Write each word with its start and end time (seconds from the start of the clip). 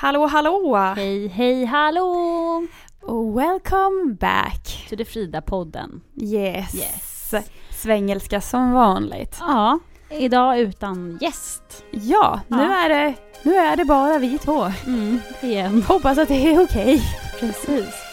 Hallå 0.00 0.26
hallå! 0.26 0.76
Hej, 0.96 1.28
hej, 1.28 1.64
hallå! 1.64 2.66
Och 3.02 3.38
welcome 3.38 4.16
back! 4.20 4.86
Till 4.88 4.98
det 4.98 5.04
Frida-podden. 5.04 6.00
Yes. 6.22 6.74
Yes. 6.74 7.34
Svengelska 7.70 8.40
som 8.40 8.72
vanligt. 8.72 9.36
Ja, 9.40 9.78
idag 10.10 10.58
utan 10.58 11.18
gäst. 11.20 11.84
Ja, 11.90 12.40
nu, 12.48 12.56
Ja. 12.56 12.84
Är 12.84 12.88
det, 12.88 13.14
nu 13.42 13.54
är 13.56 13.76
det 13.76 13.84
bara 13.84 14.18
vi 14.18 14.38
två. 14.38 14.72
Mm, 14.86 15.20
igen. 15.42 15.82
Hoppas 15.82 16.18
att 16.18 16.28
det 16.28 16.52
är 16.52 16.64
okej. 16.64 17.02
Precis. 17.40 18.09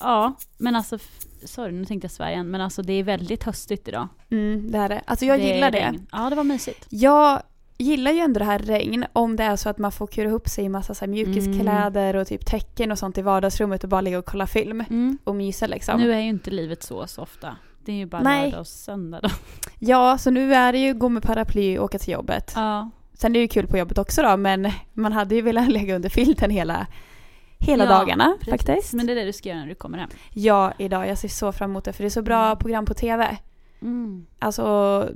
Ja, 0.00 0.34
men 0.58 0.76
alltså, 0.76 0.98
sorry 1.44 1.72
nu 1.72 1.84
tänkte 1.84 2.04
jag 2.04 2.12
Sverige 2.12 2.32
igen, 2.34 2.50
men 2.50 2.60
alltså 2.60 2.82
det 2.82 2.92
är 2.92 3.02
väldigt 3.02 3.44
höstigt 3.44 3.88
idag. 3.88 4.08
Mm, 4.30 4.70
det 4.70 4.78
är 4.78 4.88
det. 4.88 5.00
Alltså 5.06 5.24
jag 5.24 5.40
är 5.40 5.54
gillar 5.54 5.70
det. 5.70 5.78
regn. 5.86 6.06
Ja, 6.12 6.30
det 6.30 6.36
var 6.36 6.44
mysigt. 6.44 6.86
Jag 6.88 7.42
gillar 7.78 8.10
ju 8.12 8.18
ändå 8.20 8.38
det 8.38 8.44
här 8.44 8.58
regn 8.58 9.04
om 9.12 9.36
det 9.36 9.44
är 9.44 9.56
så 9.56 9.68
att 9.68 9.78
man 9.78 9.92
får 9.92 10.06
kura 10.06 10.28
ihop 10.28 10.48
sig 10.48 10.64
i 10.64 10.68
massa 10.68 10.94
så 10.94 11.04
här 11.04 11.10
mjukiskläder 11.12 12.16
och 12.16 12.26
typ 12.26 12.46
täcken 12.46 12.92
och 12.92 12.98
sånt 12.98 13.18
i 13.18 13.22
vardagsrummet 13.22 13.84
och 13.84 13.90
bara 13.90 14.00
ligga 14.00 14.18
och 14.18 14.26
kolla 14.26 14.46
film 14.46 14.80
Mm. 14.90 15.18
och 15.24 15.34
mysa 15.34 15.66
liksom. 15.66 16.00
Nu 16.00 16.12
är 16.12 16.18
ju 16.20 16.28
inte 16.28 16.50
livet 16.50 16.82
så 16.82 17.06
så 17.06 17.22
ofta. 17.22 17.56
Det 17.84 17.92
är 17.92 17.96
ju 17.96 18.06
bara 18.06 18.22
Nej. 18.22 18.42
lördag 18.44 18.60
och 18.60 18.66
söndag 18.66 19.20
då. 19.22 19.28
Ja, 19.78 20.18
så 20.18 20.30
nu 20.30 20.54
är 20.54 20.72
det 20.72 20.78
ju 20.78 20.94
gå 20.94 21.08
med 21.08 21.22
paraply 21.22 21.78
och 21.78 21.84
åka 21.84 21.98
till 21.98 22.12
jobbet. 22.12 22.52
Ja, 22.56 22.90
Sen 23.14 23.30
är 23.30 23.34
det 23.34 23.38
ju 23.42 23.48
kul 23.48 23.66
på 23.66 23.78
jobbet 23.78 23.98
också 23.98 24.22
då, 24.22 24.36
men 24.36 24.70
man 24.92 25.12
hade 25.12 25.34
ju 25.34 25.42
velat 25.42 25.68
lägga 25.72 25.94
under 25.96 26.08
filten 26.08 26.50
hela, 26.50 26.86
hela 27.58 27.84
Ja, 27.84 27.90
dagarna 27.90 28.36
precis. 28.40 28.50
faktiskt. 28.66 28.92
Men 28.92 29.06
det 29.06 29.12
är 29.12 29.16
det 29.16 29.24
du 29.24 29.32
ska 29.32 29.48
göra 29.48 29.58
när 29.60 29.66
du 29.66 29.74
kommer 29.74 29.98
hem. 29.98 30.08
Ja, 30.32 30.72
idag. 30.78 31.08
Jag 31.08 31.18
ser 31.18 31.28
så 31.28 31.52
fram 31.52 31.70
emot 31.70 31.84
det 31.84 31.92
för 31.92 32.02
det 32.02 32.08
är 32.08 32.10
så 32.10 32.22
bra 32.22 32.46
Mm. 32.46 32.58
program 32.58 32.84
på 32.84 32.94
TV. 32.94 33.36
Mm. 33.82 34.26
Alltså 34.38 35.08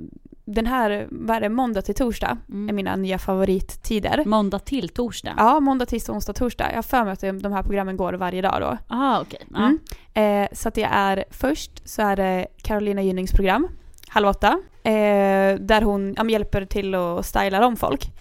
den 0.45 0.65
här, 0.65 1.07
vad 1.11 1.37
är 1.37 1.41
det, 1.41 1.49
måndag 1.49 1.81
till 1.81 1.95
torsdag 1.95 2.27
är 2.47 2.53
Mm. 2.53 2.75
mina 2.75 2.95
nya 2.95 3.17
favorittider. 3.17 4.23
Måndag 4.25 4.59
till 4.59 4.89
torsdag? 4.89 5.33
Ja, 5.37 5.59
måndag, 5.59 5.85
tisdag, 5.85 6.13
onsdag, 6.13 6.33
torsdag. 6.33 6.69
Jag 6.69 6.75
har 6.77 6.83
för 6.83 7.03
mig 7.03 7.13
att 7.13 7.43
de 7.43 7.53
här 7.53 7.63
programmen 7.63 7.97
går 7.97 8.13
varje 8.13 8.41
dag 8.41 8.61
då. 8.61 8.77
Ah, 8.95 9.21
okej. 9.21 9.39
Ja. 9.53 9.57
Mm. 10.13 10.43
Eh, 10.43 10.49
så 10.53 10.67
att 10.67 10.75
det 10.75 10.83
är 10.83 11.25
först 11.31 11.89
så 11.89 12.01
är 12.01 12.15
det 12.15 12.47
Carolina 12.61 13.01
Gynnings 13.01 13.31
program, 13.31 13.67
halv 14.07 14.27
åtta. 14.27 14.59
Eh, 14.83 15.55
där 15.59 15.81
hon 15.81 16.13
ja, 16.17 16.29
hjälper 16.29 16.65
till 16.65 16.95
att 16.95 17.25
styla 17.25 17.65
om 17.67 17.75
folk. 17.75 18.11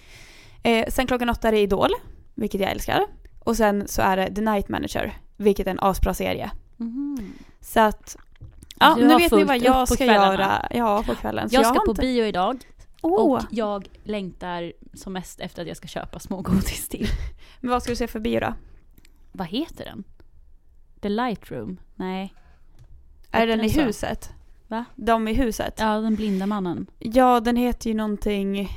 Eh, 0.63 0.87
sen 0.89 1.07
klockan 1.07 1.29
åtta 1.31 1.49
är 1.49 1.53
det 1.53 1.59
Idol, 1.59 1.91
vilket 2.35 2.61
jag 2.61 2.71
älskar. 2.71 3.07
Och 3.45 3.57
sen 3.57 3.89
så 3.89 4.03
är 4.03 4.17
det 4.17 4.35
The 4.35 4.41
Night 4.41 4.69
Manager, 4.69 5.19
vilket 5.37 5.67
är 5.67 5.71
en 5.71 5.81
asbra 5.81 6.15
serie. 6.15 6.51
Mhm. 6.77 7.33
Så 7.61 7.81
att, 7.81 8.17
ja 8.79 8.95
Du 8.99 9.07
nu 9.07 9.17
vet 9.17 9.33
ni 9.33 9.45
vad 9.45 9.59
jag 9.59 9.89
ska 9.89 10.05
göra 10.05 10.67
ja, 10.71 11.03
på 11.07 11.15
kvällen. 11.15 11.51
Så 11.51 11.57
Jag 11.57 11.67
ska 11.67 11.81
på 11.85 11.91
inte... 11.91 12.03
bio 12.03 12.25
idag 12.25 12.65
Åh, 13.03 13.33
och 13.33 13.41
jag 13.51 13.89
längtar 14.05 14.73
som 14.95 15.13
mest 15.13 15.41
efter 15.41 15.63
att 15.63 15.69
jag 15.69 15.77
ska 15.77 15.89
köpa 15.89 16.19
smågodis 16.19 16.89
till. 16.89 17.09
Men 17.61 17.71
vad 17.71 17.83
ska 17.83 17.93
du 17.93 17.97
se 17.97 18.07
för 18.07 18.21
bio 18.21 18.41
då? 18.41 18.55
Vad 19.33 19.47
heter 19.47 19.85
den? 19.85 20.05
The 21.01 21.09
Lightroom? 21.09 21.81
Nej. 21.95 22.35
Är 23.31 23.41
Heter 23.41 23.47
den 23.47 23.61
i 23.61 23.63
den 23.63 23.71
så? 23.71 23.81
huset? 23.81 24.31
Va? 24.69 24.85
De 24.97 25.29
i 25.29 25.35
huset? 25.35 25.75
Ja, 25.79 26.01
den 26.01 26.15
blinda 26.15 26.47
mannen. 26.47 26.87
Ja, 26.99 27.41
den 27.41 27.57
heter 27.57 27.91
ju 27.91 27.95
någonting... 27.95 28.69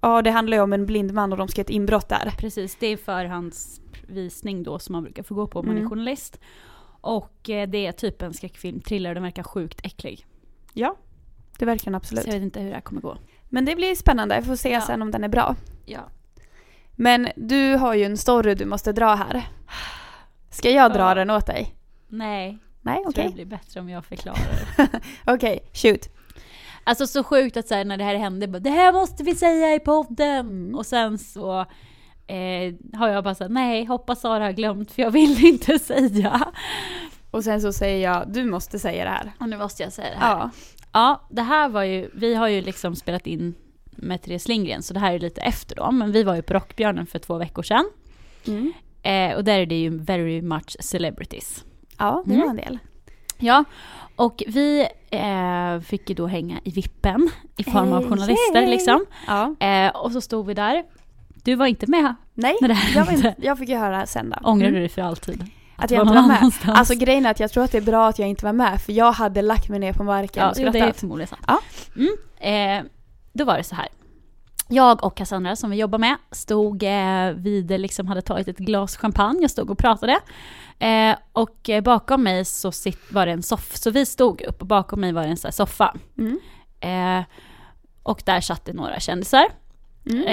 Ja, 0.00 0.22
det 0.22 0.30
handlar 0.30 0.56
ju 0.56 0.62
om 0.62 0.72
en 0.72 0.86
blind 0.86 1.12
man 1.12 1.32
och 1.32 1.38
de 1.38 1.48
ska 1.48 1.60
ett 1.60 1.70
inbrott 1.70 2.08
där. 2.08 2.34
Precis, 2.38 2.76
det 2.80 2.86
är 2.86 2.96
förhandsvisning 4.06 4.62
då 4.62 4.78
som 4.78 4.92
man 4.92 5.02
brukar 5.02 5.22
få 5.22 5.34
gå 5.34 5.46
på 5.46 5.58
om 5.60 5.66
man 5.66 5.74
är 5.76 5.80
Mm. 5.80 5.90
journalist. 5.90 6.40
Och 7.00 7.50
eh, 7.50 7.68
det 7.68 7.86
är 7.86 7.92
typ 7.92 8.22
en 8.22 8.34
skräckfilm, 8.34 8.80
thriller, 8.80 9.14
den 9.14 9.22
verkar 9.22 9.42
sjukt 9.42 9.80
äcklig. 9.82 10.26
Ja, 10.72 10.96
det 11.58 11.64
verkar 11.66 11.84
den 11.84 11.94
absolut. 11.94 12.24
Så 12.24 12.28
jag 12.30 12.34
vet 12.34 12.42
inte 12.42 12.60
hur 12.60 12.68
det 12.68 12.74
här 12.74 12.80
kommer 12.82 13.00
gå. 13.00 13.16
Men 13.50 13.64
det 13.64 13.76
blir 13.76 13.94
spännande, 13.94 14.34
jag 14.34 14.44
får 14.44 14.56
se 14.56 14.68
Ja. 14.70 14.80
sen 14.80 15.02
om 15.02 15.10
den 15.10 15.24
är 15.24 15.28
bra. 15.28 15.56
Ja. 15.86 16.00
Men 16.96 17.28
du 17.36 17.74
har 17.74 17.94
ju 17.94 18.04
en 18.04 18.16
story 18.16 18.54
du 18.54 18.64
måste 18.64 18.92
dra 18.92 19.14
här. 19.14 19.48
Ska 20.50 20.70
jag 20.70 20.92
dra 20.92 20.98
Ja. 21.08 21.14
den 21.14 21.30
åt 21.30 21.46
dig? 21.46 21.74
Nej, 22.08 22.58
Nej, 22.82 22.98
okej. 23.06 23.12
tror 23.14 23.24
det 23.24 23.34
blir 23.34 23.44
bättre 23.44 23.80
om 23.80 23.88
jag 23.88 24.04
förklarar. 24.04 24.66
Okej, 25.26 25.60
shoot. 25.72 26.08
Alltså 26.84 27.06
så 27.06 27.24
sjukt 27.24 27.56
att 27.56 27.68
så 27.68 27.74
här, 27.74 27.84
när 27.84 27.96
det 27.96 28.04
här 28.04 28.14
hände, 28.14 28.48
bara, 28.48 28.58
det 28.58 28.70
här 28.70 28.92
måste 28.92 29.22
vi 29.22 29.34
säga 29.34 29.74
i 29.74 29.80
podden! 29.80 30.46
Mm. 30.46 30.74
Och 30.74 30.86
sen 30.86 31.18
så 31.18 31.66
eh, 32.26 32.74
har 32.98 33.08
jag 33.08 33.24
bara 33.24 33.34
sagt 33.34 33.50
nej, 33.50 33.84
hoppas 33.84 34.20
Sara 34.20 34.44
har 34.44 34.52
glömt 34.52 34.92
för 34.92 35.02
jag 35.02 35.10
vill 35.10 35.44
inte 35.46 35.78
säga. 35.78 36.52
Och 37.30 37.44
sen 37.44 37.60
så 37.60 37.72
säger 37.72 38.10
jag, 38.10 38.32
du 38.32 38.44
måste 38.44 38.78
säga 38.78 39.04
det 39.04 39.10
här. 39.10 39.32
Och 39.40 39.48
nu 39.48 39.56
måste 39.56 39.82
jag 39.82 39.92
säga 39.92 40.10
det 40.10 40.16
här. 40.24 40.36
Ja. 40.38 40.50
Ja, 40.92 41.22
det 41.30 41.42
här 41.42 41.68
var 41.68 41.82
ju, 41.82 42.10
vi 42.14 42.34
har 42.34 42.48
ju 42.48 42.60
liksom 42.62 42.96
spelat 42.96 43.26
in 43.26 43.54
med 43.90 44.22
Therese 44.22 44.48
Lindgren, 44.48 44.82
så 44.82 44.94
det 44.94 45.00
här 45.00 45.14
är 45.14 45.18
lite 45.18 45.40
efter 45.40 45.76
då. 45.76 45.90
Men 45.90 46.12
vi 46.12 46.22
var 46.22 46.34
ju 46.34 46.42
på 46.42 46.54
Rockbjörnen 46.54 47.06
för 47.06 47.18
två 47.18 47.38
veckor 47.38 47.62
sedan. 47.62 47.84
Mm. 48.46 48.72
Eh, 49.02 49.36
och 49.36 49.44
där 49.44 49.58
är 49.58 49.66
det 49.66 49.80
ju 49.80 49.98
very 49.98 50.42
much 50.42 50.76
celebrities. 50.80 51.64
Ja, 51.98 52.22
det 52.26 52.34
Mm. 52.34 52.42
var 52.42 52.50
en 52.50 52.56
del. 52.56 52.78
Ja, 53.38 53.64
och 54.16 54.42
vi 54.46 54.86
eh, 55.10 55.80
fick 55.80 56.08
ju 56.08 56.14
då 56.14 56.26
hänga 56.26 56.60
i 56.64 56.70
vippen 56.70 57.30
i 57.56 57.64
form 57.64 57.92
av 57.92 58.00
Hey, 58.00 58.08
journalister 58.10 58.60
yay! 58.62 58.70
liksom. 58.70 59.04
Ja. 59.26 59.54
Eh, 59.66 59.96
och 59.96 60.12
så 60.12 60.20
stod 60.20 60.46
vi 60.46 60.54
där. 60.54 60.84
Du 61.44 61.54
var 61.54 61.66
inte 61.66 61.86
med 61.86 62.14
Nej, 62.34 62.56
när 62.60 62.68
det 62.68 62.78
jag, 62.94 63.12
inte, 63.12 63.34
jag 63.38 63.58
fick 63.58 63.68
ju 63.68 63.76
höra 63.76 64.06
sen 64.06 64.30
då. 64.30 64.48
Ångrar 64.48 64.66
Mm. 64.68 64.74
du 64.74 64.80
dig 64.80 64.88
för 64.88 65.02
alltid? 65.02 65.44
Att 65.76 65.90
jag 65.90 66.02
inte 66.02 66.14
var 66.14 66.22
med. 66.22 66.36
annanstans? 66.38 66.78
Alltså 66.78 66.94
grejen 66.94 67.26
är 67.26 67.30
att 67.30 67.40
jag 67.40 67.50
tror 67.52 67.64
att 67.64 67.72
det 67.72 67.78
är 67.78 67.82
bra 67.82 68.08
att 68.08 68.18
jag 68.18 68.28
inte 68.28 68.44
var 68.44 68.52
med 68.52 68.80
för 68.80 68.92
jag 68.92 69.12
hade 69.12 69.42
lagt 69.42 69.68
mig 69.68 69.78
ner 69.78 69.92
på 69.92 70.04
marken 70.04 70.42
Ja, 70.42 70.50
och 70.50 70.56
jo, 70.58 70.62
det 70.70 70.78
är 70.78 70.82
skrattat. 70.82 71.00
förmodligen 71.00 71.28
sant. 71.28 71.42
Ja. 71.46 71.60
Mm. 71.96 72.80
Eh, 72.80 72.90
då 73.32 73.44
var 73.44 73.56
det 73.56 73.64
så 73.64 73.74
här. 73.74 73.88
Jag 74.68 75.04
och 75.04 75.16
Cassandra 75.16 75.56
som 75.56 75.70
vi 75.70 75.76
jobbar 75.76 75.98
med 75.98 76.16
stod 76.30 76.82
eh, 76.82 77.30
vid, 77.34 77.80
liksom 77.80 78.06
hade 78.08 78.22
tagit 78.22 78.48
ett 78.48 78.58
glas 78.58 78.96
champagne, 78.96 79.38
jag 79.42 79.50
stod 79.50 79.70
och 79.70 79.78
pratade. 79.78 80.18
Eh, 80.78 81.16
och 81.32 81.70
eh, 81.70 81.80
bakom 81.82 82.22
mig 82.22 82.44
så 82.44 82.72
sitt, 82.72 83.12
var 83.12 83.26
det 83.26 83.32
en 83.32 83.42
soffa, 83.42 83.76
så 83.76 83.90
vi 83.90 84.06
stod 84.06 84.42
upp 84.42 84.60
och 84.60 84.66
bakom 84.66 85.00
mig 85.00 85.12
var 85.12 85.22
det 85.22 85.28
en 85.28 85.36
här 85.44 85.50
soffa. 85.50 85.94
Mm. 86.18 86.38
Eh, 86.80 87.24
och 88.02 88.22
där 88.26 88.40
satt 88.40 88.64
det 88.64 88.72
några 88.72 89.00
kändisar. 89.00 89.44
Mm. 90.10 90.24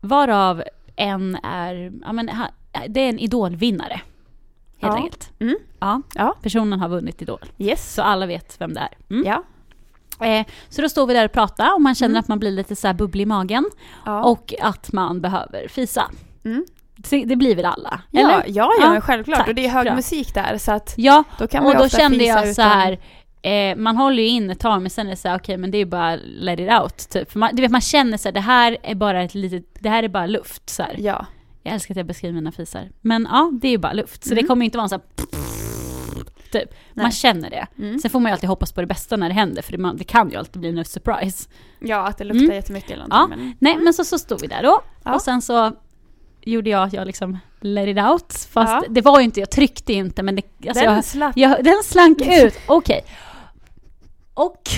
Varav 0.00 0.62
en 0.96 1.34
är, 1.42 1.92
ja 2.04 2.12
men 2.12 2.30
det 2.88 3.00
är 3.00 3.08
en 3.08 3.18
idolvinnare. 3.18 4.00
Helt 4.80 4.94
Ja. 4.94 4.96
enkelt. 4.96 5.30
Mm. 5.40 5.56
Ja, 5.80 6.02
Ja. 6.14 6.34
personen 6.42 6.80
har 6.80 6.88
vunnit 6.88 7.22
Idol. 7.22 7.44
Yes. 7.58 7.94
Så 7.94 8.02
alla 8.02 8.26
vet 8.26 8.60
vem 8.60 8.74
det 8.74 8.80
är. 8.80 8.88
Mm. 9.10 9.26
Ja. 9.26 9.42
Eh, 10.26 10.46
så 10.68 10.82
då 10.82 10.88
står 10.88 11.06
vi 11.06 11.14
där 11.14 11.24
och 11.24 11.32
pratar 11.32 11.74
och 11.74 11.80
man 11.82 11.94
känner 11.94 12.10
Mm. 12.10 12.20
att 12.20 12.28
man 12.28 12.38
blir 12.38 12.50
lite 12.50 12.76
så 12.76 12.86
här 12.86 12.94
bubblig 12.94 13.22
i 13.22 13.26
magen. 13.26 13.64
Ja. 14.06 14.22
Och 14.24 14.54
att 14.60 14.92
man 14.92 15.20
behöver 15.20 15.68
fisa. 15.68 16.10
Mm. 16.44 16.64
Det, 17.26 17.36
blir 17.36 17.56
väl 17.56 17.64
alla? 17.64 18.00
Ja, 18.10 18.20
eller? 18.20 18.44
ja, 18.46 18.70
ja, 18.80 18.94
Ja, 18.94 19.00
självklart. 19.00 19.38
tack. 19.38 19.48
och 19.48 19.54
det 19.54 19.66
är 19.66 19.70
hög 19.70 19.84
Bra. 19.86 19.94
musik 19.94 20.34
där 20.34 20.58
så 20.58 20.72
att 20.72 20.94
Ja, 20.96 21.24
då 21.38 21.46
kan 21.46 21.64
man 21.64 21.76
och 21.76 21.82
då 21.82 21.88
kände 21.88 22.24
jag 22.24 22.44
så 22.44 22.50
utan- 22.50 22.70
här. 22.70 22.98
Eh, 23.42 23.76
man 23.76 23.96
håller 23.96 24.22
ju 24.22 24.28
in 24.28 24.50
ett 24.50 24.60
tag 24.60 24.82
men 24.82 24.90
sen 24.90 25.06
är 25.06 25.10
det 25.10 25.16
så 25.16 25.28
här, 25.28 25.38
okej 25.38 25.56
men 25.56 25.70
det 25.70 25.76
är 25.76 25.80
ju 25.80 25.84
bara 25.84 26.16
let 26.24 26.60
it 26.60 26.70
out 26.82 26.96
typ. 27.10 27.32
För 27.32 27.38
man, 27.38 27.50
du 27.56 27.62
vet 27.62 27.70
man 27.70 27.80
känner 27.80 28.16
så 28.18 28.28
här, 28.28 28.32
det 28.32 28.40
här 28.40 28.76
är 28.82 28.94
bara 28.94 29.22
ett 29.22 29.34
litet, 29.34 29.64
det 29.80 29.88
här 29.88 30.02
är 30.02 30.08
bara 30.08 30.26
luft 30.26 30.70
så 30.70 30.82
här. 30.82 30.96
Ja. 30.98 31.26
Jag 31.62 31.74
älskar 31.74 31.92
att 31.94 31.96
jag 31.96 32.06
beskriver 32.06 32.34
mina 32.34 32.52
fisar. 32.52 32.88
Men 33.00 33.28
ja, 33.30 33.50
det 33.60 33.68
är 33.68 33.72
ju 33.72 33.78
bara 33.78 33.92
luft. 33.92 34.24
Så 34.24 34.32
Mm. 34.32 34.42
det 34.42 34.48
kommer 34.48 34.62
ju 34.62 34.64
inte 34.64 34.78
vara 34.78 34.88
så 34.88 34.94
här, 34.94 35.02
typ. 36.52 36.74
Man 36.94 37.10
känner 37.10 37.50
det. 37.50 37.66
Mm. 37.78 37.98
Sen 37.98 38.10
får 38.10 38.20
man 38.20 38.30
ju 38.30 38.32
alltid 38.32 38.48
hoppas 38.48 38.72
på 38.72 38.80
det 38.80 38.86
bästa 38.86 39.16
när 39.16 39.28
det 39.28 39.34
händer 39.34 39.62
för 39.62 39.72
det, 39.72 39.78
man, 39.78 39.96
det 39.96 40.04
kan 40.04 40.30
ju 40.30 40.36
alltid 40.36 40.60
bli 40.60 40.68
en 40.78 40.84
surprise. 40.84 41.48
ja, 41.78 42.06
att 42.08 42.18
det 42.18 42.24
luktar 42.24 42.44
Mm. 42.44 42.56
jättemycket 42.56 42.90
eller 42.90 43.06
Ja. 43.10 43.16
någonting. 43.16 43.38
Men... 43.46 43.56
Nej 43.58 43.76
men 43.76 43.94
så, 43.94 44.04
så 44.04 44.18
stod 44.18 44.40
vi 44.40 44.46
där 44.46 44.62
då. 44.62 44.80
Ja. 45.04 45.14
Och 45.14 45.22
sen 45.22 45.42
så 45.42 45.72
gjorde 46.42 46.70
jag 46.70 46.82
att 46.82 46.92
jag 46.92 47.06
liksom 47.06 47.38
let 47.60 47.88
it 47.88 47.98
out. 47.98 48.32
Fast 48.50 48.72
Ja. 48.72 48.84
det 48.88 49.00
var 49.00 49.18
ju 49.18 49.24
inte, 49.24 49.40
jag 49.40 49.50
tryckte 49.50 49.92
inte 49.92 50.22
men 50.22 50.36
det, 50.36 50.42
alltså 50.68 50.84
Den 50.84 50.94
jag, 50.94 51.04
slapp. 51.04 51.32
jag, 51.36 51.64
den 51.64 51.82
slank 51.84 52.18
ut. 52.42 52.54
Okej. 52.66 53.04
Och 54.38 54.62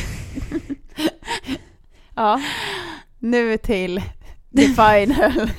Ja. 2.14 2.40
Nu 3.18 3.56
till 3.58 4.02
the 4.56 4.62
final. 4.62 5.50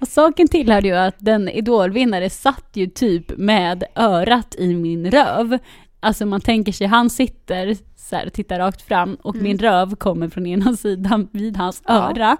Och 0.00 0.08
saken 0.08 0.48
tillhörde 0.48 0.88
ju 0.88 0.94
att 0.96 1.14
den 1.18 1.48
idolvinnare 1.48 2.30
satt 2.30 2.70
ju 2.74 2.86
typ 2.86 3.36
med 3.38 3.84
örat 3.94 4.54
i 4.58 4.74
min 4.74 5.10
röv. 5.10 5.58
Alltså 6.00 6.26
man 6.26 6.40
tänker 6.40 6.72
sig, 6.72 6.86
han 6.86 7.10
sitter 7.10 7.76
så 7.96 8.16
här, 8.16 8.28
tittar 8.28 8.58
rakt 8.58 8.82
fram 8.82 9.14
och 9.14 9.34
Mm. 9.34 9.44
min 9.44 9.58
röv 9.58 9.96
kommer 9.96 10.28
från 10.28 10.46
ena 10.46 10.76
sidan 10.76 11.28
vid 11.32 11.56
hans 11.56 11.82
Ja. 11.86 12.10
öra. 12.10 12.36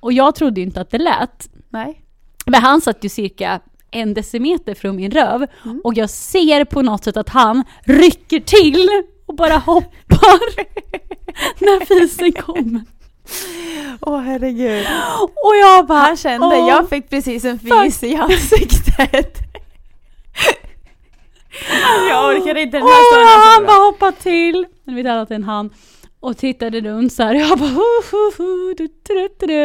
Och 0.00 0.12
jag 0.12 0.34
trodde 0.34 0.60
ju 0.60 0.66
inte 0.66 0.80
att 0.80 0.90
det 0.90 0.98
lät. 0.98 1.48
Nej. 1.68 2.00
Men 2.46 2.62
han 2.62 2.80
satt 2.80 3.04
ju 3.04 3.08
cirka 3.08 3.60
en 3.94 4.14
decimeter 4.14 4.74
från 4.74 4.96
min 4.96 5.10
röv 5.10 5.46
mm. 5.64 5.80
och 5.84 5.94
jag 5.94 6.10
ser 6.10 6.64
på 6.64 6.82
något 6.82 7.04
sätt 7.04 7.16
att 7.16 7.28
han 7.28 7.64
rycker 7.84 8.40
till 8.40 8.88
och 9.26 9.34
bara 9.34 9.56
hoppar 9.56 10.64
när 11.60 11.84
fisen 11.84 12.32
kommer. 12.32 12.82
Åh 14.00 14.14
oh, 14.14 14.20
herregud. 14.20 14.86
Och 15.20 15.56
jag 15.56 15.86
bara... 15.86 15.98
Han 15.98 16.16
kände, 16.16 16.46
åh, 16.46 16.68
jag 16.68 16.88
fick 16.88 17.10
precis 17.10 17.44
en 17.44 17.58
fis 17.58 18.00
fuck. 18.00 18.10
i 18.10 18.16
ansiktet. 18.16 19.38
jag 22.08 22.36
orkade 22.36 22.62
inte 22.62 22.76
den 22.76 22.86
här 22.86 22.92
oh, 22.92 23.12
stunden. 23.12 23.28
Alltså. 23.28 23.48
Han 23.48 23.66
bara 23.66 23.86
hoppade 23.86 24.16
till. 24.16 24.66
Nu 24.84 24.94
vet 24.94 25.06
alla 25.06 25.20
att 25.20 25.28
det 25.28 25.34
är 25.34 25.36
en 25.36 25.44
han 25.44 25.70
och 26.20 26.36
tittade 26.36 26.80
runt 26.80 27.12
så 27.12 27.22
här. 27.22 27.34
Jag 27.34 27.58
bara... 27.58 27.70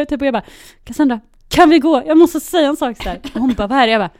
Typ, 0.08 0.20
och 0.20 0.26
jag 0.26 0.32
bara, 0.32 0.44
Cassandra, 0.84 1.20
kan 1.50 1.70
vi 1.70 1.78
gå? 1.78 2.02
Jag 2.06 2.18
måste 2.18 2.40
säga 2.40 2.68
en 2.68 2.76
sak 2.76 2.96
så 3.02 3.08
här. 3.08 3.20
Och 3.34 3.40
hon 3.40 3.54
bara, 3.54 3.66
vad 3.66 3.78
är 3.78 3.86
det? 3.86 3.92
Jag 3.92 4.00
bara, 4.00 4.10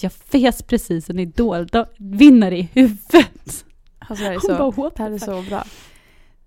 jag 0.00 0.12
fes 0.12 0.62
precis 0.62 1.10
en 1.10 1.18
idol, 1.18 1.66
då 1.66 1.86
vinner 1.98 2.52
i 2.52 2.68
huvudet. 2.72 3.64
Alltså 3.98 4.24
det 4.24 4.30
här 4.30 4.36
är 4.36 4.40
så, 4.40 4.72
bara, 4.72 4.90
det 4.90 5.02
här 5.02 5.10
är 5.10 5.18
så 5.18 5.42
bra. 5.42 5.64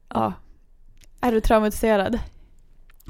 Ja. 0.09 0.33
Är 1.21 1.31
du 1.31 1.41
traumatiserad? 1.41 2.19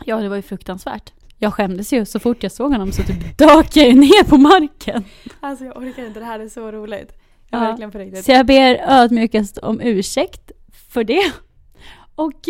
Ja, 0.06 0.18
det 0.18 0.30
var 0.30 0.36
ju 0.36 0.42
fruktansvärt. 0.42 1.14
Jag 1.38 1.54
skämdes 1.54 1.94
ju 1.94 2.06
så 2.06 2.20
fort 2.20 2.44
jag 2.44 2.52
såg 2.52 2.72
honom 2.72 2.92
så 2.92 3.04
typ 3.04 3.38
dök 3.38 3.76
jag 3.76 3.88
ju 3.88 3.94
ner 3.94 4.24
på 4.24 4.38
marken. 4.38 5.04
Alltså 5.40 5.66
jag 5.66 5.78
orkar 5.78 6.06
inte, 6.06 6.20
det 6.20 6.26
här 6.26 6.40
är 6.40 6.50
så 6.50 6.72
roligt. 6.72 7.14
Ja. 7.50 7.60
Verkligen 7.60 7.92
på 7.92 7.98
riktigt. 7.98 8.26
Så 8.26 8.32
jag 8.32 8.46
ber 8.46 8.76
ödmjukast 8.88 9.58
om 9.58 9.82
ursäkt 9.82 10.52
för 10.92 11.04
det. 11.04 11.32
Och 12.16 12.50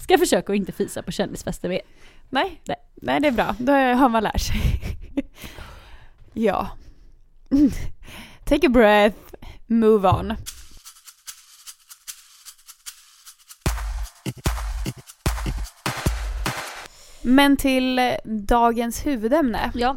ska 0.00 0.18
försöka 0.18 0.52
att 0.52 0.56
inte 0.56 0.72
fisa 0.72 1.02
på 1.02 1.12
kändisfester 1.12 1.68
mer. 1.68 1.80
Nej, 2.30 2.62
Nej. 2.66 2.76
nej 2.94 3.20
det 3.20 3.28
är 3.28 3.32
bra. 3.32 3.54
Då 3.58 3.72
har 3.72 4.08
man 4.08 4.22
lärt 4.22 4.40
sig. 4.40 4.80
ja. 6.32 6.68
Take 8.44 8.66
a 8.66 8.70
breath, 8.70 9.34
move 9.66 10.08
on. 10.08 10.34
Men 17.22 17.56
till 17.56 18.00
dagens 18.24 19.06
huvudämne. 19.06 19.70
Ja. 19.74 19.96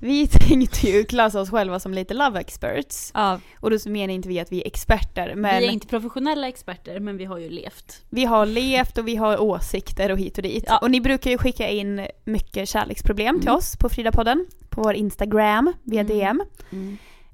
Vi 0.00 0.26
tänkte 0.48 0.86
ju 0.88 1.04
klassa 1.04 1.40
oss 1.40 1.50
själva 1.50 1.80
som 1.80 1.94
lite 1.94 2.14
love 2.14 2.40
experts. 2.40 3.10
ja 3.14 3.40
Och 3.60 3.70
då 3.70 3.78
så 3.78 3.90
menar 3.90 4.14
inte 4.14 4.28
vi 4.28 4.40
att 4.40 4.52
vi 4.52 4.60
är 4.62 4.66
experter, 4.66 5.34
men 5.34 5.60
vi 5.60 5.66
är 5.66 5.70
inte 5.72 5.86
professionella 5.86 6.48
experter 6.48 7.00
men 7.00 7.16
vi 7.16 7.24
har 7.24 7.38
ju 7.38 7.50
levt. 7.50 8.02
vi 8.10 8.24
har 8.24 8.46
levt 8.46 8.98
och 8.98 9.08
vi 9.08 9.16
har 9.16 9.40
åsikter 9.42 10.12
och 10.12 10.18
hit 10.18 10.36
och 10.38 10.42
dit. 10.42 10.64
Ja. 10.66 10.78
Och 10.78 10.90
ni 10.90 11.00
brukar 11.00 11.30
ju 11.30 11.38
skicka 11.38 11.68
in 11.68 12.06
mycket 12.24 12.68
kärleksproblem 12.68 13.38
till 13.40 13.48
Mm. 13.48 13.58
oss 13.58 13.76
på 13.76 13.88
Fridapodden, 13.88 14.46
på 14.68 14.82
vår 14.82 14.94
Instagram, 14.94 15.72
via 15.82 16.00
Mm. 16.00 16.18
DM. 16.18 16.42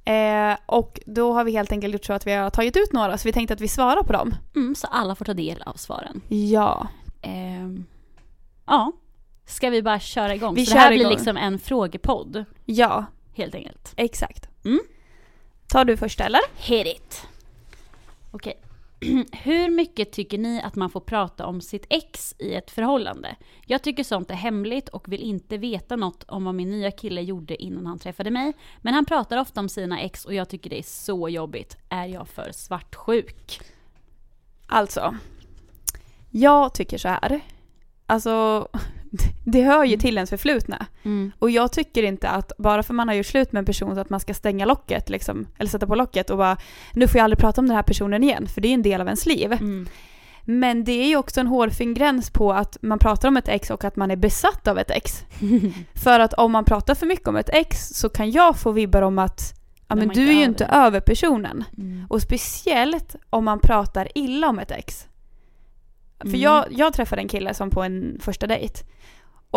Eh, 0.06 0.56
och 0.66 1.00
då 1.06 1.32
har 1.32 1.44
vi 1.44 1.52
helt 1.52 1.72
enkelt 1.72 1.92
gjort 1.92 2.04
så 2.04 2.12
att 2.12 2.26
vi 2.26 2.32
har 2.32 2.50
tagit 2.50 2.76
ut 2.76 2.92
några, 2.92 3.18
så 3.18 3.28
vi 3.28 3.32
tänkte 3.32 3.54
att 3.54 3.60
vi 3.60 3.68
svarar 3.68 4.02
på 4.02 4.12
dem. 4.12 4.34
Mm, 4.56 4.74
så 4.74 4.86
alla 4.86 5.14
får 5.14 5.24
ta 5.24 5.34
del 5.34 5.62
av 5.66 5.72
svaren. 5.74 6.20
Ja. 6.28 6.88
Ehm, 7.22 7.84
ja. 8.66 8.92
Ska 9.46 9.70
vi 9.70 9.82
bara 9.82 10.00
köra 10.00 10.34
igång? 10.34 10.54
Vi 10.54 10.66
så 10.66 10.74
det 10.74 10.80
här 10.80 10.86
kör 10.86 10.90
blir 10.90 11.00
igång. 11.00 11.12
liksom 11.12 11.36
en 11.36 11.58
frågepodd, 11.58 12.44
Ja, 12.64 13.04
helt 13.34 13.54
enkelt. 13.54 13.92
exakt. 13.96 14.48
Mm. 14.64 14.80
Tar 15.68 15.84
du 15.84 15.96
först 15.96 16.20
eller? 16.20 16.40
Hit 16.56 16.86
it! 16.86 17.26
Okej. 18.30 18.60
Hur 19.32 19.70
mycket 19.70 20.12
tycker 20.12 20.38
ni 20.38 20.62
att 20.62 20.74
man 20.74 20.90
får 20.90 21.00
prata 21.00 21.46
om 21.46 21.60
sitt 21.60 21.86
ex 21.90 22.34
i 22.38 22.54
ett 22.54 22.70
förhållande? 22.70 23.36
Jag 23.66 23.82
tycker 23.82 24.04
sånt 24.04 24.30
är 24.30 24.34
hemligt 24.34 24.88
och 24.88 25.12
vill 25.12 25.20
inte 25.22 25.58
veta 25.58 25.96
något 25.96 26.24
om 26.28 26.44
vad 26.44 26.54
min 26.54 26.70
nya 26.70 26.90
kille 26.90 27.20
gjorde 27.22 27.62
innan 27.62 27.86
han 27.86 27.98
träffade 27.98 28.30
mig. 28.30 28.52
Men 28.82 28.94
han 28.94 29.04
pratar 29.04 29.38
ofta 29.38 29.60
om 29.60 29.68
sina 29.68 30.00
ex 30.00 30.24
och 30.24 30.34
jag 30.34 30.48
tycker 30.48 30.70
det 30.70 30.78
är 30.78 30.82
så 30.82 31.28
jobbigt. 31.28 31.76
Är 31.88 32.06
jag 32.06 32.28
för 32.28 32.52
svartsjuk? 32.52 33.60
Alltså, 34.66 35.14
jag 36.30 36.74
tycker 36.74 36.98
så 36.98 37.08
här. 37.08 37.40
Alltså, 38.06 38.68
det 39.44 39.62
hör 39.62 39.84
ju 39.84 39.96
till 39.96 40.16
ens 40.16 40.30
förflutna. 40.30 40.86
Mm. 41.02 41.32
Och 41.38 41.50
jag 41.50 41.72
tycker 41.72 42.02
inte 42.02 42.28
att 42.28 42.52
bara 42.58 42.82
för 42.82 42.94
man 42.94 43.08
har 43.08 43.14
gjort 43.14 43.26
slut 43.26 43.52
med 43.52 43.58
en 43.58 43.66
person 43.66 43.94
så 43.94 44.00
att 44.00 44.10
man 44.10 44.20
ska 44.20 44.34
stänga 44.34 44.64
locket 44.64 45.08
liksom, 45.10 45.46
eller 45.58 45.70
sätta 45.70 45.86
på 45.86 45.94
locket 45.94 46.30
och 46.30 46.38
bara 46.38 46.56
nu 46.92 47.08
får 47.08 47.18
jag 47.18 47.24
aldrig 47.24 47.38
prata 47.38 47.60
om 47.60 47.66
den 47.66 47.76
här 47.76 47.82
personen 47.82 48.22
igen 48.22 48.46
för 48.46 48.60
det 48.60 48.68
är 48.68 48.74
en 48.74 48.82
del 48.82 49.00
av 49.00 49.06
ens 49.06 49.26
liv. 49.26 49.52
Mm. 49.52 49.88
Men 50.46 50.84
det 50.84 50.92
är 50.92 51.06
ju 51.06 51.16
också 51.16 51.40
en 51.40 51.46
hårfin 51.46 51.94
gräns 51.94 52.30
på 52.30 52.52
att 52.52 52.76
man 52.82 52.98
pratar 52.98 53.28
om 53.28 53.36
ett 53.36 53.48
ex 53.48 53.70
och 53.70 53.84
att 53.84 53.96
man 53.96 54.10
är 54.10 54.16
besatt 54.16 54.68
av 54.68 54.78
ett 54.78 54.90
ex. 54.90 55.24
För 55.94 56.20
att 56.20 56.34
om 56.34 56.52
man 56.52 56.64
pratar 56.64 56.94
för 56.94 57.06
mycket 57.06 57.28
om 57.28 57.36
ett 57.36 57.50
ex 57.52 57.88
så 57.88 58.08
kan 58.08 58.30
jag 58.30 58.58
få 58.58 58.72
vibbar 58.72 59.02
om 59.02 59.18
att 59.18 59.54
ja, 59.88 59.94
Men 59.94 60.08
du 60.08 60.28
är 60.28 60.32
ju 60.32 60.44
inte 60.44 60.64
över 60.64 61.00
personen. 61.00 61.64
Mm. 61.78 62.06
Och 62.10 62.22
speciellt 62.22 63.16
om 63.30 63.44
man 63.44 63.58
pratar 63.58 64.08
illa 64.14 64.48
om 64.48 64.58
ett 64.58 64.70
ex. 64.70 65.06
För 66.18 66.28
Mm. 66.28 66.40
jag, 66.40 66.64
jag 66.70 66.94
träffade 66.94 67.22
en 67.22 67.28
kille 67.28 67.54
som 67.54 67.70
på 67.70 67.82
en 67.82 68.18
första 68.20 68.46
dejt. 68.46 68.84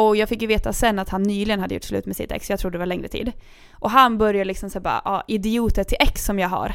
Och 0.06 0.16
jag 0.16 0.30
fick 0.30 0.42
ju 0.42 0.48
veta 0.48 0.74
sen 0.74 1.00
att 1.00 1.10
han 1.10 1.24
nyligen 1.24 1.60
hade 1.60 1.74
gjort 1.76 1.84
slut 1.84 2.06
med 2.06 2.16
sitt 2.16 2.32
ex, 2.32 2.50
jag 2.50 2.60
trodde 2.60 2.76
det 2.76 2.80
var 2.80 2.86
längre 2.86 3.08
tid. 3.08 3.32
Och 3.74 3.92
han 3.92 4.18
började 4.18 4.46
liksom 4.46 4.70
säga 4.70 4.82
bara, 4.82 5.02
ja 5.06 5.24
idioter 5.28 5.84
till 5.84 5.98
ex 6.00 6.26
som 6.26 6.40
jag 6.40 6.50
har. 6.50 6.74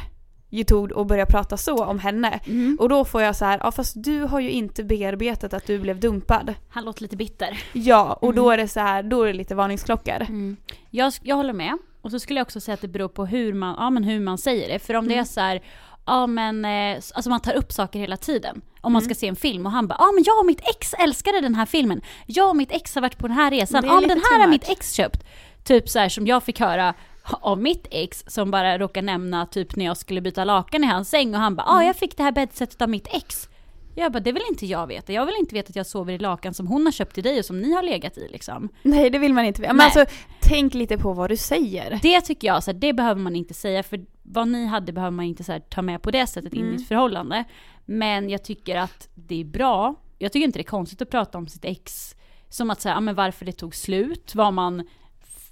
Youtube 0.51 0.93
och 0.93 1.05
började 1.05 1.31
prata 1.31 1.57
så 1.57 1.85
om 1.85 1.99
henne. 1.99 2.39
Mm. 2.45 2.77
Och 2.79 2.89
då 2.89 3.05
får 3.05 3.21
jag 3.21 3.35
så 3.35 3.45
här, 3.45 3.59
ja 3.63 3.71
fast 3.71 4.03
du 4.03 4.21
har 4.21 4.39
ju 4.39 4.49
inte 4.49 4.83
bearbetat 4.83 5.53
att 5.53 5.67
du 5.67 5.79
blev 5.79 5.99
dumpad. 5.99 6.53
Han 6.69 6.85
låter 6.85 7.01
lite 7.01 7.15
bitter. 7.17 7.63
Ja, 7.73 8.13
och 8.21 8.33
då 8.33 8.41
Mm. 8.43 8.53
är 8.53 8.57
det 8.57 8.67
så 8.67 8.79
här, 8.79 9.03
då 9.03 9.21
är 9.23 9.27
det 9.27 9.33
lite 9.33 9.55
varningsklockor. 9.55 10.21
Mm. 10.21 10.57
Jag, 10.89 11.13
jag 11.21 11.35
håller 11.35 11.53
med. 11.53 11.77
Och 12.01 12.11
så 12.11 12.19
skulle 12.19 12.39
jag 12.39 12.45
också 12.45 12.59
säga 12.59 12.73
att 12.73 12.81
det 12.81 12.87
beror 12.87 13.07
på 13.09 13.25
hur 13.25 13.53
man, 13.53 13.75
ja, 13.79 13.89
men 13.89 14.03
hur 14.03 14.19
man 14.19 14.37
säger 14.37 14.67
det. 14.73 14.79
För 14.79 14.93
om 14.93 15.07
det 15.07 15.13
är 15.13 15.15
Mm. 15.15 15.25
så 15.25 15.39
här, 15.39 15.61
ja 16.05 16.27
men, 16.27 16.65
eh, 16.65 16.95
alltså 17.13 17.29
man 17.29 17.39
tar 17.39 17.53
upp 17.53 17.71
saker 17.71 17.99
hela 17.99 18.17
tiden. 18.17 18.61
Om 18.81 18.93
man 18.93 19.01
Mm. 19.01 19.09
ska 19.09 19.19
se 19.19 19.27
en 19.27 19.35
film 19.35 19.65
och 19.65 19.71
han 19.71 19.87
bara, 19.87 19.95
ja 19.99 20.11
men 20.11 20.23
jag 20.27 20.39
och 20.39 20.45
mitt 20.45 20.61
ex 20.69 20.93
älskade 20.93 21.41
den 21.41 21.55
här 21.55 21.65
filmen. 21.65 22.01
Jag 22.25 22.49
och 22.49 22.55
mitt 22.55 22.71
ex 22.71 22.95
har 22.95 23.01
varit 23.01 23.17
på 23.17 23.27
den 23.27 23.37
här 23.37 23.51
resan. 23.51 23.85
Ja 23.85 23.99
men 23.99 24.09
den 24.09 24.21
här 24.31 24.39
har 24.39 24.47
mitt 24.47 24.69
ex 24.69 24.93
köpt. 24.93 25.23
Typ 25.63 25.89
så 25.89 25.99
här 25.99 26.09
som 26.09 26.27
jag 26.27 26.43
fick 26.43 26.59
höra 26.59 26.93
av 27.41 27.57
mitt 27.61 27.87
ex 27.91 28.23
som 28.27 28.51
bara 28.51 28.77
råkar 28.77 29.01
nämna 29.01 29.45
typ 29.45 29.75
när 29.75 29.85
jag 29.85 29.97
skulle 29.97 30.21
byta 30.21 30.43
lakan 30.43 30.83
i 30.83 30.87
hans 30.87 31.09
säng 31.09 31.35
och 31.35 31.41
han 31.41 31.55
bara, 31.55 31.63
ja 31.67 31.73
Mm. 31.75 31.87
jag 31.87 31.95
fick 31.95 32.17
det 32.17 32.23
här 32.23 32.31
bäddsetet 32.31 32.81
av 32.81 32.89
mitt 32.89 33.07
ex. 33.11 33.49
Jag 33.95 34.11
bara, 34.11 34.19
det 34.19 34.31
vill 34.31 34.43
inte 34.49 34.65
jag 34.65 34.87
veta. 34.87 35.13
Jag 35.13 35.25
vill 35.25 35.35
inte 35.39 35.55
veta 35.55 35.69
att 35.69 35.75
jag 35.75 35.85
sover 35.85 36.13
i 36.13 36.17
lakan 36.17 36.53
som 36.53 36.67
hon 36.67 36.85
har 36.85 36.91
köpt 36.91 37.15
till 37.15 37.23
dig 37.23 37.39
och 37.39 37.45
som 37.45 37.59
ni 37.61 37.73
har 37.73 37.83
legat 37.83 38.17
i 38.17 38.27
liksom. 38.31 38.69
Nej 38.83 39.09
det 39.09 39.19
vill 39.19 39.33
man 39.33 39.45
inte 39.45 39.61
veta. 39.61 39.73
Men 39.73 39.77
Nej. 39.77 39.91
alltså 40.03 40.15
tänk 40.41 40.73
lite 40.73 40.97
på 40.97 41.13
vad 41.13 41.29
du 41.29 41.37
säger. 41.37 41.99
Det 42.01 42.21
tycker 42.21 42.47
jag, 42.47 42.63
så 42.63 42.71
här, 42.71 42.79
det 42.79 42.93
behöver 42.93 43.21
man 43.21 43.35
inte 43.35 43.53
säga 43.53 43.83
för 43.83 44.05
vad 44.23 44.47
ni 44.47 44.65
hade 44.65 44.91
behöver 44.93 45.11
man 45.11 45.25
inte 45.25 45.43
så 45.43 45.51
här, 45.51 45.59
ta 45.59 45.81
med 45.81 46.01
på 46.01 46.11
det 46.11 46.27
sättet 46.27 46.53
in 46.53 46.59
i 46.59 46.63
Mm. 46.63 46.75
ett 46.75 46.87
förhållande. 46.87 47.43
Men 47.85 48.29
jag 48.29 48.43
tycker 48.43 48.75
att 48.75 49.09
det 49.15 49.41
är 49.41 49.45
bra. 49.45 49.95
Jag 50.19 50.31
tycker 50.31 50.45
inte 50.45 50.59
det 50.59 50.63
är 50.63 50.63
konstigt 50.63 51.01
att 51.01 51.09
prata 51.09 51.37
om 51.37 51.47
sitt 51.47 51.65
ex 51.65 52.15
som 52.49 52.69
att 52.69 52.81
säga, 52.81 52.95
ja, 52.95 52.99
men 52.99 53.15
varför 53.15 53.45
det 53.45 53.51
tog 53.51 53.75
slut, 53.75 54.35
vad 54.35 54.53
man 54.53 54.87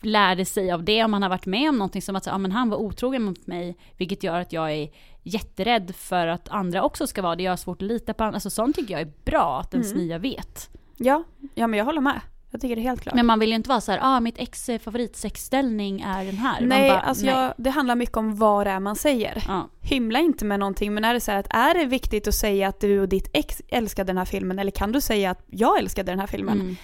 lärde 0.01 0.45
sig 0.45 0.71
av 0.71 0.83
det, 0.83 1.03
om 1.03 1.11
man 1.11 1.21
har 1.21 1.29
varit 1.29 1.45
med 1.45 1.69
om 1.69 1.77
någonting 1.77 2.01
som 2.01 2.15
att 2.15 2.23
säga, 2.23 2.33
ja, 2.33 2.37
men 2.37 2.51
han 2.51 2.69
var 2.69 2.77
otrogen 2.77 3.23
mot 3.23 3.47
mig, 3.47 3.77
vilket 3.97 4.23
gör 4.23 4.39
att 4.39 4.53
jag 4.53 4.71
är 4.71 4.89
jätterädd 5.23 5.95
för 5.95 6.27
att 6.27 6.49
andra 6.49 6.83
också 6.83 7.07
ska 7.07 7.21
vara 7.21 7.35
det. 7.35 7.43
Jag 7.43 7.51
har 7.51 7.57
svårt 7.57 7.81
att 7.81 7.87
lita 7.87 8.13
på 8.13 8.23
andra. 8.23 8.35
Alltså 8.35 8.49
sånt 8.49 8.75
tycker 8.75 8.93
jag 8.93 9.01
är 9.01 9.11
bra 9.25 9.59
att 9.59 9.73
ens 9.73 9.91
Mm. 9.91 10.03
nya 10.03 10.17
vet. 10.17 10.69
Ja, 10.97 11.23
ja 11.55 11.67
men 11.67 11.77
jag 11.77 11.85
håller 11.85 12.01
med. 12.01 12.21
Jag 12.53 12.61
tycker 12.61 12.75
det 12.75 12.81
är 12.81 12.83
helt 12.83 13.01
klart. 13.01 13.15
Men 13.15 13.25
man 13.25 13.39
vill 13.39 13.49
ju 13.49 13.55
inte 13.55 13.69
vara 13.69 13.81
så 13.81 13.91
här, 13.91 13.99
ah 14.01 14.19
mitt 14.19 14.37
ex 14.37 14.69
eh, 14.69 14.79
favoritsexställning 14.79 16.01
är 16.01 16.25
den 16.25 16.37
här. 16.37 16.61
Nej, 16.61 16.89
bara, 16.89 16.99
alltså 16.99 17.25
nej. 17.25 17.35
Jag, 17.35 17.53
det 17.57 17.69
handlar 17.69 17.95
mycket 17.95 18.17
om 18.17 18.35
vad 18.35 18.67
det 18.67 18.71
är 18.71 18.79
man 18.79 18.95
säger. 18.95 19.43
Ja. 19.47 19.69
Hymla 19.81 20.19
inte 20.19 20.45
med 20.45 20.59
någonting, 20.59 20.93
men 20.93 21.05
är 21.05 21.13
det 21.13 21.19
så 21.19 21.31
här 21.31 21.39
att 21.39 21.47
är 21.49 21.73
det 21.73 21.85
viktigt 21.85 22.27
att 22.27 22.35
säga 22.35 22.67
att 22.67 22.79
du 22.79 22.99
och 22.99 23.09
ditt 23.09 23.29
ex 23.33 23.61
älskade 23.67 24.07
den 24.07 24.17
här 24.17 24.25
filmen, 24.25 24.59
eller 24.59 24.71
kan 24.71 24.91
du 24.91 25.01
säga 25.01 25.31
att 25.31 25.43
jag 25.47 25.79
älskade 25.79 26.11
den 26.11 26.19
här 26.19 26.27
filmen? 26.27 26.61
Mm. 26.61 26.75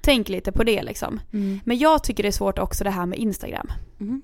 Tänk 0.00 0.28
lite 0.28 0.52
på 0.52 0.64
det 0.64 0.82
liksom. 0.82 1.20
Mm. 1.32 1.60
Men 1.64 1.78
jag 1.78 2.04
tycker 2.04 2.22
det 2.22 2.28
är 2.28 2.32
svårt 2.32 2.58
också 2.58 2.84
det 2.84 2.90
här 2.90 3.06
med 3.06 3.18
Instagram. 3.18 3.72
Mm. 4.00 4.22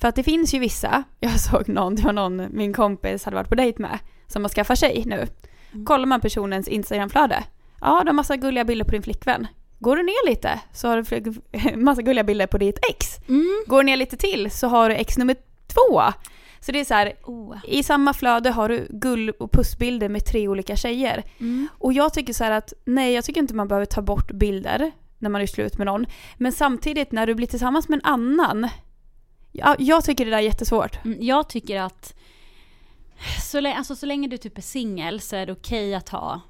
För 0.00 0.08
att 0.08 0.14
det 0.14 0.22
finns 0.22 0.54
ju 0.54 0.58
vissa, 0.58 1.04
jag 1.20 1.40
såg 1.40 1.68
någon, 1.68 1.94
det 1.94 2.02
var 2.02 2.12
någon 2.12 2.46
min 2.50 2.72
kompis 2.72 3.24
hade 3.24 3.34
varit 3.34 3.48
på 3.48 3.54
dejt 3.54 3.82
med, 3.82 3.98
som 4.26 4.44
har 4.44 4.48
skaffat 4.48 4.78
sig 4.78 5.02
nu. 5.06 5.26
Mm. 5.72 5.86
Kollar 5.86 6.06
man 6.06 6.20
personens 6.20 6.68
Instagramflöde, 6.68 7.44
ja 7.80 8.00
du 8.02 8.08
har 8.08 8.12
massa 8.12 8.36
gulliga 8.36 8.64
bilder 8.64 8.84
på 8.84 8.90
din 8.90 9.02
flickvän. 9.02 9.46
Går 9.78 9.96
du 9.96 10.02
ner 10.02 10.28
lite 10.30 10.60
så 10.72 10.88
har 10.88 11.20
du 11.20 11.76
massa 11.76 12.02
gulliga 12.02 12.24
bilder 12.24 12.46
på 12.46 12.58
ditt 12.58 12.78
ex. 12.90 13.18
Mm. 13.28 13.64
Går 13.66 13.78
du 13.78 13.86
ner 13.86 13.96
lite 13.96 14.16
till 14.16 14.50
så 14.50 14.68
har 14.68 14.88
du 14.88 14.94
ex 14.94 15.18
nummer 15.18 15.36
två. 15.66 16.02
Så 16.60 16.72
det 16.72 16.80
är 16.80 16.84
så 16.84 16.94
här, 16.94 17.12
Oh. 17.24 17.56
i 17.64 17.82
samma 17.82 18.14
flöde 18.14 18.50
har 18.50 18.68
du 18.68 18.86
gull 18.90 19.30
och 19.30 19.52
pussbilder 19.52 20.08
med 20.08 20.24
tre 20.24 20.48
olika 20.48 20.76
tjejer. 20.76 21.24
Mm. 21.40 21.68
Och 21.72 21.92
jag 21.92 22.14
tycker 22.14 22.32
så 22.32 22.44
här 22.44 22.50
att, 22.50 22.72
nej 22.84 23.14
jag 23.14 23.24
tycker 23.24 23.40
inte 23.40 23.54
man 23.54 23.68
behöver 23.68 23.86
ta 23.86 24.02
bort 24.02 24.32
bilder 24.32 24.90
när 25.18 25.30
man 25.30 25.40
är 25.40 25.46
slut 25.46 25.78
med 25.78 25.86
någon. 25.86 26.06
Men 26.36 26.52
samtidigt 26.52 27.12
när 27.12 27.26
du 27.26 27.34
blir 27.34 27.46
tillsammans 27.46 27.88
med 27.88 27.96
en 27.96 28.12
annan, 28.12 28.68
ja, 29.52 29.76
jag 29.78 30.04
tycker 30.04 30.24
det 30.24 30.30
där 30.30 30.38
är 30.38 30.42
jättesvårt. 30.42 31.04
Mm, 31.04 31.18
Jag 31.20 31.48
tycker 31.48 31.80
att 31.80 32.14
så 33.50 33.60
länge, 33.60 33.76
alltså, 33.76 33.96
så 33.96 34.06
länge 34.06 34.28
du 34.28 34.36
typ 34.36 34.58
är 34.58 34.62
singel 34.62 35.20
så 35.20 35.36
är 35.36 35.46
det 35.46 35.52
okej 35.52 35.94
att 35.94 36.08
ha 36.08 36.40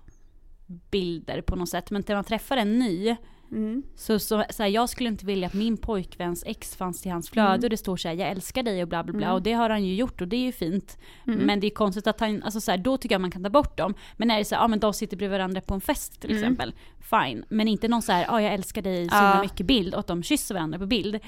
bilder 0.90 1.40
på 1.40 1.56
något 1.56 1.68
sätt. 1.68 1.90
Men 1.90 2.04
när 2.08 2.14
man 2.14 2.24
träffar 2.24 2.56
en 2.56 2.78
ny, 2.78 3.16
Mm. 3.52 3.82
så, 3.96 4.18
så, 4.18 4.44
så 4.50 4.62
här, 4.62 4.70
jag 4.70 4.88
skulle 4.88 5.08
inte 5.08 5.26
vilja 5.26 5.46
att 5.46 5.54
min 5.54 5.76
pojkväns 5.76 6.44
ex 6.46 6.76
fanns 6.76 7.06
i 7.06 7.08
hans 7.08 7.30
flöde 7.30 7.48
Mm. 7.48 7.62
och 7.64 7.70
det 7.70 7.76
står 7.76 7.96
så 7.96 8.08
här, 8.08 8.14
jag 8.14 8.28
älskar 8.28 8.62
dig 8.62 8.82
och 8.82 8.88
bla 8.88 9.04
bla 9.04 9.12
bla. 9.12 9.26
Mm. 9.26 9.34
Och 9.34 9.42
det 9.42 9.52
har 9.52 9.70
han 9.70 9.84
ju 9.84 9.94
gjort 9.94 10.20
och 10.20 10.28
det 10.28 10.36
är 10.36 10.40
ju 10.44 10.52
fint. 10.52 10.98
Mm. 11.26 11.38
Men 11.38 11.60
det 11.60 11.66
är 11.66 11.70
konstigt 11.70 12.06
att 12.06 12.20
han, 12.20 12.42
alltså 12.42 12.60
så 12.60 12.70
här, 12.70 12.78
då 12.78 12.96
tycker 12.96 13.14
jag 13.14 13.20
man 13.20 13.30
kan 13.30 13.42
ta 13.42 13.50
bort 13.50 13.76
dem. 13.76 13.94
Men 14.16 14.28
när 14.28 14.34
det 14.34 14.40
är 14.42 14.44
så 14.44 14.54
här, 14.54 14.62
ja 14.62 14.68
men 14.68 14.78
de 14.80 14.92
sitter 14.94 15.16
bredvid 15.16 15.38
varandra 15.38 15.60
på 15.60 15.74
en 15.74 15.80
fest 15.80 16.20
till 16.20 16.30
Mm. 16.30 16.42
exempel. 16.42 16.74
Fine. 17.00 17.44
Men 17.48 17.68
inte 17.68 17.88
någon 17.88 18.02
så 18.02 18.12
här, 18.12 18.24
ja 18.28 18.42
jag 18.42 18.54
älskar 18.54 18.82
dig 18.82 19.08
så 19.08 19.14
himla 19.14 19.40
mycket 19.42 19.66
bild 19.66 19.94
och 19.94 20.00
att 20.00 20.06
de 20.06 20.22
kysser 20.22 20.54
varandra 20.54 20.78
på 20.78 20.86
bild. 20.86 21.18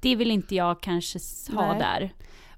Det 0.00 0.16
vill 0.16 0.30
inte 0.30 0.54
jag 0.54 0.80
kanske 0.80 1.18
ha 1.52 1.72
Nej. 1.72 1.78
där. 1.78 2.12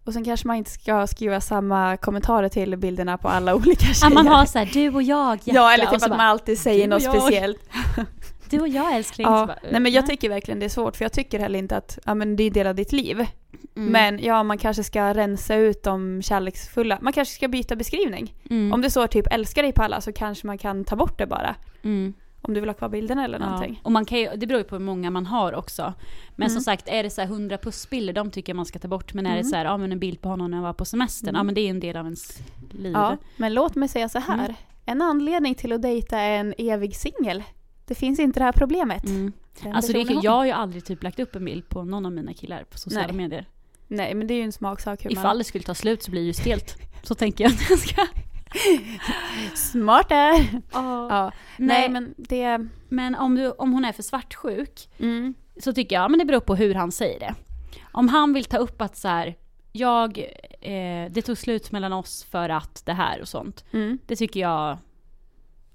Och 0.05 0.13
sen 0.13 0.25
kanske 0.25 0.47
man 0.47 0.57
inte 0.57 0.71
ska 0.71 1.07
skriva 1.07 1.41
samma 1.41 1.97
kommentarer 1.97 2.49
till 2.49 2.77
bilderna 2.77 3.19
på 3.19 3.29
alla 3.29 3.55
olika 3.57 3.87
tjejer. 3.87 4.07
Att 4.07 4.13
man 4.13 4.27
har 4.27 4.47
så 4.47 4.59
här, 4.59 4.71
du 4.73 4.89
och 4.95 5.03
jag, 5.03 5.37
hjärta, 5.37 5.51
Ja, 5.55 5.73
eller 5.73 5.87
typ 5.87 5.95
att 5.95 6.01
bara, 6.01 6.17
man 6.17 6.27
alltid 6.27 6.59
säger 6.59 6.89
något 6.89 7.03
jag. 7.03 7.15
speciellt. 7.15 7.71
du 8.51 8.61
och 8.61 8.69
jag 8.69 8.95
älskling. 8.95 9.27
Ja. 9.27 9.47
Bara, 9.47 9.59
Nej 9.71 9.81
men 9.81 9.93
jag 9.93 10.07
tycker 10.07 10.29
verkligen 10.29 10.61
det 10.61 10.67
är 10.67 10.71
svårt 10.71 10.97
för 10.97 11.05
jag 11.05 11.13
tycker 11.13 11.39
heller 11.39 11.59
inte 11.59 11.77
att 11.77 11.99
ja, 12.05 12.15
men 12.15 12.37
det 12.37 12.43
är 12.43 12.47
en 12.47 12.53
del 12.53 12.67
av 12.67 12.75
ditt 12.75 12.93
liv. 12.93 13.27
Mm. 13.77 13.93
Men 13.93 14.19
ja, 14.19 14.43
man 14.43 14.59
kanske 14.59 14.85
ska 14.85 15.15
rensa 15.15 15.55
ut 15.55 15.83
de 15.83 16.23
kärleksfulla. 16.23 16.99
Man 17.01 17.13
kanske 17.13 17.35
ska 17.35 17.49
byta 17.49 17.77
beskrivning. 17.77 18.35
Mm. 18.51 18.73
Om 18.73 18.83
det 18.83 18.91
står 18.91 19.07
typ 19.07 19.27
älskar 19.33 19.63
dig 19.63 19.73
på 19.73 19.83
alla 19.83 20.01
så 20.01 20.13
kanske 20.13 20.47
man 20.47 20.59
kan 20.59 20.85
ta 20.85 20.97
bort 20.97 21.19
det 21.19 21.27
bara. 21.27 21.55
Mm. 21.83 22.15
Om 22.43 22.55
du 22.55 22.61
vill 22.61 22.69
ha 22.69 22.75
kvar 22.75 22.89
bilderna 22.89 23.25
eller 23.25 23.39
någonting. 23.39 23.73
Ja. 23.75 23.81
Och 23.85 23.93
man 23.93 24.05
kan 24.05 24.19
ju, 24.19 24.29
det 24.37 24.47
beror 24.47 24.59
ju 24.61 24.65
på 24.65 24.75
hur 24.75 24.85
många 24.85 25.11
man 25.11 25.27
har 25.27 25.53
också. 25.55 25.95
Men 26.37 26.47
Mm. 26.47 26.55
som 26.55 26.63
sagt, 26.63 26.89
är 26.89 27.03
det 27.03 27.11
så 27.11 27.21
här 27.21 27.29
100 27.29 27.59
pussbilder, 27.59 28.13
de 28.13 28.31
tycker 28.31 28.51
jag 28.53 28.57
man 28.57 28.67
ska 28.67 28.79
ta 28.79 28.89
bort. 28.89 29.15
Men 29.15 29.27
är 29.27 29.31
det 29.31 29.37
Mm. 29.41 29.51
så 29.51 29.57
här, 29.57 29.65
ja 29.65 29.77
men 29.77 29.93
en 29.93 29.99
bild 29.99 30.21
på 30.21 30.29
honom 30.29 30.51
när 30.51 30.59
jag 30.59 30.63
var 30.63 30.73
på 30.73 30.85
semestern, 30.85 31.29
Mm. 31.29 31.39
ja 31.39 31.43
men 31.43 31.55
det 31.55 31.61
är 31.61 31.71
en 31.71 31.81
del 31.81 31.97
av 31.97 32.05
ens 32.05 32.39
liv. 32.71 32.93
Ja, 32.93 33.17
men 33.37 33.55
låt 33.55 33.75
mig 33.75 33.89
säga 33.89 34.09
så 34.09 34.19
här. 34.19 34.45
Mm. 34.45 34.55
En 34.87 35.03
anledning 35.03 35.55
till 35.55 35.73
att 35.73 35.83
dejta 35.83 36.19
en 36.19 36.55
evig 36.59 36.97
singel. 36.97 37.43
Det 37.87 37.95
finns 37.95 38.19
inte 38.21 38.41
det 38.41 38.45
här 38.45 38.53
problemet. 38.53 39.05
Mm. 39.05 39.33
Alltså 39.75 39.93
det 39.93 40.01
är, 40.01 40.25
jag 40.25 40.33
har 40.33 40.45
ju 40.45 40.51
aldrig 40.51 40.85
typ 40.85 41.03
lagt 41.03 41.19
upp 41.21 41.37
en 41.37 41.45
bild 41.45 41.69
på 41.69 41.85
någon 41.85 42.07
av 42.07 42.13
mina 42.13 42.33
killar 42.35 42.65
på 42.71 42.79
sociala 42.79 43.07
Nej. 43.07 43.17
medier. 43.17 43.47
Nej 43.89 44.15
men 44.15 44.27
det 44.27 44.35
är 44.35 44.37
ju 44.37 44.43
en 44.43 44.53
smaksak 44.53 45.05
hur 45.05 45.13
Ifall 45.13 45.25
man... 45.25 45.39
det 45.39 45.45
skulle 45.45 45.65
ta 45.65 45.75
slut 45.75 46.03
så 46.03 46.11
blir 46.11 46.21
det 46.21 46.27
ju 46.27 46.33
stelt. 46.33 46.77
Så 47.03 47.15
tänker 47.15 47.45
jag. 47.45 47.53
Smart 49.55 50.09
där! 50.09 50.61
Ja. 50.73 51.07
Ja. 51.11 51.33
Nej 51.57 51.89
men 51.89 52.15
det... 52.17 52.67
Men 52.89 53.15
om, 53.15 53.35
du, 53.35 53.51
om 53.51 53.73
hon 53.73 53.85
är 53.85 53.93
för 53.93 54.03
svartsjuk 54.03 54.89
Mm. 54.99 55.35
så 55.63 55.73
tycker 55.73 55.97
jag, 55.97 56.11
men 56.11 56.19
det 56.19 56.25
beror 56.25 56.41
på 56.41 56.55
hur 56.55 56.75
han 56.75 56.93
säger 56.93 57.21
det. 57.21 57.35
Om 57.93 58.09
han 58.09 58.33
vill 58.33 58.45
ta 58.45 58.57
upp 58.57 58.83
att 58.83 58.97
så 58.97 59.09
här, 59.09 59.37
jag, 59.73 60.19
eh, 60.61 61.11
det 61.11 61.23
tog 61.23 61.39
slut 61.39 61.73
mellan 61.73 61.93
oss 61.93 62.25
för 62.25 62.49
att 62.49 62.83
det 62.87 62.93
här 62.93 63.21
och 63.21 63.29
sånt. 63.29 63.65
Mm. 63.73 63.99
Det 64.07 64.17
tycker 64.17 64.41
jag, 64.41 64.79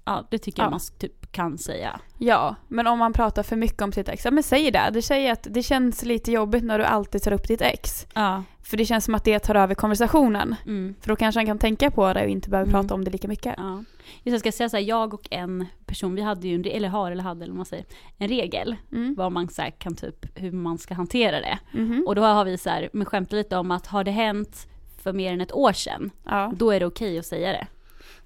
ja 0.04 0.26
det 0.30 0.38
tycker 0.38 0.62
Ja. 0.62 0.64
jag 0.64 0.70
man 0.70 0.80
typ 0.98 1.25
kan 1.36 1.58
säga. 1.58 2.00
Ja, 2.18 2.54
men 2.68 2.86
om 2.86 2.98
man 2.98 3.12
pratar 3.12 3.42
för 3.42 3.56
mycket 3.56 3.82
om 3.82 3.92
sitt 3.92 4.08
ex, 4.08 4.24
ja 4.24 4.30
men 4.30 4.42
säg 4.42 4.70
det. 4.70 4.90
Det 4.92 5.02
säger 5.02 5.32
att 5.32 5.46
det 5.50 5.62
känns 5.62 6.04
lite 6.04 6.32
jobbigt 6.32 6.64
när 6.64 6.78
du 6.78 6.84
alltid 6.84 7.22
tar 7.22 7.32
upp 7.32 7.48
ditt 7.48 7.60
ex. 7.62 8.06
Ja. 8.14 8.42
För 8.62 8.76
det 8.76 8.84
känns 8.84 9.04
som 9.04 9.14
att 9.14 9.24
det 9.24 9.38
tar 9.38 9.54
över 9.54 9.74
konversationen. 9.74 10.54
Mm. 10.66 10.94
För 11.00 11.08
då 11.08 11.16
kanske 11.16 11.38
han 11.38 11.46
kan 11.46 11.58
tänka 11.58 11.90
på 11.90 12.12
det 12.12 12.22
och 12.24 12.28
inte 12.30 12.50
behöver 12.50 12.70
Mm. 12.70 12.82
prata 12.82 12.94
om 12.94 13.04
det 13.04 13.10
lika 13.10 13.28
mycket. 13.28 13.54
ja. 13.56 13.84
Just 14.22 14.32
jag 14.32 14.40
ska 14.40 14.52
säga 14.52 14.68
så 14.68 14.76
här, 14.76 14.84
jag 14.84 15.14
och 15.14 15.28
en 15.30 15.66
person, 15.86 16.14
vi 16.14 16.22
hade 16.22 16.48
ju, 16.48 16.54
en, 16.54 16.64
eller 16.64 16.88
har 16.88 17.10
eller 17.10 17.22
hade 17.22 17.44
eller 17.44 17.54
man 17.54 17.64
säger, 17.66 17.84
en 18.18 18.28
regel. 18.28 18.76
Mm. 18.92 19.14
Vad 19.14 19.32
man 19.32 19.48
så 19.48 19.62
här, 19.62 19.70
kan 19.70 19.94
typ, 19.94 20.26
hur 20.38 20.52
man 20.52 20.78
ska 20.78 20.94
hantera 20.94 21.40
det. 21.40 21.58
Mhm. 21.72 22.04
Och 22.06 22.14
då 22.14 22.22
har 22.22 22.44
vi 22.44 22.58
så 22.58 22.70
här, 22.70 22.88
men 22.92 23.06
skämtat 23.06 23.32
lite 23.32 23.56
om 23.56 23.70
att 23.70 23.86
har 23.86 24.04
det 24.04 24.10
hänt 24.10 24.66
för 25.02 25.12
mer 25.12 25.32
än 25.32 25.40
ett 25.40 25.52
år 25.52 25.72
sedan, 25.72 26.10
Ja, 26.24 26.52
då 26.56 26.70
är 26.70 26.80
det 26.80 26.86
okej 26.86 27.18
att 27.18 27.26
säga 27.26 27.52
det. 27.52 27.66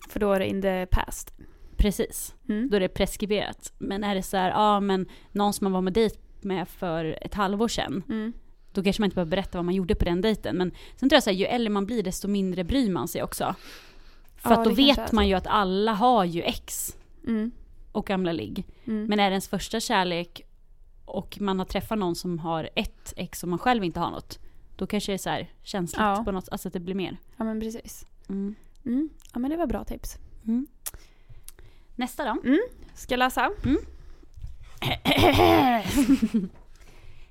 för 0.09 0.21
då 0.21 0.33
är 0.33 0.39
det 0.39 0.47
in 0.49 0.63
the 0.63 0.87
past. 0.87 1.33
Precis. 1.81 2.35
Mm. 2.49 2.71
Då 2.71 2.77
är 2.77 2.81
det 2.81 2.89
preskriberat. 2.89 3.73
Men 3.79 4.05
är 4.05 4.15
det 4.15 4.23
så 4.23 4.37
här, 4.37 4.51
ja 4.51 4.81
men 4.81 5.07
någon 5.33 5.53
som 5.53 5.65
man 5.65 5.73
var 5.73 5.81
med 5.81 5.93
dejt 5.93 6.17
med 6.41 6.69
för 6.69 7.19
ett 7.23 7.35
halvår 7.35 7.69
sedan, 7.69 8.03
Mm. 8.09 8.33
då 8.73 8.83
kanske 8.83 9.03
man 9.03 9.07
inte 9.07 9.15
behöver 9.15 9.31
berätta 9.31 9.59
vad 9.59 9.65
man 9.65 9.75
gjorde 9.75 9.95
på 9.95 10.05
den 10.05 10.21
dejten. 10.21 10.57
Men 10.57 10.71
sen 10.97 11.09
tror 11.09 11.17
jag 11.17 11.23
så 11.23 11.31
här, 11.31 11.37
ju 11.37 11.45
äldre 11.45 11.71
man 11.71 11.87
blir 11.87 12.03
desto 12.03 12.29
mindre 12.29 12.65
bryr 12.65 12.91
man 12.91 13.09
sig 13.09 13.23
också. 13.23 13.55
För 14.37 14.51
Ja, 14.51 14.59
att 14.59 14.65
då 14.65 14.71
vet 14.71 15.13
man 15.13 15.29
ju 15.29 15.35
att 15.35 15.47
alla 15.47 15.93
har 15.93 16.25
ju 16.25 16.43
ex 16.43 16.97
Mm. 17.27 17.51
och 17.93 18.07
gamla 18.07 18.33
ligg. 18.33 18.65
Mm. 18.87 19.07
Men 19.07 19.21
är 19.21 19.31
det 19.31 19.35
ens 19.35 19.49
första 19.49 19.81
kärlek 19.81 20.43
och 21.05 21.41
man 21.41 21.59
har 21.59 21.67
träffat 21.67 21.99
någon 21.99 22.15
som 22.15 22.39
har 22.39 22.71
ett 22.77 23.13
ex 23.17 23.43
och 23.43 23.49
man 23.49 23.59
själv 23.59 23.85
inte 23.85 24.01
har 24.01 24.11
något, 24.11 24.39
då 24.77 24.87
kanske 24.87 25.13
det 25.13 25.17
är 25.17 25.19
så 25.19 25.31
här 25.31 25.51
känsligt 25.63 26.01
Ja. 26.01 26.23
på 26.25 26.33
något, 26.33 26.49
alltså 26.49 26.69
att 26.69 26.73
det 26.75 26.81
blir 26.81 26.95
mer. 26.95 27.17
Ja 27.37 27.45
men 27.45 27.61
precis. 27.61 28.07
Mm. 28.29 28.55
Mm. 28.85 29.09
Ja 29.33 29.39
men 29.39 29.51
det 29.51 29.57
var 29.57 29.67
bra 29.67 29.85
tips. 29.85 30.19
Mm. 30.47 30.67
Nästa 32.01 32.25
då? 32.25 32.37
Ska 32.95 33.13
jag 33.13 33.19
läsa? 33.19 33.51
Mm. 33.65 33.79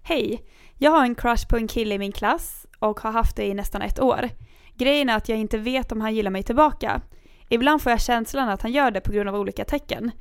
Hej! 0.04 0.44
Jag 0.78 0.92
har 0.92 1.04
en 1.04 1.16
crush 1.16 1.48
på 1.48 1.58
en 1.58 1.68
kille 1.68 1.96
i 1.96 2.00
min 2.00 2.12
klass 2.12 2.68
och 2.80 3.00
har 3.00 3.12
haft 3.12 3.36
det 3.36 3.46
i 3.46 3.54
nästan 3.54 3.82
ett 3.82 4.00
år. 4.00 4.30
Grejen 4.76 5.10
är 5.10 5.16
att 5.18 5.30
jag 5.30 5.38
inte 5.38 5.58
vet 5.58 5.92
om 5.92 6.02
han 6.02 6.16
gillar 6.16 6.32
mig 6.32 6.44
tillbaka. 6.44 7.02
Ibland 7.50 7.82
får 7.82 7.92
jag 7.92 8.02
känslan 8.02 8.50
att 8.50 8.62
han 8.62 8.72
gör 8.72 8.92
det 8.92 9.02
på 9.02 9.12
grund 9.12 9.30
av 9.30 9.36
olika 9.36 9.66
tecken. 9.66 10.12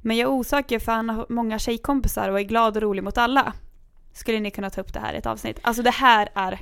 Men 0.00 0.16
jag 0.16 0.28
är 0.28 0.32
osäker 0.32 0.78
för 0.78 0.92
han 0.92 1.10
har 1.10 1.26
många 1.28 1.58
tjejkompisar 1.58 2.28
och 2.28 2.40
är 2.40 2.44
glad 2.44 2.76
och 2.76 2.82
rolig 2.82 3.04
mot 3.04 3.18
alla. 3.18 3.52
Skulle 4.12 4.40
ni 4.40 4.50
kunna 4.50 4.70
ta 4.70 4.80
upp 4.80 4.92
det 4.92 5.00
här 5.00 5.14
i 5.14 5.16
ett 5.16 5.26
avsnitt? 5.26 5.58
Alltså 5.62 5.82
det 5.82 5.94
här 5.94 6.28
är... 6.34 6.60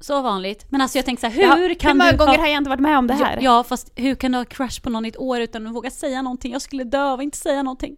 Så 0.00 0.22
vanligt. 0.22 0.66
Men 0.68 0.80
alltså 0.80 0.98
jag 0.98 1.04
tänker 1.04 1.20
så 1.20 1.26
här, 1.40 1.56
hur 1.56 1.74
kan 1.74 1.90
hur 1.90 1.98
många 1.98 2.12
du 2.12 2.18
gånger 2.18 2.32
ha... 2.36 2.38
har 2.38 2.46
jag 2.48 2.56
inte 2.58 2.70
varit 2.70 2.80
med 2.80 2.98
om 2.98 3.06
det 3.06 3.14
här? 3.14 3.36
Ja, 3.36 3.42
ja, 3.42 3.64
fast 3.64 3.92
hur 3.96 4.14
kan 4.14 4.32
du 4.32 4.38
ha 4.38 4.44
crush 4.44 4.82
på 4.82 4.90
någon 4.90 5.04
i 5.04 5.08
ett 5.08 5.18
år 5.18 5.40
utan 5.40 5.66
att 5.66 5.74
våga 5.74 5.90
säga 5.90 6.22
någonting? 6.22 6.52
Jag 6.52 6.62
skulle 6.62 6.84
dö 6.84 7.02
av 7.04 7.18
att 7.18 7.24
inte 7.24 7.38
säga 7.38 7.62
någonting. 7.62 7.96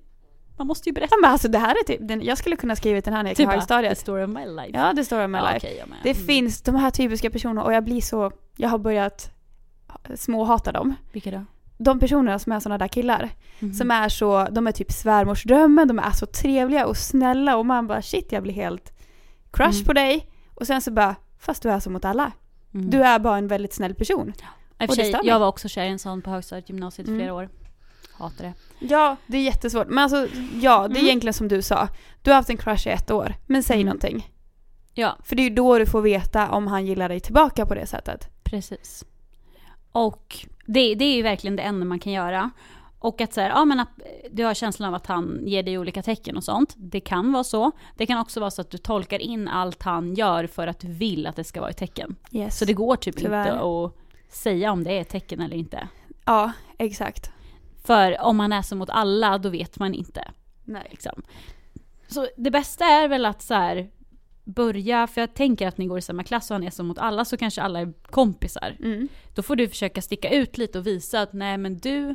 Man 0.59 0.67
måste 0.67 0.89
ju 0.89 0.93
berätta. 0.93 1.09
Ja, 1.15 1.19
men 1.21 1.31
alltså 1.31 1.49
det 1.49 1.59
här 1.59 1.71
är 1.71 1.85
typ, 1.85 1.99
den, 2.09 2.23
jag 2.23 2.39
skulle 2.39 2.57
kunna 2.57 2.77
skriva 2.77 3.01
den 3.01 3.15
här 3.15 3.23
när 3.23 3.31
jag 3.31 3.37
Typ 3.37 3.51
kan 3.51 3.63
bara, 3.69 3.83
the 3.83 3.95
story 3.95 4.25
of 4.25 4.31
my 4.31 4.47
life. 4.47 4.71
Ja, 4.79 4.93
det 4.93 5.05
står 5.05 5.23
i 5.23 5.27
my 5.29 5.39
Ja, 5.39 5.45
life. 5.45 5.57
okej, 5.57 5.77
jag. 5.79 5.89
Det 6.03 6.11
Mm. 6.11 6.27
finns 6.27 6.63
de 6.63 6.75
här 6.75 6.91
typiska 6.91 7.31
personerna 7.31 7.63
och 7.65 7.73
jag 7.73 7.85
blir 7.85 8.01
så, 8.01 8.33
jag 8.57 8.69
har 8.69 8.79
börjat 8.79 9.31
småhata 10.15 10.73
dem. 10.73 10.95
Vilka 11.13 11.31
då? 11.31 11.45
De 11.79 11.99
personerna 12.01 12.39
som 12.39 12.53
är 12.53 12.61
sådana 12.61 12.79
där 12.79 12.89
killar. 12.89 13.31
Mhm. 13.61 13.75
Som 13.75 13.91
är 13.91 14.09
så, 14.09 14.45
de 14.51 14.67
är 14.67 14.73
typ 14.73 14.93
svärmorsdrömmen, 14.93 15.89
de 15.89 15.99
är 15.99 16.11
så 16.11 16.27
trevliga 16.27 16.87
och 16.87 16.97
snälla 16.97 17.57
och 17.57 17.67
man 17.67 17.87
bara 17.87 18.03
shit 18.03 18.33
jag 18.33 18.43
blir 18.43 18.53
helt 18.55 18.93
crush 19.51 19.75
Mm. 19.75 19.85
på 19.87 19.93
dig. 19.93 20.31
Och 20.55 20.67
sen 20.67 20.81
så 20.81 20.91
bara, 20.91 21.17
fast 21.41 21.63
du 21.63 21.71
är 21.71 21.81
så 21.81 21.91
mot 21.91 22.05
alla. 22.05 22.33
Mm. 22.75 22.91
Du 22.91 23.03
är 23.03 23.19
bara 23.19 23.39
en 23.39 23.49
väldigt 23.49 23.73
snäll 23.75 23.95
person. 23.95 24.33
I 24.81 24.87
och 24.87 24.95
sig, 24.95 25.15
jag 25.23 25.39
var 25.39 25.47
också 25.49 25.69
kär 25.69 25.85
i 25.85 25.89
en 25.89 25.99
sån 25.99 26.23
på 26.23 26.31
högstadiet, 26.31 26.69
gymnasiet 26.69 27.09
i 27.09 27.11
Mm. 27.11 27.21
flera 27.21 27.35
år. 27.35 27.49
Hatar 28.13 28.45
det. 28.45 28.53
Ja, 28.79 29.17
det 29.27 29.37
är 29.39 29.43
jättesvårt. 29.43 29.89
Men 29.89 29.99
alltså, 29.99 30.27
ja, 30.61 30.79
det 30.89 30.95
är 30.95 30.99
Mm. 31.01 31.07
egentligen 31.07 31.35
som 31.35 31.49
du 31.49 31.63
sa. 31.63 31.89
Du 32.23 32.31
har 32.31 32.37
haft 32.37 32.51
en 32.51 32.57
crush 32.57 32.87
i 32.89 32.91
ett 32.91 33.11
år, 33.11 33.35
men 33.47 33.63
säg 33.63 33.77
Mm. 33.77 33.87
någonting. 33.87 34.31
Ja, 34.95 35.17
För 35.25 35.37
det 35.37 35.43
är 35.43 35.49
ju 35.49 35.55
då 35.55 35.79
du 35.79 35.87
får 35.87 36.01
veta 36.03 36.49
om 36.51 36.67
han 36.67 36.87
gillar 36.87 37.09
dig 37.09 37.21
tillbaka 37.21 37.67
på 37.67 37.75
det 37.75 37.87
sättet. 37.87 38.29
precis. 38.43 39.05
Och 39.93 40.47
det, 40.67 40.95
det 40.95 41.05
är 41.05 41.17
ju 41.17 41.23
verkligen 41.23 41.57
det 41.57 41.63
enda 41.63 41.87
man 41.87 41.99
kan 41.99 42.13
göra. 42.13 42.51
Och 43.03 43.21
att 43.21 43.33
så 43.33 43.41
här, 43.41 43.49
ja 43.49 43.65
men 43.65 43.81
att 43.81 43.89
du 44.31 44.45
har 44.45 44.55
känslan 44.55 44.89
av 44.89 44.95
att 44.95 45.07
han 45.07 45.41
ger 45.47 45.63
dig 45.63 45.79
olika 45.79 46.03
tecken 46.03 46.37
och 46.37 46.45
sånt. 46.45 46.75
Det 46.77 47.01
kan 47.01 47.33
vara 47.33 47.45
så. 47.45 47.73
Det 47.97 48.07
kan 48.07 48.19
också 48.19 48.41
vara 48.41 48.51
så 48.51 48.61
att 48.61 48.71
du 48.71 48.79
tolkar 48.79 49.19
in 49.19 49.49
allt 49.49 49.83
han 49.83 50.15
gör 50.15 50.47
för 50.47 50.67
att 50.67 50.81
du 50.81 50.89
vill 50.89 51.27
att 51.27 51.37
det 51.37 51.45
ska 51.45 51.61
vara 51.61 51.71
ett 51.71 51.77
tecken. 51.77 52.17
Yes. 52.33 52.59
Så 52.59 52.65
det 52.65 52.73
går 52.73 52.97
typ 52.97 53.17
Tyvärr. 53.17 53.53
inte 53.53 53.61
att 53.61 53.93
säga 54.35 54.73
om 54.73 54.85
det 54.85 54.93
är 54.93 55.01
ett 55.01 55.09
tecken 55.09 55.41
eller 55.41 55.57
inte. 55.57 55.89
Ja, 56.25 56.53
exakt. 56.79 57.31
För 57.85 58.21
om 58.21 58.37
man 58.37 58.53
är 58.53 58.63
så 58.63 58.77
mot 58.77 58.91
alla, 58.91 59.39
då 59.39 59.49
vet 59.49 59.79
man 59.79 59.95
inte. 59.95 60.31
Nej. 60.65 60.89
Liksom. 60.91 61.23
Så 62.09 62.29
det 62.37 62.51
bästa 62.51 62.85
är 62.85 63.09
väl 63.09 63.27
att 63.27 63.43
så 63.43 63.55
här, 63.55 63.91
börja, 64.45 65.07
för 65.07 65.21
jag 65.21 65.35
tänker 65.35 65.69
att 65.69 65.79
ni 65.79 65.87
går 65.87 65.99
i 65.99 66.03
samma 66.03 66.25
klass 66.25 66.51
och 66.51 66.55
han 66.55 66.65
är 66.65 66.71
så 66.71 66.83
mot 66.83 66.99
alla, 66.99 67.25
så 67.25 67.37
kanske 67.37 67.63
alla 67.63 67.81
är 67.81 67.93
kompisar. 68.03 68.77
Mm. 68.79 69.09
Då 69.35 69.43
får 69.43 69.57
du 69.57 69.69
försöka 69.69 70.03
sticka 70.03 70.31
ut 70.31 70.59
lite 70.59 70.79
och 70.79 70.87
visa 70.87 71.21
att 71.21 71.33
nej 71.33 71.59
men 71.59 71.79
du 71.79 72.15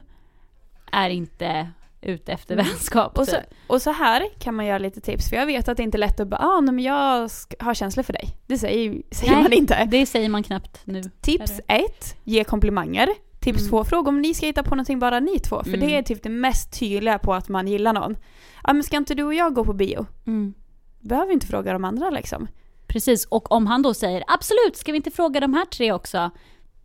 är 0.92 1.10
inte 1.10 1.70
ute 2.01 2.32
efter 2.34 2.54
Mm. 2.56 2.65
vänskap. 2.65 3.18
Och, 3.18 3.25
så, 3.27 3.32
typ. 3.36 3.44
och 3.68 3.82
så 3.82 3.92
här 3.92 4.24
kan 4.39 4.56
man 4.56 4.65
göra 4.65 4.77
lite 4.77 5.01
tips, 5.01 5.30
för 5.30 5.36
jag 5.36 5.46
vet 5.46 5.68
att 5.68 5.77
det 5.77 5.84
inte 5.84 5.98
är 5.98 6.00
lätt 6.00 6.20
att 6.20 6.27
bara 6.27 6.42
ah, 6.42 6.62
nej, 6.62 6.74
men 6.74 6.84
jag 6.84 7.30
har 7.60 7.74
känslor 7.74 8.04
för 8.04 8.13
dig. 8.13 8.38
Det 8.48 8.58
säger, 8.58 9.01
säger 9.12 9.34
Nej. 9.34 9.44
man 9.44 9.54
inte. 9.54 9.86
Det 9.92 10.06
säger 10.06 10.30
man 10.30 10.44
knappt 10.44 10.82
nu. 10.84 11.01
Tips 11.22 11.51
ett, 11.68 12.15
ge 12.24 12.44
komplimanger. 12.44 13.10
Tips 13.39 13.60
Mm. 13.60 13.70
två, 13.70 13.84
fråga 13.84 14.10
om 14.10 14.22
ni 14.22 14.34
ska 14.34 14.46
hitta 14.46 14.63
på 14.63 14.75
någonting 14.75 15.00
bara 15.00 15.20
ni 15.20 15.39
två. 15.39 15.63
För 15.63 15.74
Mm. 15.74 15.80
det 15.80 15.96
är 15.98 16.01
typ 16.04 16.24
det 16.24 16.30
mest 16.30 16.80
tydliga 16.80 17.20
på 17.20 17.34
att 17.34 17.50
man 17.50 17.68
gillar 17.68 17.94
någon. 17.94 18.15
Ja 18.63 18.74
men 18.74 18.84
ska 18.84 18.98
inte 18.98 19.15
du 19.15 19.24
och 19.24 19.34
jag 19.34 19.54
gå 19.54 19.65
på 19.65 19.74
bio? 19.74 20.06
Mm. 20.27 20.54
Behöver 21.00 21.34
inte 21.34 21.48
fråga 21.48 21.74
de 21.74 21.86
andra 21.86 22.10
liksom. 22.10 22.48
Precis, 22.88 23.25
och 23.25 23.51
om 23.51 23.68
han 23.68 23.82
då 23.82 23.94
säger 23.94 24.24
absolut, 24.27 24.75
ska 24.77 24.92
vi 24.92 24.96
inte 24.96 25.12
fråga 25.12 25.39
de 25.39 25.54
här 25.54 25.65
tre 25.65 25.92
också? 25.92 26.32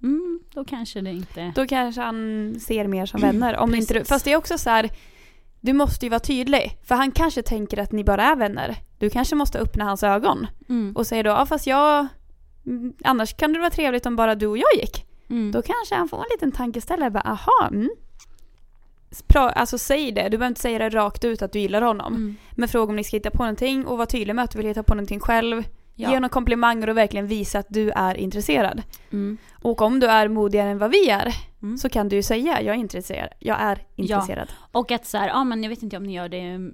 Mm, 0.02 0.40
då 0.54 0.64
kanske 0.64 1.00
det 1.00 1.10
inte... 1.10 1.52
Då 1.54 1.66
kanske 1.66 2.00
han 2.00 2.54
ser 2.60 2.86
mer 2.86 3.06
som 3.06 3.20
vänner. 3.20 3.56
Om 3.56 3.74
inte 3.74 3.94
du, 3.94 4.04
fast 4.04 4.24
det 4.24 4.32
är 4.32 4.36
också 4.36 4.58
så 4.58 4.70
här. 4.70 4.90
Du 5.60 5.72
måste 5.72 6.06
ju 6.06 6.10
vara 6.10 6.20
tydlig. 6.20 6.78
För 6.84 6.94
han 6.94 7.12
kanske 7.12 7.42
tänker 7.42 7.78
att 7.78 7.92
ni 7.92 8.04
bara 8.04 8.22
är 8.24 8.36
vänner. 8.36 8.76
Du 8.98 9.10
kanske 9.10 9.34
måste 9.36 9.58
öppna 9.58 9.84
hans 9.84 10.02
ögon. 10.02 10.46
Mm. 10.68 10.96
Och 10.96 11.06
säger 11.06 11.24
då, 11.24 11.30
ja 11.30 11.46
fast 11.46 11.66
jag... 11.66 12.06
mm, 12.66 12.92
Annars 13.04 13.34
kan 13.36 13.52
det 13.52 13.58
vara 13.58 13.70
trevligt 13.70 14.06
om 14.06 14.16
bara 14.16 14.34
du 14.34 14.46
och 14.46 14.58
jag 14.58 14.74
gick. 14.76 15.06
Mm. 15.30 15.52
Då 15.52 15.62
kanske 15.62 15.94
han 15.94 16.08
får 16.08 16.18
en 16.18 16.24
liten 16.32 16.52
tankeställare. 16.52 17.10
Bara, 17.10 17.20
aha, 17.20 17.68
mm. 17.70 17.90
Pra, 19.26 19.50
alltså 19.50 19.78
säg 19.78 20.12
det. 20.12 20.22
Du 20.22 20.30
behöver 20.30 20.46
inte 20.46 20.60
säga 20.60 20.78
det 20.78 20.88
rakt 20.90 21.24
ut 21.24 21.42
att 21.42 21.52
du 21.52 21.58
gillar 21.58 21.82
honom. 21.82 22.14
Mm. 22.14 22.36
Men 22.50 22.68
fråga 22.68 22.90
om 22.90 22.96
ni 22.96 23.04
ska 23.04 23.16
hitta 23.16 23.30
på 23.30 23.42
någonting 23.42 23.86
och 23.86 23.98
var 23.98 24.06
tydlig 24.06 24.34
med 24.34 24.44
att 24.44 24.50
du 24.50 24.58
vill 24.58 24.66
hitta 24.66 24.82
på 24.82 24.94
någonting 24.94 25.20
själv. 25.20 25.64
Ge 26.00 26.06
Ja. 26.06 26.14
honom 26.14 26.30
komplimanger 26.30 26.88
och 26.90 26.96
verkligen 26.96 27.26
visa 27.26 27.58
att 27.58 27.66
du 27.68 27.90
är 27.90 28.14
intresserad. 28.14 28.82
Mm. 29.12 29.36
Och 29.62 29.82
om 29.82 30.00
du 30.00 30.06
är 30.06 30.28
modigare 30.28 30.68
än 30.70 30.78
vad 30.78 30.90
vi 30.90 31.08
är 31.10 31.34
Mm. 31.62 31.78
så 31.78 31.88
kan 31.88 32.08
du 32.08 32.16
ju 32.16 32.22
säga 32.22 32.62
jag 32.62 32.74
är 32.74 32.78
intresserad. 32.78 33.28
Jag 33.38 33.60
är 33.60 33.78
intresserad. 33.96 34.48
Och 34.72 34.90
att 34.90 35.06
så 35.06 35.18
här, 35.18 35.28
ja 35.28 35.44
men 35.44 35.62
jag 35.62 35.70
vet 35.70 35.82
inte 35.82 35.96
om 35.96 36.02
ni 36.04 36.14
gör 36.14 36.28
det 36.28 36.70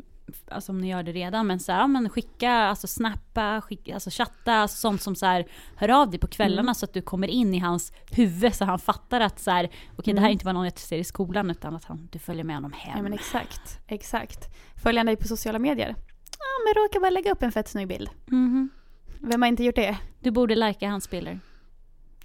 alltså 0.50 0.72
om 0.72 0.78
ni 0.80 0.88
gör 0.90 1.02
det 1.02 1.12
redan, 1.12 1.46
men 1.46 1.60
så 1.60 1.72
här, 1.72 1.78
ja, 1.80 1.86
men 1.86 2.08
skicka, 2.10 2.50
alltså 2.52 2.86
snappa, 2.86 3.60
skicka, 3.60 3.94
alltså 3.94 4.10
chatta, 4.12 4.52
alltså 4.54 4.76
sånt 4.76 5.02
som 5.02 5.14
så 5.14 5.26
här, 5.26 5.46
hör 5.76 5.88
av 5.88 6.10
dig 6.10 6.20
på 6.20 6.26
kvällarna 6.26 6.60
Mm. 6.60 6.74
så 6.74 6.84
att 6.84 6.92
du 6.94 7.02
kommer 7.02 7.28
in 7.28 7.54
i 7.54 7.58
hans 7.58 7.92
huvud 8.10 8.54
så 8.54 8.64
han 8.64 8.78
fattar 8.78 9.20
att 9.20 9.40
så 9.40 9.50
här, 9.50 9.68
okej 9.96 10.14
det 10.14 10.20
här 10.20 10.26
är 10.26 10.30
Mm. 10.30 10.32
inte 10.32 10.44
bara 10.44 10.52
någon 10.52 10.64
jag 10.64 10.78
ser 10.78 10.98
i 10.98 11.04
skolan 11.04 11.50
utan 11.50 11.76
att 11.76 11.84
han, 11.84 12.08
du 12.12 12.18
följer 12.18 12.44
med 12.44 12.56
honom 12.56 12.72
hem. 12.72 12.92
Ja 12.96 13.02
men 13.02 13.12
exakt, 13.12 13.78
exakt. 13.86 14.48
Följer 14.82 14.98
han 14.98 15.06
dig 15.06 15.16
på 15.16 15.28
sociala 15.28 15.58
medier? 15.58 15.94
Ja 16.38 16.64
men 16.74 16.82
råkar 16.82 17.00
bara 17.00 17.10
lägga 17.10 17.32
upp 17.32 17.42
en 17.42 17.52
fett 17.52 17.68
snygg 17.68 17.88
bild. 17.88 18.10
Mhm. 18.26 18.70
Vem 19.20 19.42
har 19.42 19.48
inte 19.48 19.64
gjort 19.64 19.74
det? 19.74 19.98
Du 20.20 20.30
borde 20.30 20.54
lajka 20.54 20.88
hans 20.88 21.10
bilder. 21.10 21.40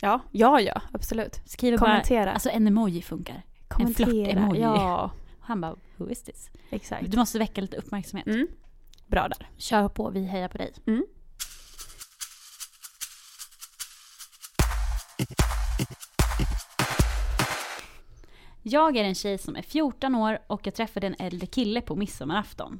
Ja, 0.01 0.19
ja, 0.31 0.61
ja, 0.61 0.81
absolut. 0.93 1.41
Skriver 1.45 1.77
bara, 1.77 1.89
Kommentera. 1.89 2.31
alltså 2.33 2.49
en 2.49 2.67
emoji 2.67 3.01
funkar. 3.01 3.41
Kommentera. 3.67 4.09
flört-emoji. 4.09 4.61
Ja, 4.61 5.11
Han 5.41 5.61
bara, 5.61 5.75
who 5.97 6.09
is 6.09 6.23
this? 6.23 6.49
exakt. 6.69 7.11
Du 7.11 7.17
måste 7.17 7.39
väcka 7.39 7.61
lite 7.61 7.77
uppmärksamhet. 7.77 8.27
Mm. 8.27 8.47
Bra 9.07 9.27
där. 9.27 9.49
Kör 9.57 9.89
på, 9.89 10.09
vi 10.09 10.23
hejar 10.25 10.47
på 10.47 10.57
dig. 10.57 10.73
Mm. 10.87 11.05
Jag 18.63 18.97
är 18.97 19.03
en 19.03 19.15
tjej 19.15 19.37
som 19.37 19.55
är 19.55 19.61
14 19.61 20.15
år 20.15 20.39
och 20.47 20.67
jag 20.67 20.73
träffade 20.75 21.07
en 21.07 21.15
äldre 21.19 21.47
kille 21.47 21.81
på 21.81 21.95
midsommarafton. 21.95 22.79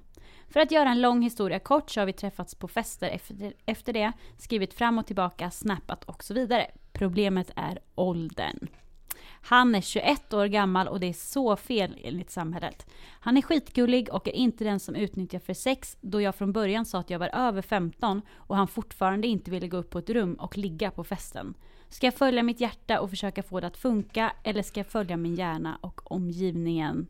För 0.52 0.60
att 0.60 0.72
göra 0.72 0.90
en 0.90 1.02
lång 1.02 1.22
historia 1.22 1.60
kort 1.60 1.90
så 1.90 2.02
har 2.02 2.06
vi 2.06 2.14
träffats 2.14 2.56
på 2.56 2.68
fester 2.68 3.10
efter, 3.10 3.54
efter 3.66 3.94
det, 3.94 4.12
skrivit 4.38 4.74
fram 4.74 4.98
och 4.98 5.08
tillbaka, 5.08 5.52
snappat 5.52 6.04
och 6.04 6.24
så 6.24 6.34
vidare. 6.34 6.68
Problemet 6.94 7.52
är 7.56 7.80
åldern. 7.96 8.68
Han 9.44 9.76
är 9.76 9.82
21 9.82 10.34
år 10.34 10.46
gammal 10.46 10.88
och 10.88 11.00
det 11.00 11.08
är 11.08 11.14
så 11.14 11.56
fel 11.56 11.98
enligt 12.04 12.32
samhället. 12.32 12.86
Han 13.20 13.38
är 13.38 13.42
skitgullig 13.42 14.14
och 14.14 14.28
är 14.28 14.32
inte 14.32 14.64
den 14.64 14.80
som 14.80 14.96
utnyttjar 14.96 15.40
för 15.40 15.54
sex 15.54 15.98
då 16.02 16.22
jag 16.22 16.36
från 16.36 16.54
början 16.54 16.86
sa 16.86 17.00
att 17.00 17.10
jag 17.10 17.20
var 17.20 17.30
över 17.34 17.62
15 17.62 18.22
och 18.36 18.58
han 18.58 18.68
fortfarande 18.68 19.28
inte 19.28 19.52
ville 19.52 19.68
gå 19.68 19.78
upp 19.78 19.90
på 19.90 20.00
ett 20.00 20.10
rum 20.10 20.34
och 20.34 20.58
ligga 20.58 20.92
på 20.92 21.04
festen. 21.04 21.54
Ska 21.90 22.08
jag 22.08 22.16
följa 22.16 22.44
mitt 22.44 22.60
hjärta 22.60 23.00
och 23.00 23.10
försöka 23.10 23.44
få 23.44 23.60
det 23.60 23.68
att 23.68 23.78
funka 23.78 24.32
eller 24.44 24.64
ska 24.64 24.80
jag 24.80 24.88
följa 24.88 25.18
min 25.18 25.36
hjärna 25.36 25.78
och 25.82 26.12
omgivningen? 26.12 27.08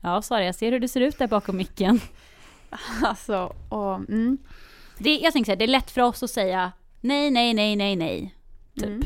Ja, 0.00 0.22
Sara, 0.22 0.44
jag 0.44 0.54
ser 0.54 0.72
hur 0.72 0.80
du 0.80 0.88
ser 0.88 1.00
ut 1.00 1.18
där 1.18 1.28
bakom 1.28 1.56
micken. 1.56 2.00
Alltså, 3.04 3.56
och, 3.68 3.94
mm. 3.94 4.38
Det, 4.98 5.16
jag 5.16 5.32
tänker 5.32 5.46
så 5.46 5.50
här, 5.50 5.56
det 5.56 5.64
är 5.64 5.68
lätt 5.68 5.90
för 5.90 6.00
oss 6.00 6.22
att 6.22 6.30
säga 6.30 6.72
nej, 7.00 7.30
nej, 7.30 7.54
nej, 7.54 7.76
nej, 7.76 7.96
nej. 7.96 8.34
Typ. 8.74 8.84
Mm. 8.84 9.02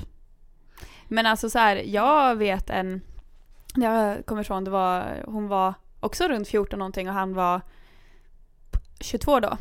Men 1.08 1.26
alltså 1.26 1.50
så 1.50 1.58
här, 1.58 1.76
jag 1.76 2.36
vet 2.36 2.70
en, 2.70 3.00
jag 3.74 4.26
kommer 4.26 4.42
ifrån, 4.42 4.64
det 4.64 4.70
var, 4.70 5.24
hon 5.26 5.48
var 5.48 5.74
också 6.00 6.28
runt 6.28 6.48
14 6.48 6.78
någonting 6.78 7.08
och 7.08 7.14
han 7.14 7.34
var 7.34 7.60
22 9.00 9.40
då. 9.40 9.56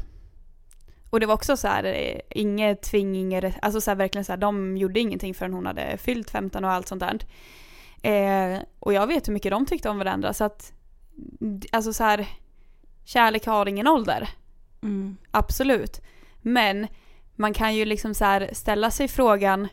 Och 1.09 1.19
det 1.19 1.25
var 1.25 1.33
också 1.33 1.57
så 1.57 1.67
här, 1.67 1.83
eh, 1.83 2.19
inget 2.29 2.81
tving, 2.81 3.15
inget, 3.15 3.55
alltså 3.61 3.81
så 3.81 3.91
här, 3.91 3.95
verkligen 3.95 4.25
så 4.25 4.31
här, 4.31 4.37
de 4.37 4.77
gjorde 4.77 4.99
ingenting 4.99 5.33
förrän 5.33 5.53
hon 5.53 5.65
hade 5.65 5.97
fyllt 5.97 6.29
15 6.29 6.65
och 6.65 6.71
allt 6.71 6.87
sånt 6.87 7.03
där. 7.03 7.19
Eh, 8.01 8.59
och 8.79 8.93
jag 8.93 9.07
vet 9.07 9.27
hur 9.27 9.33
mycket 9.33 9.51
de 9.51 9.65
tyckte 9.65 9.89
om 9.89 9.97
varandra 9.97 10.33
så 10.33 10.43
att, 10.43 10.73
alltså 11.71 11.93
så 11.93 12.03
här, 12.03 12.27
kärlek 13.07 13.45
har 13.45 13.67
ingen 13.67 13.87
ålder. 13.87 14.29
Mm. 14.83 15.17
Absolut. 15.31 16.01
Men 16.41 16.87
man 17.35 17.53
kan 17.53 17.75
ju 17.75 17.85
liksom 17.85 18.13
så 18.13 18.47
ställa 18.51 18.91
sig 18.91 19.07
frågan 19.07 19.67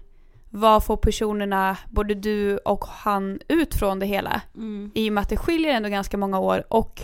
vad 0.50 0.84
får 0.84 0.96
personerna, 0.96 1.76
både 1.90 2.14
du 2.14 2.58
och 2.58 2.84
han, 2.84 3.40
ut 3.48 3.74
från 3.74 3.98
det 3.98 4.06
hela? 4.06 4.40
Mm. 4.54 4.90
I 4.94 5.08
och 5.08 5.12
med 5.12 5.22
att 5.22 5.28
det 5.28 5.36
skiljer 5.36 5.74
ändå 5.74 5.88
ganska 5.88 6.16
många 6.16 6.38
år 6.38 6.64
och 6.70 7.00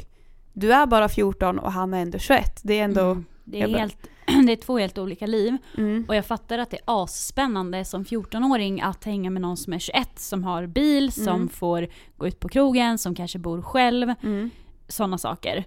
du 0.52 0.72
är 0.72 0.86
bara 0.86 1.08
14 1.08 1.58
och 1.58 1.72
han 1.72 1.94
är 1.94 2.02
ändå 2.02 2.18
21. 2.18 2.60
Det 2.62 2.78
är 2.78 2.84
ändå... 2.84 3.04
Mm. 3.04 3.24
Det, 3.44 3.62
är 3.62 3.68
helt, 3.78 3.96
det 4.46 4.52
är 4.52 4.56
två 4.56 4.78
helt 4.78 4.98
olika 4.98 5.26
liv. 5.26 5.56
Mm. 5.78 6.04
Och 6.08 6.16
jag 6.16 6.26
fattar 6.26 6.58
att 6.58 6.70
det 6.70 6.76
är 6.76 7.02
asspännande 7.02 7.84
som 7.84 8.04
14-åring 8.04 8.80
att 8.80 9.04
hänga 9.04 9.30
med 9.30 9.42
någon 9.42 9.56
som 9.56 9.72
är 9.72 9.78
21, 9.78 10.18
som 10.18 10.44
har 10.44 10.66
bil, 10.66 11.12
som 11.12 11.28
Mm. 11.28 11.48
får 11.48 11.88
gå 12.16 12.26
ut 12.26 12.40
på 12.40 12.48
krogen, 12.48 12.98
som 12.98 13.14
kanske 13.14 13.38
bor 13.38 13.62
själv. 13.62 14.14
Mm. 14.22 14.50
Sådana 14.88 15.18
saker. 15.18 15.64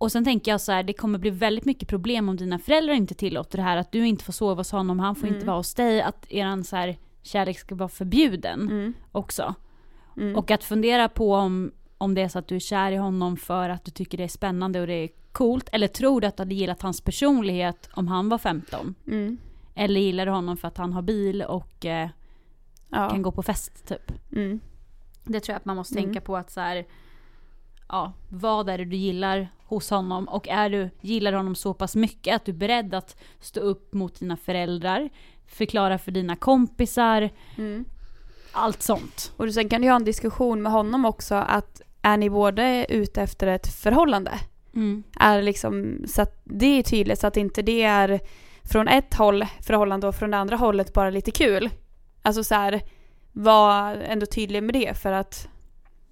Och 0.00 0.12
sen 0.12 0.24
tänker 0.24 0.50
jag 0.50 0.60
så 0.60 0.72
här, 0.72 0.82
det 0.82 0.92
kommer 0.92 1.18
bli 1.18 1.30
väldigt 1.30 1.64
mycket 1.64 1.88
problem 1.88 2.28
om 2.28 2.36
dina 2.36 2.58
föräldrar 2.58 2.94
inte 2.94 3.14
tillåter 3.14 3.58
det 3.58 3.64
här. 3.64 3.76
Att 3.76 3.92
du 3.92 4.06
inte 4.06 4.24
får 4.24 4.32
sova 4.32 4.54
hos 4.60 4.72
honom, 4.72 4.98
han 4.98 5.14
får 5.16 5.28
inte 5.28 5.36
Mm. 5.36 5.46
vara 5.46 5.56
hos 5.56 5.74
dig. 5.74 6.02
Att 6.02 6.26
eran 6.32 6.64
så 6.64 6.76
här, 6.76 6.96
kärlek 7.22 7.58
ska 7.58 7.74
vara 7.74 7.88
förbjuden 7.88 8.60
Mm. 8.60 8.94
också. 9.12 9.54
Mm. 10.16 10.36
Och 10.36 10.50
att 10.50 10.64
fundera 10.64 11.08
på 11.08 11.34
om, 11.34 11.72
om 11.98 12.14
det 12.14 12.22
är 12.22 12.28
så 12.28 12.38
att 12.38 12.48
du 12.48 12.56
är 12.56 12.60
kär 12.60 12.92
i 12.92 12.96
honom 12.96 13.36
för 13.36 13.68
att 13.68 13.84
du 13.84 13.90
tycker 13.90 14.18
det 14.18 14.24
är 14.24 14.28
spännande 14.28 14.80
och 14.80 14.86
det 14.86 14.92
är 14.94 15.08
coolt. 15.32 15.68
Eller 15.72 15.86
tror 15.86 16.20
du 16.20 16.26
att 16.26 16.36
du 16.36 16.40
hade 16.40 16.54
gillat 16.54 16.82
hans 16.82 17.00
personlighet 17.00 17.88
om 17.92 18.08
han 18.08 18.28
var 18.28 18.38
15? 18.38 18.94
Mm. 19.06 19.38
Eller 19.74 20.00
gillar 20.00 20.26
du 20.26 20.32
honom 20.32 20.56
för 20.56 20.68
att 20.68 20.76
han 20.76 20.92
har 20.92 21.02
bil 21.02 21.42
och 21.42 21.86
eh, 21.86 22.08
Ja. 22.88 23.10
kan 23.10 23.22
gå 23.22 23.32
på 23.32 23.42
fest 23.42 23.88
typ? 23.88 24.12
Mm. 24.32 24.60
Det 25.24 25.40
tror 25.40 25.52
jag 25.52 25.56
att 25.56 25.64
man 25.64 25.76
måste 25.76 25.94
Mm. 25.98 26.04
tänka 26.04 26.20
på 26.20 26.36
att 26.36 26.50
så 26.50 26.60
här, 26.60 26.84
ja, 27.90 28.12
vad 28.28 28.68
är 28.68 28.78
det 28.78 28.84
du 28.84 28.96
gillar 28.96 29.48
hos 29.64 29.90
honom? 29.90 30.28
Och 30.28 30.48
är 30.48 30.70
du, 30.70 30.90
gillar 31.00 31.32
honom 31.32 31.54
så 31.54 31.74
pass 31.74 31.96
mycket 31.96 32.36
att 32.36 32.44
du 32.44 32.52
är 32.52 32.56
beredd 32.56 32.94
att 32.94 33.16
stå 33.40 33.60
upp 33.60 33.94
mot 33.94 34.20
dina 34.20 34.36
föräldrar, 34.36 35.10
förklara 35.46 35.98
för 35.98 36.10
dina 36.12 36.36
kompisar, 36.36 37.30
Mm. 37.58 37.84
allt 38.52 38.82
sånt. 38.82 39.32
Och 39.36 39.54
sen 39.54 39.68
kan 39.68 39.82
du 39.82 39.88
ha 39.88 39.96
en 39.96 40.04
diskussion 40.04 40.62
med 40.62 40.72
honom 40.72 41.04
också 41.04 41.34
att 41.34 41.82
är 42.02 42.16
ni 42.16 42.30
båda 42.30 42.84
ute 42.84 43.22
efter 43.22 43.46
ett 43.46 43.66
förhållande? 43.66 44.32
Mm. 44.74 45.02
är 45.18 45.42
liksom, 45.42 46.04
så 46.06 46.22
att 46.22 46.40
det 46.44 46.66
är 46.78 46.82
tydligt 46.82 47.18
så 47.20 47.26
att 47.26 47.36
inte 47.36 47.62
det 47.62 47.82
är 47.82 48.20
från 48.64 48.88
ett 48.88 49.14
håll 49.14 49.46
förhållande 49.62 50.08
och 50.08 50.14
från 50.14 50.30
det 50.30 50.36
andra 50.36 50.56
hållet 50.56 50.92
bara 50.92 51.10
lite 51.10 51.30
kul. 51.30 51.70
Alltså 52.22 52.44
så 52.44 52.54
här, 52.54 52.80
var 53.32 53.94
ändå 53.94 54.26
tydlig 54.26 54.62
med 54.62 54.74
det 54.74 54.98
för 54.98 55.12
att 55.12 55.48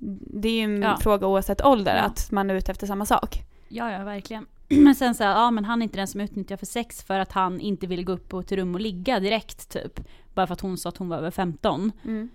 det 0.00 0.48
är 0.48 0.52
ju 0.52 0.62
en 0.64 0.82
Ja. 0.82 0.96
fråga 1.00 1.26
oavsett 1.26 1.64
ålder 1.64 1.96
Ja. 1.96 2.02
att 2.02 2.30
man 2.30 2.50
är 2.50 2.54
ute 2.54 2.72
efter 2.72 2.86
samma 2.86 3.06
sak. 3.06 3.42
Ja, 3.68 3.92
ja, 3.92 4.04
verkligen. 4.04 4.46
Men 4.68 4.94
sen 4.94 5.14
så 5.14 5.24
här, 5.24 5.30
ja 5.30 5.50
men 5.50 5.64
han 5.64 5.82
är 5.82 5.84
inte 5.84 5.96
den 5.98 6.06
som 6.08 6.20
utnyttjar 6.20 6.56
för 6.56 6.66
sex 6.66 7.02
för 7.02 7.18
att 7.18 7.32
han 7.32 7.60
inte 7.60 7.86
vill 7.86 8.04
gå 8.04 8.12
upp 8.12 8.28
på 8.28 8.40
ett 8.40 8.52
rum 8.52 8.74
och 8.74 8.80
ligga 8.80 9.20
direkt 9.20 9.68
typ. 9.68 10.00
Bara 10.34 10.46
för 10.46 10.52
att 10.54 10.60
hon 10.60 10.78
sa 10.78 10.88
att 10.88 10.96
hon 10.96 11.08
var 11.08 11.16
över 11.16 11.30
15. 11.30 11.92
Mm. 12.04 12.28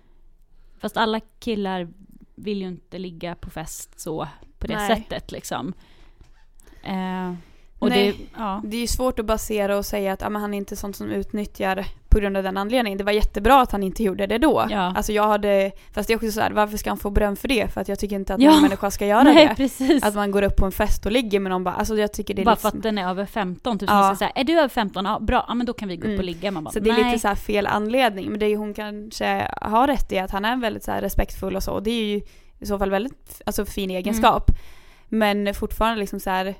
Fast 0.79 0.97
alla 0.97 1.19
killar 1.39 1.87
vill 2.35 2.61
ju 2.61 2.67
inte 2.67 2.97
ligga 2.97 3.35
på 3.35 3.49
fest 3.49 3.99
så 3.99 4.27
på 4.59 4.67
det 4.67 4.75
Nej. 4.75 4.95
sättet 4.95 5.31
liksom. 5.31 5.73
Eh, 6.83 7.33
och 7.79 7.89
Nej. 7.89 8.11
det, 8.11 8.39
ja. 8.41 8.61
Det 8.65 8.77
är 8.77 8.81
ju 8.81 8.87
svårt 8.87 9.19
att 9.19 9.25
basera 9.25 9.77
och 9.77 9.85
säga 9.85 10.13
att 10.13 10.23
ah, 10.23 10.29
men 10.29 10.41
han 10.41 10.53
är 10.53 10.57
inte 10.57 10.75
sånt 10.75 10.95
som 10.95 11.09
utnyttjar 11.09 11.85
på 12.13 12.19
grund 12.19 12.37
av 12.37 12.43
den 12.43 12.57
anledningen. 12.57 12.97
Det 12.97 13.03
var 13.03 13.11
jättebra 13.11 13.61
att 13.61 13.71
han 13.71 13.83
inte 13.83 14.03
gjorde 14.03 14.27
det 14.27 14.37
då. 14.37 14.65
Ja. 14.69 14.93
Alltså 14.95 15.11
jag 15.11 15.27
hade, 15.27 15.71
fast 15.93 16.07
det 16.07 16.13
är 16.13 16.15
också 16.15 16.31
så 16.31 16.41
här, 16.41 16.51
varför 16.51 16.77
ska 16.77 16.89
han 16.89 16.97
få 16.97 17.09
beröm 17.09 17.35
för 17.35 17.47
det? 17.47 17.73
För 17.73 17.81
att 17.81 17.87
jag 17.87 17.99
tycker 17.99 18.15
inte 18.15 18.33
att 18.33 18.41
Ja. 18.41 18.51
någon 18.51 18.61
människa 18.61 18.91
ska 18.91 19.05
göra 19.05 19.23
Nej, 19.23 19.47
det. 19.47 19.55
precis. 19.55 20.03
Att 20.03 20.15
man 20.15 20.31
går 20.31 20.41
upp 20.41 20.55
på 20.57 20.65
en 20.65 20.71
fest 20.71 21.05
och 21.05 21.11
ligger 21.11 21.39
med 21.39 21.49
någon 21.49 21.63
bara, 21.63 21.75
alltså 21.75 21.97
jag 21.97 22.13
tycker 22.13 22.33
det 22.33 22.41
är 22.41 22.45
Bara 22.45 22.51
liksom, 22.51 22.71
för 22.71 22.77
att 22.77 22.83
den 22.83 22.97
är 22.97 23.09
över 23.09 23.25
15. 23.25 23.79
Typ 23.79 23.89
Ja. 23.89 24.03
säger 24.03 24.15
så 24.15 24.23
här, 24.23 24.31
är 24.41 24.43
du 24.43 24.53
över 24.53 24.67
15? 24.69 25.05
Ja, 25.05 25.19
bra, 25.19 25.45
ja 25.47 25.53
men 25.53 25.65
då 25.65 25.73
kan 25.73 25.87
vi 25.87 25.95
gå 25.97 26.01
upp 26.01 26.05
Mm. 26.07 26.19
och 26.19 26.25
ligga. 26.25 26.51
Man 26.51 26.63
bara, 26.63 26.71
Så 26.71 26.79
det 26.79 26.89
är 26.89 26.93
nej. 26.93 27.03
lite 27.05 27.19
så 27.19 27.27
här 27.27 27.35
fel 27.35 27.67
anledning. 27.67 28.29
Men 28.29 28.39
det 28.39 28.45
är 28.45 28.57
hon 28.57 28.73
kanske 28.73 29.47
har 29.61 29.87
rätt 29.87 30.11
i 30.11 30.19
att 30.19 30.31
han 30.31 30.45
är 30.45 30.55
väldigt 30.57 30.83
så 30.83 30.91
respektfull 30.91 31.55
och 31.55 31.63
så. 31.63 31.71
Och 31.71 31.83
det 31.83 31.91
är 31.91 32.03
ju 32.05 32.21
i 32.59 32.65
så 32.65 32.77
fall 32.79 32.89
väldigt 32.89 33.41
alltså, 33.45 33.65
fin 33.65 33.89
egenskap. 33.91 34.49
Mm. 34.49 34.61
Men 35.13 35.53
fortfarande 35.53 35.99
liksom 35.99 36.19
så 36.19 36.29
här, 36.29 36.55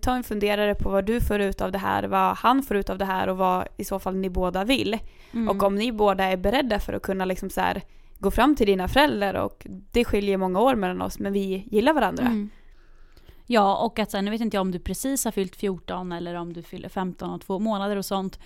ta 0.00 0.14
en 0.14 0.24
funderare 0.24 0.74
på 0.74 0.90
vad 0.90 1.04
du 1.04 1.20
får 1.20 1.40
ut 1.40 1.60
av 1.60 1.72
det 1.72 1.78
här, 1.78 2.04
vad 2.04 2.36
han 2.36 2.62
får 2.62 2.76
ut 2.76 2.90
av 2.90 2.98
det 2.98 3.04
här 3.04 3.28
och 3.28 3.36
vad 3.36 3.68
i 3.76 3.84
så 3.84 3.98
fall 3.98 4.16
ni 4.16 4.30
båda 4.30 4.64
vill. 4.64 4.98
Mm. 5.32 5.48
Och 5.48 5.62
om 5.62 5.74
ni 5.74 5.92
båda 5.92 6.24
är 6.24 6.36
beredda 6.36 6.80
för 6.80 6.92
att 6.92 7.02
kunna 7.02 7.24
liksom 7.24 7.50
så 7.50 7.60
här, 7.60 7.82
gå 8.18 8.30
fram 8.30 8.56
till 8.56 8.66
dina 8.66 8.88
föräldrar 8.88 9.34
och 9.34 9.66
det 9.92 10.04
skiljer 10.04 10.36
många 10.36 10.60
år 10.60 10.74
mellan 10.74 11.02
oss 11.02 11.18
men 11.18 11.32
vi 11.32 11.68
gillar 11.70 11.92
varandra. 11.92 12.24
Mm. 12.24 12.50
Ja, 13.46 13.76
och 13.76 13.98
att 13.98 14.10
sen, 14.10 14.24
nu 14.24 14.30
vet 14.30 14.40
inte 14.40 14.56
jag 14.56 14.62
om 14.62 14.70
du 14.70 14.78
precis 14.78 15.24
har 15.24 15.32
fyllt 15.32 15.56
14 15.56 16.12
eller 16.12 16.34
om 16.34 16.52
du 16.52 16.62
fyller 16.62 16.88
15 16.88 17.30
och 17.30 17.40
två 17.40 17.58
månader 17.58 17.96
och 17.96 18.04
sånt. 18.04 18.40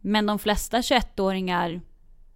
Men 0.00 0.26
de 0.26 0.38
flesta 0.38 0.80
21-åringar 0.80 1.80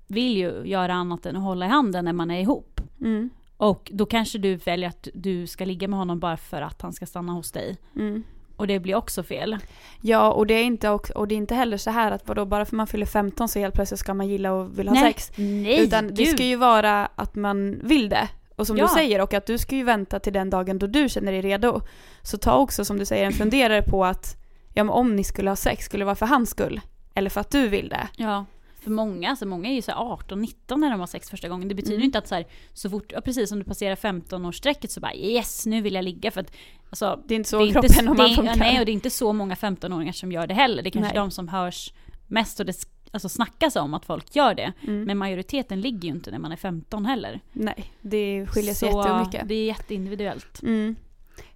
vill 0.07 0.37
ju 0.37 0.63
göra 0.65 0.95
annat 0.95 1.27
än 1.27 1.37
att 1.37 1.43
hålla 1.43 1.67
i 1.67 1.69
handen 1.69 2.05
när 2.05 2.13
man 2.13 2.31
är 2.31 2.41
ihop. 2.41 2.81
Mm. 3.01 3.31
Och 3.57 3.91
då 3.95 4.07
kanske 4.07 4.39
du 4.39 4.57
väljer 4.57 4.89
att 4.89 5.09
du 5.15 5.47
ska 5.47 5.65
ligga 5.65 5.89
med 5.89 5.99
honom 5.99 6.21
bara 6.21 6.37
för 6.37 6.63
att 6.63 6.83
han 6.83 6.93
ska 6.93 7.07
stanna 7.07 7.33
hos 7.33 7.53
dig. 7.53 7.77
Mm. 7.97 8.23
Och 8.57 8.67
det 8.67 8.81
blir 8.81 8.95
också 8.95 9.23
fel. 9.23 9.59
Ja, 10.01 10.33
och 10.33 10.47
det, 10.47 10.55
är 10.55 10.65
inte, 10.65 10.91
också, 10.91 11.13
och 11.13 11.29
det 11.29 11.35
är 11.35 11.37
inte 11.37 11.55
heller 11.55 11.77
så 11.77 11.91
här 11.91 12.13
att 12.13 12.29
vadå, 12.29 12.45
bara 12.45 12.65
för 12.65 12.77
man 12.77 12.87
fyller 12.87 13.07
15 13.07 13.49
så 13.49 13.59
helt 13.59 13.75
plötsligt 13.75 14.01
ska 14.01 14.15
man 14.15 14.29
gilla 14.29 14.53
och 14.53 14.79
vill 14.79 14.89
ha 14.89 14.97
sex. 14.97 15.33
Nej, 15.37 15.85
Utan 15.85 16.15
det 16.15 16.27
ska 16.27 16.45
ju 16.45 16.57
vara 16.57 17.07
att 17.07 17.35
man 17.35 17.81
vill 17.83 18.09
det. 18.09 18.29
Och 18.57 18.67
som 18.67 18.77
Ja. 18.77 18.85
du 18.85 18.89
säger, 18.89 19.21
och 19.21 19.35
att 19.35 19.47
du 19.47 19.59
ska 19.59 19.77
ju 19.77 19.85
vänta 19.85 20.19
till 20.21 20.33
den 20.33 20.51
dagen 20.51 20.79
då 20.79 20.87
du 20.87 21.09
känner 21.09 21.33
dig 21.33 21.41
redo. 21.41 21.81
Så 22.23 22.39
ta 22.39 22.57
också 22.57 22.85
som 22.85 22.99
du 22.99 23.05
säger 23.05 23.27
en 23.27 23.33
funderare 23.33 23.83
på 23.83 24.05
att 24.05 24.37
ja, 24.75 24.85
men 24.85 24.91
om 24.95 25.17
ni 25.17 25.25
skulle 25.25 25.51
ha 25.51 25.57
sex, 25.57 25.85
skulle 25.85 26.01
det 26.01 26.07
vara 26.07 26.15
för 26.17 26.27
hans 26.27 26.51
skull? 26.51 26.81
Eller 27.15 27.31
för 27.31 27.41
att 27.41 27.51
du 27.51 27.69
vill 27.69 27.89
det? 27.89 28.09
Ja, 28.17 28.45
För 28.87 28.91
många, 28.91 29.31
alltså 29.31 29.47
många 29.47 29.69
är 29.69 29.75
ju 29.75 29.83
så 29.83 29.91
här 29.93 29.99
18-19 29.99 30.77
när 30.77 30.91
de 30.91 31.01
har 31.01 31.07
sex 31.07 31.31
första 31.31 31.49
gången. 31.49 31.69
Det 31.69 31.75
betyder 31.75 31.95
Mm. 31.97 32.05
inte 32.05 32.19
att 32.19 32.29
så 32.29 32.35
här, 32.35 32.47
så 32.73 32.91
fort, 32.91 33.13
ja, 33.13 33.21
precis 33.21 33.49
som 33.49 33.59
du 33.59 33.65
passerar 33.65 33.97
15-årsstrecket 33.97 34.91
så 34.91 35.01
bara 35.01 35.15
yes, 35.15 35.67
nu 35.67 35.81
vill 35.83 35.95
jag 35.95 36.05
ligga. 36.05 36.31
För 36.31 36.41
att, 36.41 36.53
alltså, 36.91 37.23
Det 37.27 37.35
är 37.35 37.37
inte 37.37 37.49
så 37.51 37.59
det 37.59 37.65
är 37.69 37.73
kroppen 37.73 37.91
inte, 37.93 38.11
och 38.11 38.17
man 38.17 38.35
funkar. 38.35 38.57
Nej, 38.57 38.81
och 38.81 38.87
det 38.87 38.93
är 38.93 38.95
inte 38.95 39.11
så 39.11 39.33
många 39.33 39.55
15-åringar 39.55 40.13
som 40.13 40.33
gör 40.33 40.47
det 40.47 40.55
heller. 40.55 40.83
Det 40.83 40.89
är 40.89 40.91
kanske 40.91 41.13
Nej. 41.13 41.21
de 41.21 41.31
som 41.31 41.49
hörs 41.49 41.93
mest 42.27 42.61
och 42.61 42.67
det 42.67 42.75
alltså, 43.11 43.29
snackas 43.29 43.77
om 43.77 43.95
att 43.95 44.05
folk 44.05 44.37
gör 44.37 44.55
det. 44.55 44.73
Mm. 44.83 45.05
Men 45.05 45.19
majoriteten 45.19 45.81
ligger 45.81 46.09
ju 46.09 46.15
inte 46.15 46.31
när 46.31 46.39
man 46.39 46.53
är 46.53 46.57
15 46.57 47.07
heller. 47.07 47.41
Nej, 47.53 47.93
det 48.01 48.47
skiljer 48.47 48.75
sig 48.75 48.93
så 48.93 49.03
jättemycket. 49.03 49.49
det 49.49 49.55
är 49.55 49.67
jätteindividuellt. 49.67 50.63
Mm. 50.63 50.97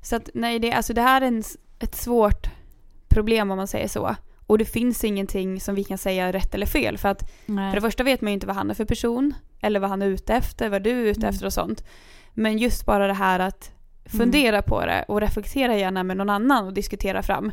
Så 0.02 0.16
att 0.16 0.30
nej, 0.34 0.58
det, 0.58 0.72
alltså 0.72 0.92
det 0.94 1.02
här 1.02 1.20
är 1.20 1.26
en, 1.26 1.42
ett 1.78 1.94
svårt 1.94 2.46
problem 3.08 3.50
om 3.50 3.56
man 3.56 3.68
säger 3.68 3.88
så. 3.88 4.16
Och 4.50 4.58
det 4.58 4.64
finns 4.64 5.04
ingenting 5.04 5.60
som 5.60 5.74
vi 5.74 5.84
kan 5.84 5.98
säga 5.98 6.32
rätt 6.32 6.54
eller 6.54 6.66
fel. 6.66 6.98
För 6.98 7.08
att 7.08 7.30
Nej. 7.46 7.70
för 7.70 7.76
det 7.76 7.80
första 7.80 8.02
vet 8.02 8.20
man 8.20 8.30
ju 8.30 8.34
inte 8.34 8.46
vad 8.46 8.56
han 8.56 8.70
är 8.70 8.74
för 8.74 8.84
person. 8.84 9.34
Eller 9.60 9.80
vad 9.80 9.90
han 9.90 10.02
är 10.02 10.06
ute 10.06 10.34
efter, 10.34 10.68
vad 10.68 10.82
du 10.82 10.90
är 10.90 11.10
ute 11.10 11.20
Mm. 11.20 11.30
efter 11.30 11.46
och 11.46 11.52
sånt. 11.52 11.84
Men 12.34 12.58
just 12.58 12.86
bara 12.86 13.06
det 13.06 13.12
här 13.14 13.40
att 13.40 13.72
fundera 14.04 14.62
på 14.62 14.86
det 14.86 15.04
och 15.08 15.20
reflektera 15.20 15.76
gärna 15.76 16.02
med 16.02 16.16
någon 16.16 16.30
annan 16.30 16.66
och 16.66 16.72
diskutera 16.74 17.22
fram. 17.22 17.52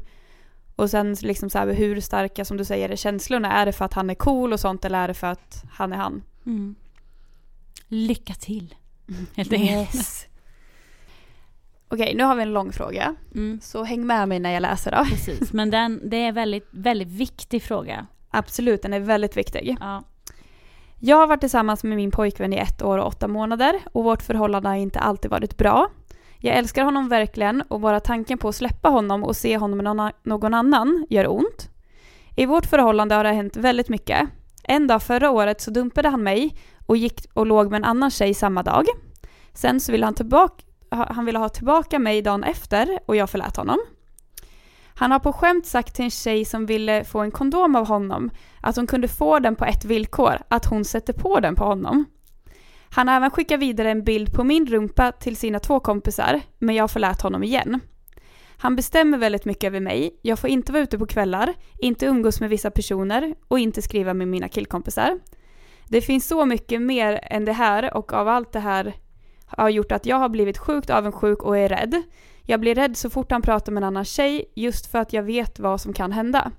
Och 0.76 0.90
sen 0.90 1.14
liksom 1.22 1.50
så 1.50 1.58
här, 1.58 1.74
hur 1.74 2.02
starka 2.02 2.46
som 2.46 2.58
du 2.58 2.66
säger 2.66 2.90
är 2.90 2.96
känslorna. 2.96 3.52
Är 3.54 3.66
det 3.66 3.72
för 3.74 3.86
att 3.86 3.94
han 3.94 4.10
är 4.10 4.16
cool 4.16 4.54
och 4.54 4.60
sånt 4.60 4.86
eller 4.86 5.00
är 5.04 5.08
det 5.08 5.14
för 5.14 5.28
att 5.28 5.64
han 5.72 5.94
är 5.94 5.98
han? 5.98 6.24
Mm. 6.46 6.76
Lycka 7.88 8.34
till. 8.34 8.76
Helt 9.36 9.54
enkelt. 9.54 9.96
Yes. 9.96 10.27
Okej, 11.90 12.16
nu 12.16 12.24
har 12.24 12.36
vi 12.36 12.42
en 12.42 12.54
lång 12.54 12.72
fråga. 12.72 13.16
Mm. 13.36 13.60
Så 13.62 13.84
häng 13.84 14.08
med 14.08 14.28
mig 14.28 14.40
när 14.40 14.52
jag 14.52 14.62
läser 14.62 14.92
då. 14.92 15.06
Precis, 15.06 15.54
men 15.54 15.70
den, 15.70 16.10
det 16.10 16.18
är 16.18 16.28
en 16.28 16.34
väldigt, 16.34 16.68
väldigt 16.72 17.08
viktig 17.08 17.64
fråga. 17.64 18.08
Absolut, 18.30 18.82
den 18.82 18.94
är 18.94 19.00
väldigt 19.00 19.38
viktig. 19.38 19.78
Ja. 19.80 20.04
Jag 21.00 21.18
har 21.18 21.28
varit 21.28 21.40
tillsammans 21.40 21.84
med 21.84 21.98
min 21.98 22.12
pojkvän 22.12 22.54
i 22.54 22.58
ett 22.58 22.82
år 22.82 22.98
och 22.98 23.08
åtta 23.08 23.28
månader 23.28 23.80
och 23.92 24.04
vårt 24.04 24.22
förhållande 24.22 24.70
har 24.70 24.76
inte 24.76 25.00
alltid 25.00 25.32
varit 25.32 25.58
bra. 25.58 25.90
Jag 26.40 26.56
älskar 26.56 26.84
honom 26.84 27.10
verkligen 27.10 27.62
och 27.62 27.80
bara 27.80 28.00
tanken 28.00 28.38
på 28.38 28.48
att 28.48 28.56
släppa 28.56 28.90
honom 28.90 29.24
och 29.24 29.36
se 29.36 29.58
honom 29.58 29.78
med 29.78 30.14
någon, 30.24 30.54
annan 30.54 31.06
gör 31.10 31.32
ont. 31.32 31.70
I 32.36 32.46
vårt 32.46 32.66
förhållande 32.66 33.16
har 33.16 33.24
det 33.24 33.34
hänt 33.34 33.58
väldigt 33.58 33.90
mycket. 33.90 34.30
En 34.64 34.88
dag 34.88 35.04
förra 35.04 35.32
året 35.32 35.62
så 35.62 35.72
dumpade 35.72 36.10
han 36.10 36.24
mig 36.24 36.56
och 36.86 36.98
gick 36.98 37.26
och 37.34 37.46
låg 37.46 37.72
med 37.72 37.78
en 37.78 37.84
annan 37.84 38.12
tjej 38.12 38.34
samma 38.34 38.64
dag. 38.64 38.86
Sen 39.54 39.80
så 39.80 39.92
ville 39.92 40.06
han 40.06 40.14
tillbaka, 40.14 40.64
han 40.92 41.26
ville 41.26 41.40
ha 41.40 41.50
tillbaka 41.50 42.00
mig 42.00 42.22
dagen 42.22 42.44
efter 42.44 43.00
och 43.06 43.16
jag 43.16 43.30
förlät 43.30 43.58
honom. 43.58 43.78
Han 44.96 45.12
har 45.12 45.20
på 45.20 45.34
skämt 45.34 45.66
sagt 45.66 45.96
till 45.96 46.06
en 46.06 46.12
tjej 46.12 46.46
som 46.46 46.66
ville 46.66 47.04
få 47.04 47.20
en 47.20 47.32
kondom 47.32 47.76
av 47.76 47.88
honom 47.88 48.30
att 48.62 48.76
hon 48.76 48.88
kunde 48.88 49.08
få 49.08 49.40
den 49.40 49.56
på 49.56 49.66
ett 49.66 49.86
villkor, 49.86 50.38
att 50.48 50.66
hon 50.66 50.86
sätter 50.86 51.14
på 51.14 51.40
den 51.40 51.56
på 51.56 51.66
honom. 51.66 52.06
Han 52.90 53.08
har 53.08 53.16
även 53.16 53.32
skickat 53.32 53.60
vidare 53.60 53.92
en 53.92 54.04
bild 54.04 54.34
på 54.34 54.44
min 54.44 54.68
rumpa 54.68 55.12
till 55.12 55.36
sina 55.36 55.60
två 55.60 55.80
kompisar, 55.80 56.42
men 56.60 56.76
jag 56.76 56.92
förlät 56.92 57.22
honom 57.22 57.44
igen. 57.44 57.80
Han 58.58 58.76
bestämmer 58.76 59.18
väldigt 59.18 59.46
mycket 59.46 59.68
över 59.68 59.80
mig. 59.80 60.20
Jag 60.22 60.40
får 60.40 60.50
inte 60.50 60.72
vara 60.72 60.84
ute 60.84 60.98
på 60.98 61.06
kvällar, 61.06 61.54
inte 61.80 62.06
umgås 62.06 62.40
med 62.40 62.50
vissa 62.50 62.72
personer 62.72 63.36
och 63.48 63.60
inte 63.60 63.82
skriva 63.82 64.14
med 64.14 64.28
mina 64.28 64.48
killkompisar. 64.48 65.20
Det 65.88 66.02
finns 66.02 66.28
så 66.28 66.46
mycket 66.46 66.82
mer 66.82 67.20
än 67.24 67.46
det 67.46 67.54
här 67.54 67.98
och 67.98 68.14
av 68.14 68.28
allt 68.28 68.54
det 68.54 68.60
här 68.60 68.94
har 69.48 69.70
gjort 69.70 69.92
att 69.92 70.06
jag 70.06 70.18
har 70.18 70.30
blivit 70.30 70.58
sjukt 70.58 70.90
avundsjuk 70.90 71.44
och 71.44 71.58
är 71.58 71.70
rädd. 71.70 72.04
Jag 72.44 72.60
blir 72.60 72.76
rädd 72.76 72.98
så 72.98 73.10
fort 73.10 73.32
han 73.32 73.42
pratar 73.42 73.72
med 73.72 73.84
en 73.84 73.88
annan 73.88 74.06
tjej 74.06 74.52
just 74.56 74.92
för 74.92 75.00
att 75.00 75.14
jag 75.14 75.24
vet 75.24 75.60
vad 75.60 75.82
som 75.82 75.94
kan 75.94 76.12
hända. 76.12 76.52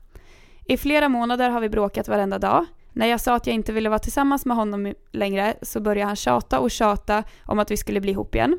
I 0.65 0.77
flera 0.77 1.09
månader 1.09 1.51
har 1.51 1.61
vi 1.61 1.69
bråkat 1.69 2.09
varenda 2.09 2.39
dag. 2.39 2.67
När 2.93 3.07
jag 3.07 3.21
sa 3.21 3.35
att 3.35 3.47
jag 3.47 3.55
inte 3.55 3.73
ville 3.73 3.89
vara 3.89 3.99
tillsammans 3.99 4.47
med 4.47 4.57
honom 4.57 4.95
längre 5.13 5.55
så 5.63 5.81
började 5.81 6.07
han 6.07 6.17
tjata 6.17 6.61
och 6.61 6.71
tjata 6.71 7.25
om 7.45 7.59
att 7.59 7.71
vi 7.71 7.77
skulle 7.77 8.01
bli 8.01 8.11
ihop 8.13 8.35
igen. 8.35 8.59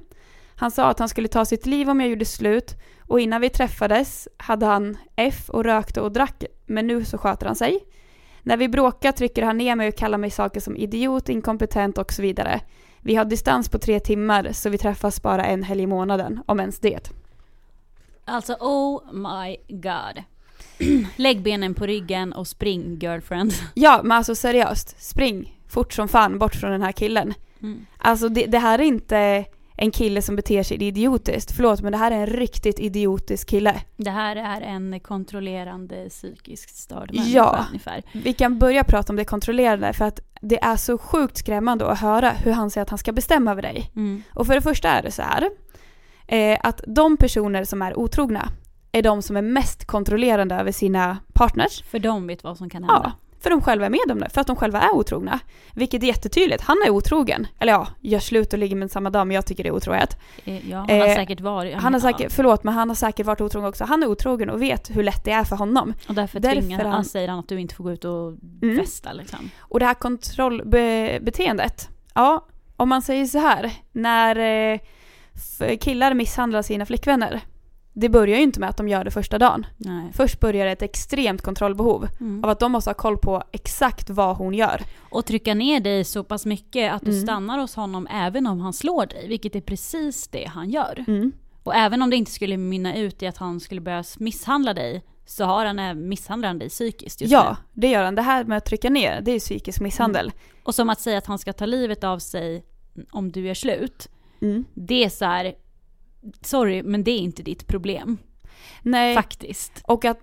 Han 0.55 0.71
sa 0.71 0.89
att 0.89 0.99
han 0.99 1.09
skulle 1.09 1.27
ta 1.27 1.45
sitt 1.45 1.65
liv 1.65 1.89
om 1.89 1.99
jag 1.99 2.09
gjorde 2.09 2.25
slut 2.25 2.75
och 3.07 3.19
innan 3.19 3.41
vi 3.41 3.49
träffades 3.49 4.27
hade 4.37 4.65
han 4.65 4.97
F 5.15 5.49
och 5.49 5.63
rökte 5.63 6.01
och 6.01 6.11
drack 6.11 6.43
men 6.65 6.87
nu 6.87 7.05
så 7.05 7.17
sköter 7.17 7.45
han 7.45 7.55
sig. 7.55 7.79
När 8.43 8.57
vi 8.57 8.69
bråkar 8.69 9.11
trycker 9.11 9.43
han 9.43 9.57
ner 9.57 9.75
mig 9.75 9.87
och 9.87 9.95
kallar 9.95 10.17
mig 10.17 10.29
saker 10.29 10.59
som 10.59 10.77
idiot, 10.77 11.29
inkompetent 11.29 11.97
och 11.97 12.13
så 12.13 12.21
vidare. 12.21 12.61
Vi 13.01 13.15
har 13.15 13.25
distans 13.25 13.69
på 13.69 13.79
tre 13.79 13.99
timmar 13.99 14.51
så 14.51 14.69
vi 14.69 14.77
träffas 14.77 15.21
bara 15.21 15.45
en 15.45 15.63
helg 15.63 15.83
i 15.83 15.87
månaden, 15.87 16.43
om 16.45 16.59
ens 16.59 16.79
det. 16.79 17.11
Alltså 18.25 18.53
oh 18.53 19.13
my 19.13 19.57
god. 19.67 20.23
Lägg 21.15 21.41
benen 21.41 21.73
på 21.73 21.85
ryggen 21.85 22.33
och 22.33 22.47
spring 22.47 22.99
girlfriend. 23.01 23.53
Ja, 23.73 23.99
men 24.03 24.11
alltså 24.11 24.35
seriöst, 24.35 25.03
spring 25.03 25.59
fort 25.67 25.93
som 25.93 26.07
fan 26.07 26.39
bort 26.39 26.55
från 26.55 26.71
den 26.71 26.81
här 26.81 26.91
killen. 26.91 27.33
Mm. 27.61 27.85
Alltså 27.97 28.29
det, 28.29 28.45
det 28.45 28.59
här 28.59 28.79
är 28.79 28.83
inte 28.83 29.45
en 29.81 29.91
kille 29.91 30.21
som 30.21 30.35
beter 30.35 30.63
sig 30.63 30.83
idiotiskt, 30.83 31.51
förlåt 31.51 31.81
men 31.81 31.91
det 31.91 31.97
här 31.97 32.11
är 32.11 32.15
en 32.15 32.27
riktigt 32.27 32.79
idiotisk 32.79 33.49
kille. 33.49 33.81
Det 33.97 34.09
här 34.11 34.35
är 34.35 34.61
en 34.61 34.99
kontrollerande 34.99 36.09
psykiskt 36.09 36.75
störd 36.75 37.13
människa 37.13 37.29
Ja. 37.35 37.65
ungefär. 37.69 38.03
Vi 38.13 38.33
kan 38.33 38.59
börja 38.59 38.83
prata 38.83 39.13
om 39.13 39.17
det 39.17 39.25
kontrollerande 39.25 39.93
för 39.93 40.05
att 40.05 40.19
det 40.41 40.63
är 40.63 40.75
så 40.75 40.97
sjukt 40.97 41.37
skrämmande 41.37 41.85
att 41.91 41.99
höra 41.99 42.29
hur 42.29 42.51
han 42.51 42.71
säger 42.71 42.83
att 42.83 42.89
han 42.89 42.99
ska 42.99 43.11
bestämma 43.11 43.51
över 43.51 43.61
dig. 43.61 43.91
Mm. 43.95 44.23
Och 44.33 44.47
för 44.47 44.55
det 44.55 44.61
första 44.61 44.89
är 44.89 45.03
det 45.03 45.11
så 45.11 45.21
här 45.21 45.49
eh, 46.27 46.59
att 46.63 46.81
de 46.87 47.17
personer 47.17 47.63
som 47.63 47.81
är 47.81 47.99
otrogna 47.99 48.49
är 48.91 49.01
de 49.01 49.21
som 49.21 49.37
är 49.37 49.41
mest 49.41 49.85
kontrollerande 49.85 50.55
över 50.55 50.71
sina 50.71 51.17
partners. 51.33 51.83
För 51.83 51.99
de 51.99 52.27
vet 52.27 52.43
vad 52.43 52.57
som 52.57 52.69
kan 52.69 52.83
hända. 52.83 53.01
Ja, 53.03 53.28
för 53.41 53.49
de 53.49 53.61
själva 53.61 53.85
är 53.85 53.89
med 53.89 54.11
om 54.11 54.19
det, 54.19 54.29
för 54.29 54.41
att 54.41 54.47
de 54.47 54.55
själva 54.55 54.81
är 54.81 54.93
otrogna. 54.95 55.39
Vilket 55.73 56.03
är 56.03 56.07
jättetydligt. 56.07 56.61
Han 56.63 56.77
är 56.85 56.89
otrogen. 56.89 57.47
Eller 57.59 57.73
ja, 57.73 57.87
gör 58.01 58.19
slut 58.19 58.53
och 58.53 58.59
ligger 58.59 58.75
med 58.75 58.91
samma 58.91 59.09
dag, 59.09 59.27
men 59.27 59.35
jag 59.35 59.45
tycker 59.45 59.63
det 59.63 59.69
är 59.69 59.73
otrohet. 59.73 60.17
Eh, 60.45 60.69
Ja, 60.69 60.77
han 60.77 60.89
har 60.99 61.07
Eh, 61.07 61.15
säkert 61.15 61.41
varit... 61.41 61.75
Han 61.75 61.93
har 61.93 61.99
säkert, 62.01 62.31
förlåt, 62.31 62.63
men 62.63 62.73
han 62.73 62.89
har 62.89 62.95
säkert 62.95 63.25
varit 63.25 63.41
otrogen 63.41 63.69
också. 63.69 63.83
Han 63.85 64.03
är 64.03 64.07
otrogen 64.07 64.49
och 64.49 64.61
vet 64.61 64.89
hur 64.95 65.03
lätt 65.03 65.25
det 65.25 65.31
är 65.31 65.43
för 65.43 65.55
honom. 65.55 65.93
Och 66.07 66.15
därför, 66.15 66.39
därför 66.39 66.61
tvingar 66.61 66.83
han, 66.83 66.91
han- 66.91 67.05
säger 67.05 67.27
han 67.27 67.39
att 67.39 67.47
du 67.47 67.59
inte 67.59 67.75
får 67.75 67.83
gå 67.83 67.91
ut 67.91 68.05
och 68.05 68.33
Mm. 68.61 68.77
festa 68.79 69.13
liksom. 69.13 69.49
Och 69.59 69.79
det 69.79 69.85
här 69.85 69.93
kontrollbeteendet, 69.93 71.89
ja, 72.15 72.45
om 72.75 72.89
man 72.89 73.01
säger 73.01 73.25
så 73.25 73.39
här, 73.39 73.71
när 73.91 74.35
eh, 74.35 74.79
killar 75.79 76.13
misshandlar 76.13 76.61
sina 76.61 76.85
flickvänner, 76.85 77.41
det 77.99 78.09
börjar 78.09 78.37
ju 78.37 78.43
inte 78.43 78.59
med 78.59 78.69
att 78.69 78.77
de 78.77 78.89
gör 78.89 79.03
det 79.03 79.11
första 79.11 79.37
dagen. 79.37 79.65
Nej. 79.77 80.11
Först 80.13 80.39
börjar 80.39 80.67
ett 80.67 80.81
extremt 80.81 81.41
kontrollbehov 81.41 82.07
Mm. 82.19 82.43
av 82.43 82.49
att 82.49 82.59
de 82.59 82.71
måste 82.71 82.89
ha 82.89 82.93
koll 82.95 83.17
på 83.17 83.43
exakt 83.51 84.09
vad 84.09 84.37
hon 84.37 84.53
gör. 84.53 84.81
Och 85.09 85.25
trycka 85.25 85.53
ner 85.53 85.79
dig 85.79 86.03
så 86.03 86.23
pass 86.23 86.45
mycket 86.45 86.93
att 86.93 87.01
du 87.05 87.11
Mm. 87.11 87.23
stannar 87.23 87.59
hos 87.59 87.75
honom 87.75 88.07
även 88.11 88.47
om 88.47 88.59
han 88.59 88.73
slår 88.73 89.05
dig, 89.05 89.27
vilket 89.27 89.55
är 89.55 89.61
precis 89.61 90.27
det 90.27 90.45
han 90.45 90.69
gör. 90.69 91.03
Mm. 91.07 91.31
Och 91.63 91.75
även 91.75 92.01
om 92.01 92.09
det 92.09 92.15
inte 92.15 92.31
skulle 92.31 92.57
mynna 92.57 92.95
ut 92.95 93.23
i 93.23 93.27
att 93.27 93.37
han 93.37 93.59
skulle 93.59 93.81
börja 93.81 94.03
misshandla 94.19 94.73
dig, 94.73 95.03
så 95.25 95.43
har 95.43 95.65
han 95.65 95.79
eh, 95.79 95.93
misshandlar 95.93 96.47
han 96.47 96.59
dig 96.59 96.69
psykiskt 96.69 97.21
just 97.21 97.31
Ja, 97.33 97.57
nu. 97.73 97.81
det 97.81 97.87
gör 97.87 98.03
han. 98.03 98.15
Det 98.15 98.21
här 98.21 98.43
med 98.43 98.57
att 98.57 98.65
trycka 98.65 98.89
ner, 98.89 99.21
det 99.21 99.31
är 99.31 99.39
psykisk 99.39 99.81
misshandel. 99.81 100.31
Och 100.63 100.75
som 100.75 100.89
att 100.89 100.99
säga 101.01 101.17
att 101.17 101.25
han 101.25 101.39
ska 101.39 101.53
ta 101.53 101.65
livet 101.65 102.03
av 102.03 102.19
sig 102.19 102.63
om 103.11 103.31
du 103.31 103.49
är 103.49 103.53
slut, 103.53 104.07
Mm. 104.41 104.65
det 104.73 105.03
är 105.03 105.09
så 105.09 105.25
här. 105.25 105.53
Sorry 106.41 106.83
men 106.83 107.03
det 107.03 107.11
är 107.11 107.19
inte 107.19 107.43
ditt 107.43 107.67
problem. 107.67 108.17
Nej, 108.81 109.15
Faktiskt. 109.15 109.81
och 109.83 110.05
att 110.05 110.17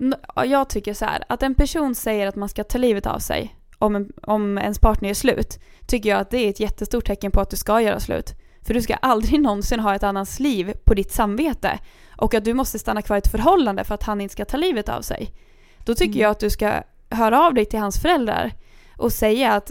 jag 0.44 0.68
tycker 0.68 0.94
så 0.94 1.04
här, 1.04 1.24
att 1.28 1.42
en 1.42 1.54
person 1.54 1.94
säger 1.94 2.26
att 2.26 2.36
man 2.36 2.48
ska 2.48 2.64
ta 2.64 2.78
livet 2.78 3.06
av 3.06 3.18
sig 3.18 3.56
om, 3.78 3.96
en, 3.96 4.12
om 4.22 4.58
ens 4.58 4.78
partner 4.78 5.08
är 5.10 5.14
slut, 5.14 5.58
tycker 5.86 6.08
jag 6.08 6.20
att 6.20 6.30
det 6.30 6.38
är 6.38 6.50
ett 6.50 6.60
jättestort 6.60 7.06
tecken 7.06 7.30
på 7.30 7.40
att 7.40 7.50
du 7.50 7.56
ska 7.56 7.80
göra 7.80 8.00
slut. 8.00 8.34
För 8.62 8.74
du 8.74 8.82
ska 8.82 8.94
aldrig 8.94 9.40
någonsin 9.42 9.80
ha 9.80 9.94
ett 9.94 10.02
annans 10.02 10.40
liv 10.40 10.72
på 10.84 10.94
ditt 10.94 11.12
samvete. 11.12 11.78
Och 12.16 12.34
att 12.34 12.44
du 12.44 12.54
måste 12.54 12.78
stanna 12.78 13.02
kvar 13.02 13.16
i 13.16 13.18
ett 13.18 13.30
förhållande 13.30 13.84
för 13.84 13.94
att 13.94 14.02
han 14.02 14.20
inte 14.20 14.32
ska 14.32 14.44
ta 14.44 14.56
livet 14.56 14.88
av 14.88 15.02
sig. 15.02 15.30
Då 15.78 15.94
tycker 15.94 16.12
Mm. 16.12 16.22
jag 16.22 16.30
att 16.30 16.40
du 16.40 16.50
ska 16.50 16.72
höra 17.10 17.46
av 17.46 17.54
dig 17.54 17.64
till 17.64 17.78
hans 17.78 17.98
föräldrar 18.02 18.52
och 18.96 19.12
säga 19.12 19.52
att 19.52 19.70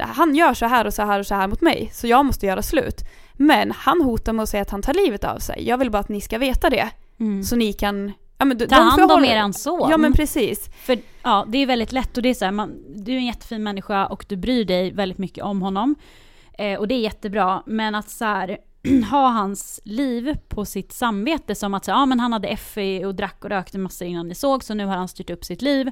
han 0.00 0.34
gör 0.34 0.54
så 0.54 0.66
här 0.66 0.84
och 0.84 0.94
så 0.94 1.02
här 1.02 1.18
och 1.18 1.26
så 1.26 1.34
här 1.34 1.48
mot 1.48 1.60
mig, 1.60 1.90
så 1.92 2.06
jag 2.06 2.24
måste 2.24 2.46
göra 2.46 2.62
slut. 2.62 3.04
Men 3.32 3.70
han 3.70 4.02
hotar 4.02 4.32
med 4.32 4.42
att 4.42 4.48
säga 4.48 4.62
att 4.62 4.70
han 4.70 4.82
tar 4.82 4.94
livet 4.94 5.24
av 5.24 5.38
sig. 5.38 5.68
Jag 5.68 5.78
vill 5.78 5.90
bara 5.90 5.98
att 5.98 6.08
ni 6.08 6.20
ska 6.20 6.38
veta 6.38 6.70
det. 6.70 6.90
Mm. 7.20 7.42
Så 7.42 7.56
ni 7.56 7.72
kan... 7.72 8.12
Ja, 8.38 8.44
men, 8.44 8.58
Ta 8.58 8.66
de 8.66 8.74
hand 8.74 9.12
om 9.12 9.24
eran 9.24 9.52
son. 9.52 9.90
Ja 9.90 9.96
men 9.96 10.12
precis. 10.12 10.70
För 10.84 10.98
ja, 11.22 11.46
det 11.48 11.58
är 11.58 11.66
väldigt 11.66 11.92
lätt 11.92 12.16
och 12.16 12.22
det 12.22 12.28
är 12.28 12.34
så 12.34 12.44
här, 12.44 12.52
man, 12.52 12.72
du 12.94 13.12
är 13.12 13.16
en 13.16 13.26
jättefin 13.26 13.62
människa 13.62 14.06
och 14.06 14.24
du 14.28 14.36
bryr 14.36 14.64
dig 14.64 14.92
väldigt 14.92 15.18
mycket 15.18 15.44
om 15.44 15.62
honom. 15.62 15.94
Eh, 16.58 16.78
och 16.78 16.88
det 16.88 16.94
är 16.94 17.00
jättebra, 17.00 17.62
men 17.66 17.94
att 17.94 18.10
så 18.10 18.24
här, 18.24 18.58
ha 19.10 19.28
hans 19.28 19.80
liv 19.84 20.36
på 20.48 20.64
sitt 20.64 20.92
samvete 20.92 21.54
som 21.54 21.74
att 21.74 21.84
så, 21.84 21.90
ja, 21.90 22.06
men 22.06 22.20
han 22.20 22.32
hade 22.32 22.56
FE 22.56 23.06
och 23.06 23.14
drack 23.14 23.44
och 23.44 23.50
rökte 23.50 23.78
massor 23.78 24.08
innan 24.08 24.28
ni 24.28 24.34
såg 24.34 24.64
så 24.64 24.74
nu 24.74 24.86
har 24.86 24.96
han 24.96 25.08
styrt 25.08 25.30
upp 25.30 25.44
sitt 25.44 25.62
liv. 25.62 25.90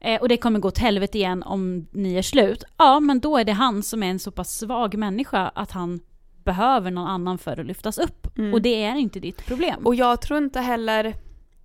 Eh, 0.00 0.20
och 0.20 0.28
det 0.28 0.36
kommer 0.36 0.58
gå 0.58 0.68
åt 0.68 0.78
helvete 0.78 1.18
igen 1.18 1.42
om 1.42 1.86
ni 1.92 2.14
är 2.14 2.22
slut. 2.22 2.64
Ja, 2.76 3.00
men 3.00 3.20
då 3.20 3.36
är 3.36 3.44
det 3.44 3.52
han 3.52 3.82
som 3.82 4.02
är 4.02 4.10
en 4.10 4.18
så 4.18 4.30
pass 4.30 4.58
svag 4.58 4.94
människa 4.94 5.48
att 5.54 5.70
han 5.72 6.00
behöver 6.44 6.90
någon 6.90 7.06
annan 7.06 7.38
för 7.38 7.60
att 7.60 7.66
lyftas 7.66 7.98
upp. 7.98 8.38
Mm. 8.38 8.54
Och 8.54 8.62
det 8.62 8.82
är 8.84 8.94
inte 8.96 9.20
ditt 9.20 9.46
problem. 9.46 9.86
Och 9.86 9.94
jag 9.94 10.20
tror 10.20 10.38
inte 10.38 10.60
heller 10.60 11.14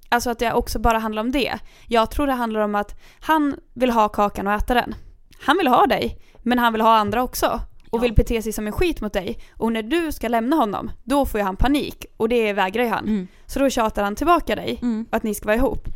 alltså 0.10 0.30
att 0.30 0.40
det 0.40 0.54
också 0.54 0.80
bara 0.80 1.00
handlar 1.00 1.22
om 1.22 1.32
det. 1.32 1.60
Jag 1.88 2.12
tror 2.12 2.28
det 2.28 2.34
handlar 2.34 2.60
om 2.60 2.76
att 2.76 3.00
han 3.20 3.56
vill 3.74 3.90
ha 3.90 4.10
kakan 4.10 4.48
och 4.48 4.54
äta 4.54 4.74
den. 4.74 4.96
han 5.42 5.58
vill 5.58 5.68
ha 5.68 5.86
dig, 5.86 6.18
men 6.44 6.60
han 6.60 6.74
vill 6.74 6.82
ha 6.82 6.96
andra 6.98 7.24
också. 7.24 7.60
Och 7.90 8.00
Ja. 8.00 8.02
vill 8.02 8.14
bete 8.14 8.42
sig 8.42 8.52
som 8.54 8.68
en 8.68 8.74
skit 8.74 9.02
mot 9.02 9.14
dig. 9.14 9.40
Och 9.58 9.72
när 9.74 9.84
du 9.84 10.12
ska 10.12 10.28
lämna 10.28 10.56
honom, 10.56 10.92
då 11.04 11.26
får 11.26 11.40
ju 11.40 11.44
han 11.46 11.56
panik. 11.56 12.06
Och 12.18 12.30
det 12.30 12.54
vägrar 12.54 12.84
ju 12.84 12.90
han. 12.90 13.06
Mm. 13.06 13.28
Så 13.46 13.60
då 13.60 13.70
tjatar 13.70 14.04
han 14.04 14.16
tillbaka 14.16 14.56
dig, 14.56 14.80
Mm. 14.82 15.06
att 15.12 15.24
ni 15.24 15.34
ska 15.36 15.46
vara 15.46 15.56
ihop. 15.56 15.88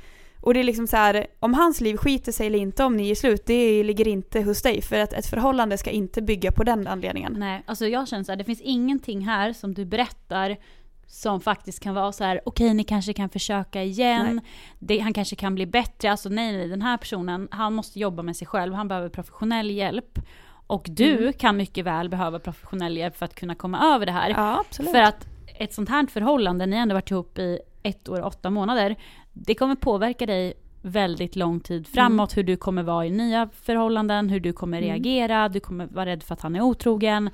Och 0.41 0.53
det 0.53 0.59
är 0.59 0.63
liksom 0.63 0.87
så 0.87 0.97
här, 0.97 1.27
om 1.39 1.53
hans 1.53 1.81
liv 1.81 1.97
skiter 1.97 2.31
sig 2.31 2.47
eller 2.47 2.59
inte 2.59 2.83
om 2.83 2.97
ni 2.97 3.09
är 3.11 3.15
slut, 3.15 3.45
det 3.45 3.83
ligger 3.83 4.07
inte 4.07 4.41
hos 4.41 4.61
dig. 4.61 4.81
För 4.81 4.99
att 4.99 5.13
ett 5.13 5.25
förhållande 5.25 5.77
ska 5.77 5.89
inte 5.89 6.21
bygga 6.21 6.51
på 6.51 6.63
den 6.63 6.87
anledningen. 6.87 7.35
Nej, 7.39 7.63
alltså 7.65 7.87
jag 7.87 8.07
känner 8.07 8.23
så 8.23 8.31
här, 8.31 8.37
det 8.37 8.43
finns 8.43 8.61
ingenting 8.61 9.21
här 9.21 9.53
som 9.53 9.73
du 9.73 9.85
berättar 9.85 10.57
som 11.07 11.41
faktiskt 11.41 11.79
kan 11.79 11.95
vara 11.95 12.11
så 12.11 12.23
här: 12.23 12.41
okej 12.45 12.73
ni 12.73 12.83
kanske 12.83 13.13
kan 13.13 13.29
försöka 13.29 13.83
igen, 13.83 14.41
det, 14.79 14.99
han 14.99 15.13
kanske 15.13 15.35
kan 15.35 15.55
bli 15.55 15.65
bättre, 15.65 16.11
alltså 16.11 16.29
nej 16.29 16.57
nej 16.57 16.67
den 16.67 16.81
här 16.81 16.97
personen, 16.97 17.47
han 17.51 17.73
måste 17.73 17.99
jobba 17.99 18.23
med 18.23 18.35
sig 18.35 18.47
själv, 18.47 18.73
han 18.73 18.87
behöver 18.87 19.09
professionell 19.09 19.71
hjälp. 19.71 20.19
Och 20.67 20.87
du 20.89 21.17
Mm. 21.17 21.33
kan 21.33 21.57
mycket 21.57 21.85
väl 21.85 22.09
behöva 22.09 22.39
professionell 22.39 22.97
hjälp 22.97 23.17
för 23.17 23.25
att 23.25 23.35
kunna 23.35 23.55
komma 23.55 23.95
över 23.95 24.05
det 24.05 24.11
här. 24.11 24.29
Ja, 24.29 24.59
absolut. 24.59 24.91
För 24.91 25.01
att 25.01 25.27
ett 25.59 25.73
sånt 25.73 25.89
här 25.89 26.05
förhållande, 26.05 26.65
ni 26.65 26.75
har 26.75 26.81
ändå 26.81 26.95
varit 26.95 27.11
ihop 27.11 27.39
i 27.39 27.59
ett 27.83 28.09
år 28.09 28.19
och 28.21 28.27
åtta 28.27 28.49
månader, 28.49 28.95
det 29.33 29.55
kommer 29.55 29.75
påverka 29.75 30.25
dig 30.25 30.53
väldigt 30.81 31.35
lång 31.35 31.59
tid 31.59 31.87
framåt, 31.87 32.37
hur 32.37 32.43
du 32.43 32.57
kommer 32.57 32.83
vara 32.83 33.05
i 33.05 33.09
nya 33.11 33.49
förhållanden, 33.61 34.29
hur 34.29 34.39
du 34.39 34.53
kommer 34.53 34.77
Mm. 34.77 34.89
reagera, 34.89 35.49
du 35.49 35.59
kommer 35.59 35.85
vara 35.87 36.05
rädd 36.05 36.23
för 36.23 36.33
att 36.33 36.41
han 36.41 36.55
är 36.55 36.61
otrogen. 36.61 37.29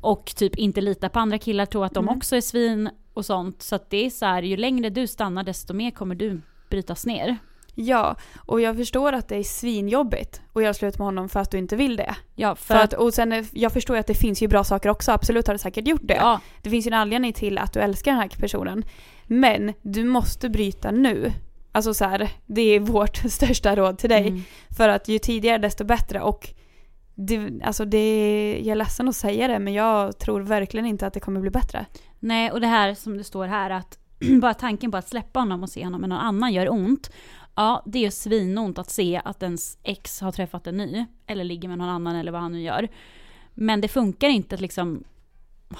Och 0.00 0.32
typ 0.36 0.56
inte 0.56 0.80
lita 0.80 1.08
på 1.08 1.18
andra 1.18 1.38
killar, 1.38 1.66
tro 1.66 1.82
att 1.82 1.94
de 1.94 2.04
Mm. 2.04 2.16
också 2.16 2.36
är 2.36 2.40
svin 2.40 2.90
och 3.14 3.24
sånt. 3.26 3.62
Så 3.62 3.74
att 3.74 3.90
det 3.90 4.06
är 4.06 4.10
så 4.10 4.26
här, 4.26 4.42
ju 4.42 4.56
längre 4.56 4.90
du 4.90 5.06
stannar 5.06 5.42
desto 5.42 5.74
mer 5.74 5.90
kommer 5.90 6.14
du 6.14 6.40
brytas 6.70 7.06
ner. 7.06 7.36
Ja, 7.74 8.16
och 8.46 8.60
jag 8.60 8.76
förstår 8.76 9.12
att 9.12 9.28
det 9.28 9.36
är 9.36 9.42
svinjobbigt 9.42 10.40
att 10.52 10.62
göra 10.62 10.74
slut 10.74 10.98
med 10.98 11.04
honom 11.04 11.28
för 11.28 11.40
att 11.40 11.50
du 11.50 11.58
inte 11.58 11.76
vill 11.76 11.96
det. 11.96 12.14
Ja, 12.34 12.54
För 12.54 12.74
att, 12.74 12.92
och 12.92 13.14
sen, 13.14 13.32
är- 13.32 13.46
jag 13.52 13.72
förstår 13.72 13.96
ju 13.96 14.00
att 14.00 14.06
det 14.06 14.14
finns 14.14 14.42
ju 14.42 14.48
bra 14.48 14.64
saker 14.64 14.88
också, 14.88 15.12
absolut 15.12 15.46
har 15.46 15.54
det 15.54 15.58
säkert 15.58 15.88
gjort 15.88 16.00
det. 16.04 16.14
ja, 16.14 16.40
Det 16.62 16.70
finns 16.70 16.86
ju 16.86 16.88
en 16.88 16.94
anledning 16.94 17.32
till 17.32 17.58
att 17.58 17.72
du 17.72 17.80
älskar 17.80 18.10
den 18.12 18.20
här 18.20 18.28
personen. 18.28 18.84
Men 19.26 19.72
du 19.82 20.04
måste 20.04 20.48
bryta 20.48 20.90
nu. 20.90 21.32
Alltså 21.72 21.94
så 21.94 22.04
här, 22.04 22.28
det 22.46 22.62
är 22.62 22.80
vårt 22.80 23.16
största 23.30 23.76
råd 23.76 23.98
till 23.98 24.10
dig. 24.10 24.28
mm, 24.28 24.42
För 24.76 24.88
att 24.88 25.08
ju 25.08 25.18
tidigare 25.18 25.58
desto 25.58 25.84
bättre 25.84 26.20
och 26.20 26.48
det, 27.14 27.50
alltså 27.64 27.84
det, 27.84 28.52
jag 28.58 28.72
är 28.72 28.76
ledsen 28.76 29.08
att 29.08 29.16
säga 29.16 29.48
det 29.48 29.58
men 29.58 29.72
jag 29.74 30.18
tror 30.18 30.40
verkligen 30.40 30.86
inte 30.86 31.06
att 31.06 31.14
det 31.14 31.20
kommer 31.20 31.40
bli 31.40 31.50
bättre. 31.50 31.86
Nej, 32.20 32.50
och 32.50 32.60
det 32.60 32.66
här 32.66 32.94
som 32.94 33.18
det 33.18 33.24
står 33.24 33.46
här 33.46 33.70
att 33.70 33.98
bara 34.40 34.54
tanken 34.54 34.90
på 34.90 34.96
att 34.96 35.08
släppa 35.08 35.40
honom 35.40 35.62
och 35.62 35.68
se 35.68 35.84
honom 35.84 36.00
med 36.00 36.10
någon 36.10 36.18
annan 36.18 36.52
gör 36.52 36.70
ont. 36.72 37.10
Ja, 37.54 37.82
det 37.86 38.06
är 38.06 38.10
svinont 38.10 38.78
att 38.78 38.90
se 38.90 39.20
att 39.24 39.42
ens 39.42 39.78
ex 39.82 40.20
har 40.20 40.32
träffat 40.32 40.66
en 40.66 40.76
ny. 40.76 41.06
Eller 41.26 41.44
ligger 41.44 41.68
med 41.68 41.78
någon 41.78 41.88
annan 41.88 42.16
eller 42.16 42.32
vad 42.32 42.40
han 42.40 42.52
nu 42.52 42.62
gör. 42.62 42.88
Men 43.54 43.80
det 43.80 43.88
funkar 43.88 44.28
inte 44.28 44.54
att 44.54 44.60
liksom 44.60 45.04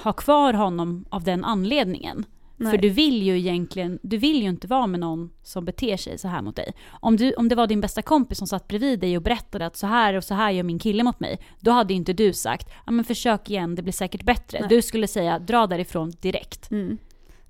ha 0.05 0.13
kvar 0.13 0.53
honom 0.53 1.05
av 1.11 1.25
den 1.25 1.45
anledningen. 1.45 2.25
Nej. 2.57 2.71
För 2.71 2.79
du 2.79 2.89
vill 2.89 3.23
ju 3.23 3.39
egentligen, 3.39 3.99
du 4.03 4.17
vill 4.17 4.43
ju 4.43 4.49
inte 4.49 4.67
vara 4.67 4.87
med 4.87 5.01
någon 5.01 5.31
som 5.43 5.65
beter 5.65 5.97
sig 5.97 6.19
så 6.19 6.29
här 6.29 6.43
mot 6.43 6.57
dig. 6.57 6.73
Om, 6.91 7.17
du, 7.17 7.33
om 7.33 7.49
det 7.49 7.55
var 7.55 7.67
din 7.67 7.81
bästa 7.81 8.03
kompis 8.03 8.39
som 8.39 8.47
satt 8.47 8.69
bredvid 8.69 9.01
dig 9.01 9.17
och 9.17 9.23
berättade 9.23 9.67
att 9.67 9.77
så 9.77 9.87
här 9.87 10.15
och 10.15 10.25
så 10.25 10.35
här 10.35 10.51
gör 10.51 10.63
min 10.63 10.79
kille 10.79 11.03
mot 11.03 11.21
mig. 11.21 11.39
Då 11.61 11.71
hade 11.71 11.93
ju 11.93 11.97
inte 11.97 12.13
du 12.13 12.33
sagt, 12.33 12.69
ja 12.87 12.93
men 12.93 13.05
försök 13.05 13.51
igen, 13.51 13.75
det 13.75 13.83
blir 13.83 13.93
säkert 13.93 14.23
bättre. 14.23 14.61
Nej. 14.61 14.69
Du 14.69 14.83
skulle 14.83 15.07
säga, 15.07 15.39
dra 15.39 15.67
därifrån 15.67 16.13
direkt. 16.21 16.71
Mm. 16.71 16.99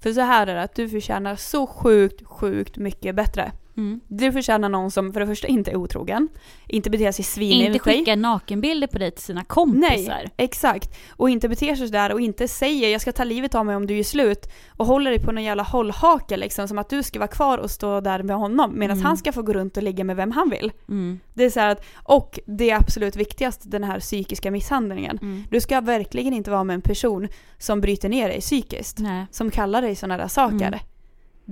För 0.01 0.13
så 0.13 0.21
här 0.21 0.47
är 0.47 0.55
det 0.55 0.63
att 0.63 0.75
du 0.75 0.89
förtjänar 0.89 1.37
så 1.37 1.67
sjukt, 1.67 2.27
sjukt 2.27 2.77
mycket 2.77 3.15
bättre. 3.15 3.53
Mm. 3.77 4.01
Du 4.09 4.33
förtjänar 4.33 4.69
någon 4.69 4.91
som 4.91 5.13
för 5.13 5.21
det 5.21 5.27
första 5.27 5.47
inte 5.49 5.71
är 5.71 5.77
otrogen, 5.77 6.29
inte 6.69 6.91
beter 6.91 7.13
sig 7.13 7.25
svin 7.25 7.53
Inte 7.53 7.73
mot 7.73 7.85
dig. 7.85 7.95
skicka 7.99 8.17
nakenbilder 8.17 8.87
på 8.87 8.99
dig 8.99 9.11
till 9.11 9.25
sina 9.25 9.45
kompisar. 9.45 9.91
Nej, 10.09 10.33
exakt. 10.37 10.91
Och 11.11 11.31
inte 11.31 11.49
beter 11.49 11.75
sig 11.75 11.87
sådär 11.87 12.13
och 12.13 12.21
inte 12.21 12.49
säger 12.49 12.89
jag 12.89 13.01
ska 13.01 13.13
ta 13.13 13.25
livet 13.25 13.55
av 13.55 13.67
mig 13.67 13.77
om 13.77 13.87
du 13.87 13.99
är 13.99 14.05
slut 14.05 14.47
och 14.77 14.87
håller 14.87 15.11
dig 15.11 15.21
på 15.21 15.33
någon 15.33 15.45
jävla 15.45 15.63
hållhake 15.63 16.37
liksom 16.37 16.69
som 16.69 16.79
att 16.79 16.89
du 16.91 17.03
ska 17.03 17.19
vara 17.19 17.29
kvar 17.29 17.59
och 17.59 17.71
stå 17.71 18.01
där 18.01 18.23
med 18.23 18.37
honom 18.37 18.79
medan 18.79 18.97
Mm. 18.97 19.07
han 19.07 19.17
ska 19.17 19.33
få 19.33 19.43
gå 19.43 19.53
runt 19.53 19.77
och 19.77 19.83
ligga 19.83 20.05
med 20.05 20.17
vem 20.17 20.31
han 20.31 20.51
vill. 20.51 20.73
Mm. 20.89 21.21
Det 21.35 21.45
är 21.45 21.51
så 21.51 21.61
att, 21.61 21.85
och 21.95 22.39
det 22.47 22.71
är 22.71 22.77
absolut 22.77 23.17
viktigast 23.17 23.61
den 23.71 23.85
här 23.85 24.01
psykiska 24.01 24.51
misshandlingen. 24.51 25.19
Mm. 25.23 25.45
Du 25.51 25.61
ska 25.61 25.81
verkligen 25.81 26.33
inte 26.33 26.51
vara 26.51 26.65
med 26.65 26.75
en 26.75 26.83
person 26.83 27.29
som 27.59 27.81
bryter 27.81 28.09
ner 28.09 28.29
dig 28.29 28.41
psykiskt. 28.41 28.99
Nej. 28.99 29.27
Som 29.31 29.51
kallar 29.51 29.83
dig 29.83 29.97
sådana 29.97 30.17
där 30.17 30.29
saker. 30.29 30.81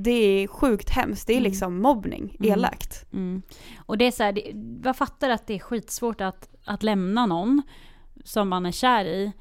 Det 0.03 0.11
är 0.43 0.47
sjukt 0.49 0.91
hemskt. 0.91 1.27
Det 1.27 1.33
är 1.33 1.37
Mm. 1.37 1.51
liksom 1.51 1.83
mobbning. 1.83 2.37
Mm. 2.41 2.53
Elakt. 2.53 3.07
Mm. 3.13 3.43
Och 3.87 3.99
det 3.99 4.05
är 4.07 4.11
så 4.11 4.23
här, 4.23 4.33
det, 4.33 4.53
jag 4.85 4.97
fattar 4.97 5.31
att 5.31 5.47
det 5.47 5.55
är 5.55 5.59
skitsvårt 5.59 6.21
att, 6.21 6.49
att 6.65 6.83
lämna 6.83 7.27
någon 7.27 7.63
som 8.25 8.49
man 8.49 8.67
är 8.67 8.73
kär 8.73 9.05
i. 9.05 9.33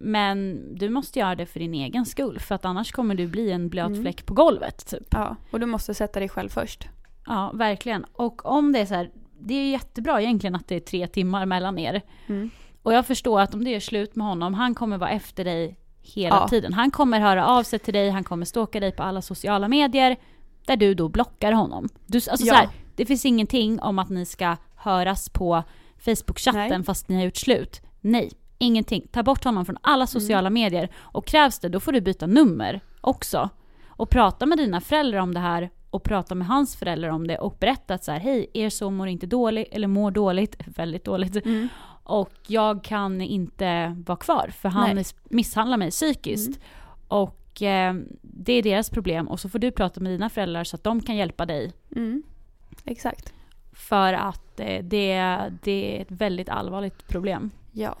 Men 0.00 0.60
du 0.78 0.90
måste 0.90 1.18
göra 1.18 1.34
det 1.34 1.46
för 1.46 1.60
din 1.60 1.74
egen 1.74 2.06
skull. 2.06 2.38
För 2.40 2.54
att 2.54 2.64
annars 2.64 2.92
kommer 2.92 3.14
du 3.14 3.26
bli 3.26 3.50
en 3.50 3.68
blöt 3.68 3.86
Mm. 3.86 4.02
fläck 4.02 4.26
på 4.26 4.34
golvet. 4.34 4.86
Typ. 4.86 5.06
Ja, 5.10 5.36
och 5.50 5.60
du 5.60 5.66
måste 5.66 5.94
sätta 5.94 6.18
dig 6.20 6.28
själv 6.28 6.48
först. 6.48 6.88
Ja, 7.26 7.50
verkligen. 7.54 8.04
Och 8.12 8.46
om 8.46 8.72
det 8.72 8.78
är 8.78 8.86
så 8.86 8.94
här, 8.94 9.10
det 9.40 9.54
är 9.54 9.70
jättebra 9.70 10.22
egentligen 10.22 10.54
att 10.54 10.68
det 10.68 10.74
är 10.76 10.80
tre 10.80 11.06
timmar 11.06 11.46
mellan 11.46 11.78
er. 11.78 12.02
Mm. 12.26 12.50
Och 12.82 12.92
jag 12.92 13.06
förstår 13.06 13.40
att 13.40 13.54
om 13.54 13.64
det 13.64 13.74
är 13.74 13.80
slut 13.80 14.16
med 14.16 14.26
honom, 14.26 14.54
han 14.54 14.74
kommer 14.74 14.98
vara 14.98 15.10
efter 15.10 15.44
dig 15.44 15.76
hela 16.04 16.36
Ja. 16.36 16.48
tiden. 16.48 16.72
Han 16.72 16.90
kommer 16.90 17.20
höra 17.20 17.46
av 17.46 17.62
sig 17.62 17.78
till 17.78 17.94
dig, 17.94 18.10
han 18.10 18.24
kommer 18.24 18.44
stalka 18.46 18.80
dig 18.80 18.92
på 18.92 19.02
alla 19.02 19.22
sociala 19.22 19.68
medier. 19.68 20.16
Där 20.66 20.76
du 20.76 20.94
då 20.94 21.08
blockar 21.08 21.52
honom. 21.52 21.88
Du, 22.06 22.16
alltså 22.30 22.46
Ja. 22.46 22.54
här, 22.54 22.68
det 22.96 23.06
finns 23.06 23.24
ingenting 23.24 23.80
om 23.80 23.98
att 23.98 24.08
ni 24.10 24.26
ska 24.26 24.56
höras 24.76 25.28
på 25.28 25.62
Facebook-chatten 26.04 26.84
fast 26.84 27.08
ni 27.08 27.16
har 27.16 27.22
gjort 27.24 27.36
slut. 27.36 27.80
Nej, 28.00 28.30
ingenting. 28.58 29.06
Ta 29.12 29.22
bort 29.22 29.44
honom 29.44 29.64
från 29.64 29.76
alla 29.80 30.06
sociala 30.06 30.50
medier. 30.50 30.88
Och 30.98 31.26
krävs 31.26 31.58
det, 31.58 31.68
då 31.68 31.80
får 31.80 31.92
du 31.92 32.00
byta 32.00 32.26
nummer 32.26 32.80
också. 33.00 33.48
Och 33.86 34.10
prata 34.10 34.46
med 34.46 34.58
dina 34.58 34.80
föräldrar 34.80 35.18
om 35.20 35.34
det 35.34 35.40
här 35.40 35.70
och 35.90 36.02
prata 36.02 36.34
med 36.34 36.46
hans 36.46 36.76
föräldrar 36.76 37.08
om 37.08 37.26
det 37.26 37.38
och 37.38 37.56
berätta 37.60 37.94
att 37.94 38.04
så 38.04 38.12
här, 38.12 38.18
hej, 38.18 38.50
er 38.54 38.70
son 38.70 38.96
mår 38.96 39.08
inte 39.08 39.26
dåligt, 39.26 39.68
eller 39.72 39.88
mår 39.88 40.10
dåligt, 40.10 40.56
väldigt 40.66 41.04
dåligt. 41.04 41.46
Mm. 41.46 41.68
Och 42.04 42.32
jag 42.46 42.84
kan 42.84 43.20
inte 43.20 43.96
vara 44.06 44.16
kvar 44.16 44.48
för 44.48 44.68
han 44.68 44.94
Nej. 44.94 45.04
misshandlar 45.24 45.76
mig 45.76 45.90
psykiskt. 45.90 46.48
Mm. 46.48 46.60
Och 47.08 47.62
eh, 47.62 47.94
det 48.22 48.52
är 48.52 48.62
deras 48.62 48.90
problem 48.90 49.28
och 49.28 49.40
så 49.40 49.48
får 49.48 49.58
du 49.58 49.70
prata 49.70 50.00
med 50.00 50.12
dina 50.12 50.30
föräldrar 50.30 50.64
så 50.64 50.76
att 50.76 50.84
de 50.84 51.00
kan 51.00 51.16
hjälpa 51.16 51.46
dig. 51.46 51.72
Mm. 51.96 52.22
Exakt. 52.84 53.32
För 53.72 54.12
att 54.12 54.60
eh, 54.60 54.84
det, 54.84 55.50
det 55.62 55.98
är 55.98 56.02
ett 56.02 56.10
väldigt 56.10 56.48
allvarligt 56.48 57.08
problem. 57.08 57.50
Ja. 57.72 57.96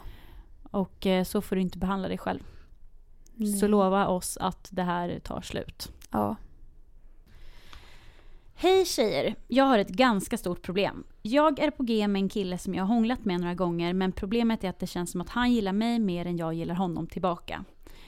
Och 0.70 1.06
eh, 1.06 1.24
så 1.24 1.40
får 1.40 1.56
du 1.56 1.62
inte 1.62 1.78
behandla 1.78 2.08
dig 2.08 2.18
själv. 2.18 2.40
Så 3.36 3.60
Nej. 3.60 3.68
lova 3.68 4.06
oss 4.06 4.36
att 4.40 4.68
det 4.72 4.82
här 4.82 5.18
tar 5.18 5.40
slut. 5.40 5.92
Ja. 6.10 6.36
Hej 8.56 8.84
tjejer! 8.84 9.34
Jag 9.48 9.64
har 9.64 9.78
ett 9.78 9.88
ganska 9.88 10.36
stort 10.38 10.62
problem. 10.62 11.04
Jag 11.22 11.58
är 11.58 11.70
på 11.70 11.82
G 11.82 12.08
med 12.08 12.20
en 12.22 12.28
kille 12.28 12.58
som 12.58 12.74
jag 12.74 12.84
har 12.84 12.94
hånglat 12.94 13.24
med 13.24 13.40
några 13.40 13.54
gånger 13.54 13.92
men 13.92 14.12
problemet 14.12 14.64
är 14.64 14.68
att 14.68 14.78
det 14.78 14.86
känns 14.86 15.10
som 15.10 15.20
att 15.20 15.28
han 15.28 15.52
gillar 15.52 15.72
mig 15.72 15.98
mer 15.98 16.26
än 16.26 16.36
jag 16.36 16.54
gillar 16.54 16.74
honom 16.74 17.06
tillbaka. 17.06 17.64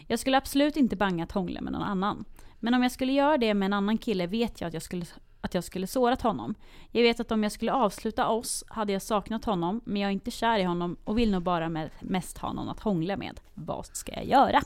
Jag 0.07 0.19
skulle 0.19 0.37
absolut 0.37 0.77
inte 0.77 0.97
banga 0.97 1.25
att 1.25 1.33
hångla 1.33 1.61
med 1.61 1.73
någon 1.73 1.83
annan. 1.83 2.25
Men 2.61 2.75
om 2.75 2.83
jag 2.83 2.93
skulle 2.93 3.13
göra 3.13 3.39
det 3.39 3.55
med 3.55 3.67
en 3.67 3.73
annan 3.73 3.99
kille 3.99 4.27
vet 4.27 4.61
jag 4.61 4.69
att 4.69 4.75
jag 4.75 4.83
skulle, 4.83 5.05
att 5.41 5.55
jag 5.55 5.65
skulle 5.65 5.87
sårat 5.87 6.23
honom. 6.23 6.55
Jag 6.91 7.03
vet 7.03 7.21
att 7.21 7.33
om 7.33 7.43
jag 7.43 7.53
skulle 7.53 7.73
avsluta 7.73 8.29
oss 8.29 8.65
hade 8.69 8.93
jag 8.93 9.03
saknat 9.03 9.45
honom 9.45 9.81
men 9.85 10.03
jag 10.03 10.09
är 10.09 10.13
inte 10.13 10.31
kär 10.31 10.59
i 10.59 10.63
honom 10.63 10.97
och 11.05 11.19
vill 11.19 11.31
nog 11.31 11.43
bara 11.43 11.69
med, 11.69 11.91
mest 12.01 12.39
ha 12.39 12.53
någon 12.53 12.69
att 12.69 12.81
hångla 12.81 13.17
med. 13.17 13.41
Vad 13.55 13.87
ska 13.87 14.13
jag 14.13 14.27
göra? 14.27 14.61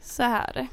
Så 0.00 0.22
här. 0.22 0.66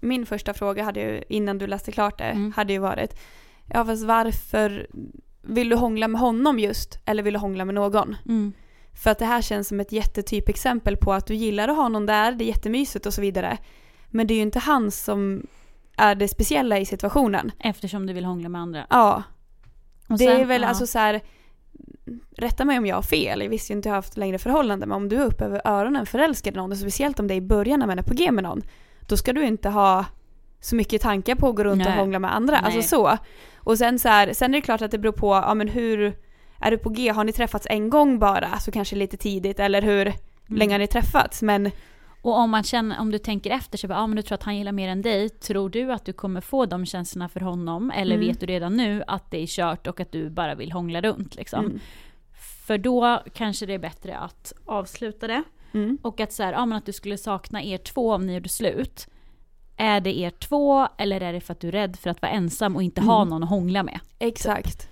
Min 0.00 0.26
första 0.26 0.54
fråga 0.54 0.84
hade 0.84 1.00
ju, 1.00 1.22
innan 1.28 1.58
du 1.58 1.66
läste 1.66 1.92
klart 1.92 2.18
det, 2.18 2.24
Mm. 2.24 2.52
hade 2.56 2.72
ju 2.72 2.78
varit 2.78 3.20
Ja 3.68 3.84
fast 3.84 4.04
varför 4.04 4.86
vill 5.42 5.68
du 5.68 5.76
hångla 5.76 6.08
med 6.08 6.20
honom 6.20 6.58
just 6.58 6.98
eller 7.04 7.22
vill 7.22 7.32
du 7.32 7.38
hångla 7.38 7.64
med 7.64 7.74
någon? 7.74 8.16
Mm. 8.28 8.52
För 9.02 9.10
att 9.10 9.18
det 9.18 9.24
här 9.26 9.42
känns 9.42 9.68
som 9.68 9.80
ett 9.80 9.92
jättetypexempel 9.92 10.96
på 10.96 11.12
att 11.12 11.26
du 11.26 11.34
gillar 11.34 11.68
att 11.68 11.76
ha 11.76 11.88
någon 11.88 12.06
där, 12.06 12.32
det 12.32 12.44
är 12.44 12.46
jättemysigt 12.46 13.06
och 13.06 13.14
så 13.14 13.20
vidare. 13.20 13.58
Men 14.10 14.26
det 14.26 14.34
är 14.34 14.36
ju 14.36 14.42
inte 14.42 14.58
han 14.58 14.90
som 14.90 15.46
är 15.96 16.14
det 16.14 16.28
speciella 16.28 16.78
i 16.78 16.84
situationen. 16.86 17.52
Eftersom 17.58 18.06
du 18.06 18.12
vill 18.12 18.24
hångla 18.24 18.48
med 18.48 18.60
andra. 18.60 18.86
Ja, 18.90 19.22
Och 20.08 20.18
det 20.18 20.24
sen- 20.24 20.40
är 20.40 20.44
väl 20.44 20.62
ja. 20.62 20.68
alltså 20.68 20.86
så 20.86 20.98
här. 20.98 21.20
Rätta 22.36 22.64
mig 22.64 22.78
om 22.78 22.86
jag 22.86 22.96
har 22.96 23.02
fel, 23.02 23.40
jag 23.42 23.48
visste 23.48 23.72
ju 23.72 23.76
inte 23.76 23.88
jag 23.88 23.92
har 23.92 23.98
haft 23.98 24.16
längre 24.16 24.38
förhållande 24.38 24.86
men 24.86 24.96
om 24.96 25.08
du 25.08 25.16
är 25.16 25.24
upp 25.26 25.40
över 25.40 25.62
öronen 25.64 26.06
förälskad 26.06 26.54
i 26.54 26.56
någon 26.56 26.72
och 26.72 26.78
speciellt 26.78 27.20
om 27.20 27.26
det 27.26 27.34
är 27.34 27.36
i 27.36 27.40
början 27.40 27.80
när 27.80 27.86
man 27.86 27.98
är 27.98 28.02
på 28.02 28.14
G 28.14 28.30
med 28.30 28.44
någon. 28.44 28.62
Då 29.00 29.16
ska 29.16 29.32
du 29.32 29.44
inte 29.46 29.68
ha 29.68 30.04
så 30.64 30.76
mycket 30.76 31.02
tankar 31.02 31.34
på 31.34 31.48
att 31.48 31.54
gå 31.56 31.64
runt 31.64 31.82
och 31.82 31.88
Nej. 31.90 31.98
hångla 31.98 32.18
med 32.18 32.34
andra. 32.34 32.60
Nej. 32.60 32.64
Alltså 32.76 32.96
så. 32.96 33.18
Och 33.56 33.78
sen 33.78 33.98
så 33.98 34.08
här, 34.08 34.32
sen 34.32 34.54
är 34.54 34.58
det 34.58 34.62
klart 34.62 34.82
att 34.82 34.90
det 34.90 34.98
beror 34.98 35.12
på, 35.12 35.26
ja 35.34 35.54
men 35.54 35.68
hur, 35.68 36.16
är 36.60 36.70
du 36.70 36.78
på 36.78 36.88
G, 36.90 37.08
har 37.08 37.24
ni 37.24 37.32
träffats 37.32 37.66
en 37.70 37.90
gång 37.90 38.18
bara, 38.18 38.58
så 38.58 38.72
kanske 38.72 38.96
lite 38.96 39.16
tidigt 39.16 39.60
eller 39.60 39.82
hur 39.82 40.06
Mm. 40.06 40.58
länge 40.58 40.74
har 40.74 40.78
ni 40.78 40.86
träffats? 40.86 41.42
Men 41.42 41.70
Och 42.22 42.38
om 42.38 42.50
man 42.50 42.62
känner, 42.62 43.00
om 43.00 43.10
du 43.10 43.18
tänker 43.18 43.50
efter 43.50 43.78
så 43.78 43.88
bara, 43.88 43.98
ja 43.98 44.06
men 44.06 44.16
du 44.16 44.22
tror 44.22 44.34
att 44.34 44.42
han 44.42 44.56
gillar 44.56 44.72
mer 44.72 44.88
än 44.88 45.02
dig, 45.02 45.28
tror 45.28 45.68
du 45.70 45.92
att 45.92 46.04
du 46.04 46.12
kommer 46.12 46.40
få 46.40 46.66
de 46.66 46.86
känslorna 46.86 47.28
för 47.28 47.40
honom? 47.40 47.90
Eller 47.90 48.14
Mm. 48.16 48.28
vet 48.28 48.40
du 48.40 48.46
redan 48.46 48.76
nu 48.76 49.02
att 49.06 49.30
det 49.30 49.42
är 49.42 49.46
kört 49.46 49.86
och 49.86 50.00
att 50.00 50.12
du 50.12 50.30
bara 50.30 50.54
vill 50.54 50.72
hångla 50.72 51.00
runt 51.00 51.34
liksom? 51.36 51.64
mm, 51.64 51.80
För 52.66 52.78
då 52.78 53.22
kanske 53.34 53.66
det 53.66 53.74
är 53.74 53.78
bättre 53.78 54.16
att 54.18 54.52
avsluta 54.66 55.26
det. 55.26 55.42
Mm. 55.74 55.98
Och 56.02 56.20
att, 56.20 56.32
så 56.32 56.42
här, 56.42 56.52
ja, 56.52 56.66
men 56.66 56.78
att 56.78 56.86
du 56.86 56.92
skulle 56.92 57.18
sakna 57.18 57.62
er 57.62 57.78
två 57.78 58.12
om 58.12 58.26
ni 58.26 58.34
gjorde 58.34 58.48
slut. 58.48 59.06
Är 59.76 60.00
det 60.00 60.18
er 60.18 60.30
två 60.30 60.88
eller 60.98 61.20
är 61.20 61.32
det 61.32 61.40
för 61.40 61.52
att 61.52 61.60
du 61.60 61.68
är 61.68 61.72
rädd 61.72 61.96
för 61.96 62.10
att 62.10 62.22
vara 62.22 62.32
ensam 62.32 62.76
och 62.76 62.82
inte 62.82 63.00
ha 63.00 63.16
Mm. 63.22 63.28
någon 63.28 63.42
att 63.42 63.48
hångla 63.48 63.82
med? 63.82 64.00
Exakt. 64.18 64.88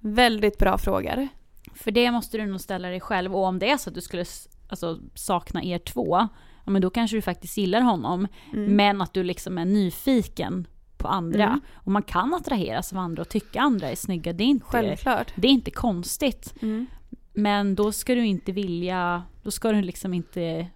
Väldigt 0.00 0.58
bra 0.58 0.78
frågor. 0.78 1.28
För 1.74 1.90
det 1.90 2.10
måste 2.10 2.36
du 2.38 2.46
nog 2.46 2.60
ställa 2.60 2.88
dig 2.88 3.00
själv. 3.00 3.36
Och 3.36 3.44
om 3.44 3.58
det 3.58 3.70
är 3.70 3.76
så 3.76 3.90
att 3.90 3.94
du 3.94 4.00
skulle 4.00 4.24
alltså, 4.68 4.98
sakna 5.14 5.62
er 5.64 5.78
två, 5.78 6.28
ja, 6.64 6.70
men 6.70 6.82
då 6.82 6.90
kanske 6.90 7.16
du 7.16 7.22
faktiskt 7.22 7.56
gillar 7.56 7.80
honom. 7.80 8.28
Mm. 8.52 8.76
Men 8.76 9.00
att 9.02 9.14
du 9.14 9.22
liksom 9.22 9.58
är 9.58 9.64
nyfiken 9.64 10.66
på 10.96 11.08
andra. 11.08 11.44
Mm. 11.46 11.60
Och 11.74 11.92
man 11.92 12.02
kan 12.02 12.34
attraheras 12.34 12.92
av 12.92 12.98
andra 12.98 13.22
och 13.22 13.28
tycka 13.28 13.60
andra 13.60 13.90
är 13.90 13.96
snygga. 13.96 14.32
Det 14.32 14.44
är 14.44 14.48
inte, 14.48 14.66
Självklart. 14.66 15.32
det 15.36 15.48
är 15.48 15.52
inte 15.52 15.70
konstigt. 15.70 16.54
Mm. 16.62 16.86
Men 17.32 17.74
då 17.74 17.92
ska 17.92 18.14
du 18.14 18.26
inte 18.26 18.52
vilja, 18.52 19.22
då 19.42 19.50
ska 19.50 19.72
du 19.72 19.82
liksom 19.82 20.14
inte 20.14 20.66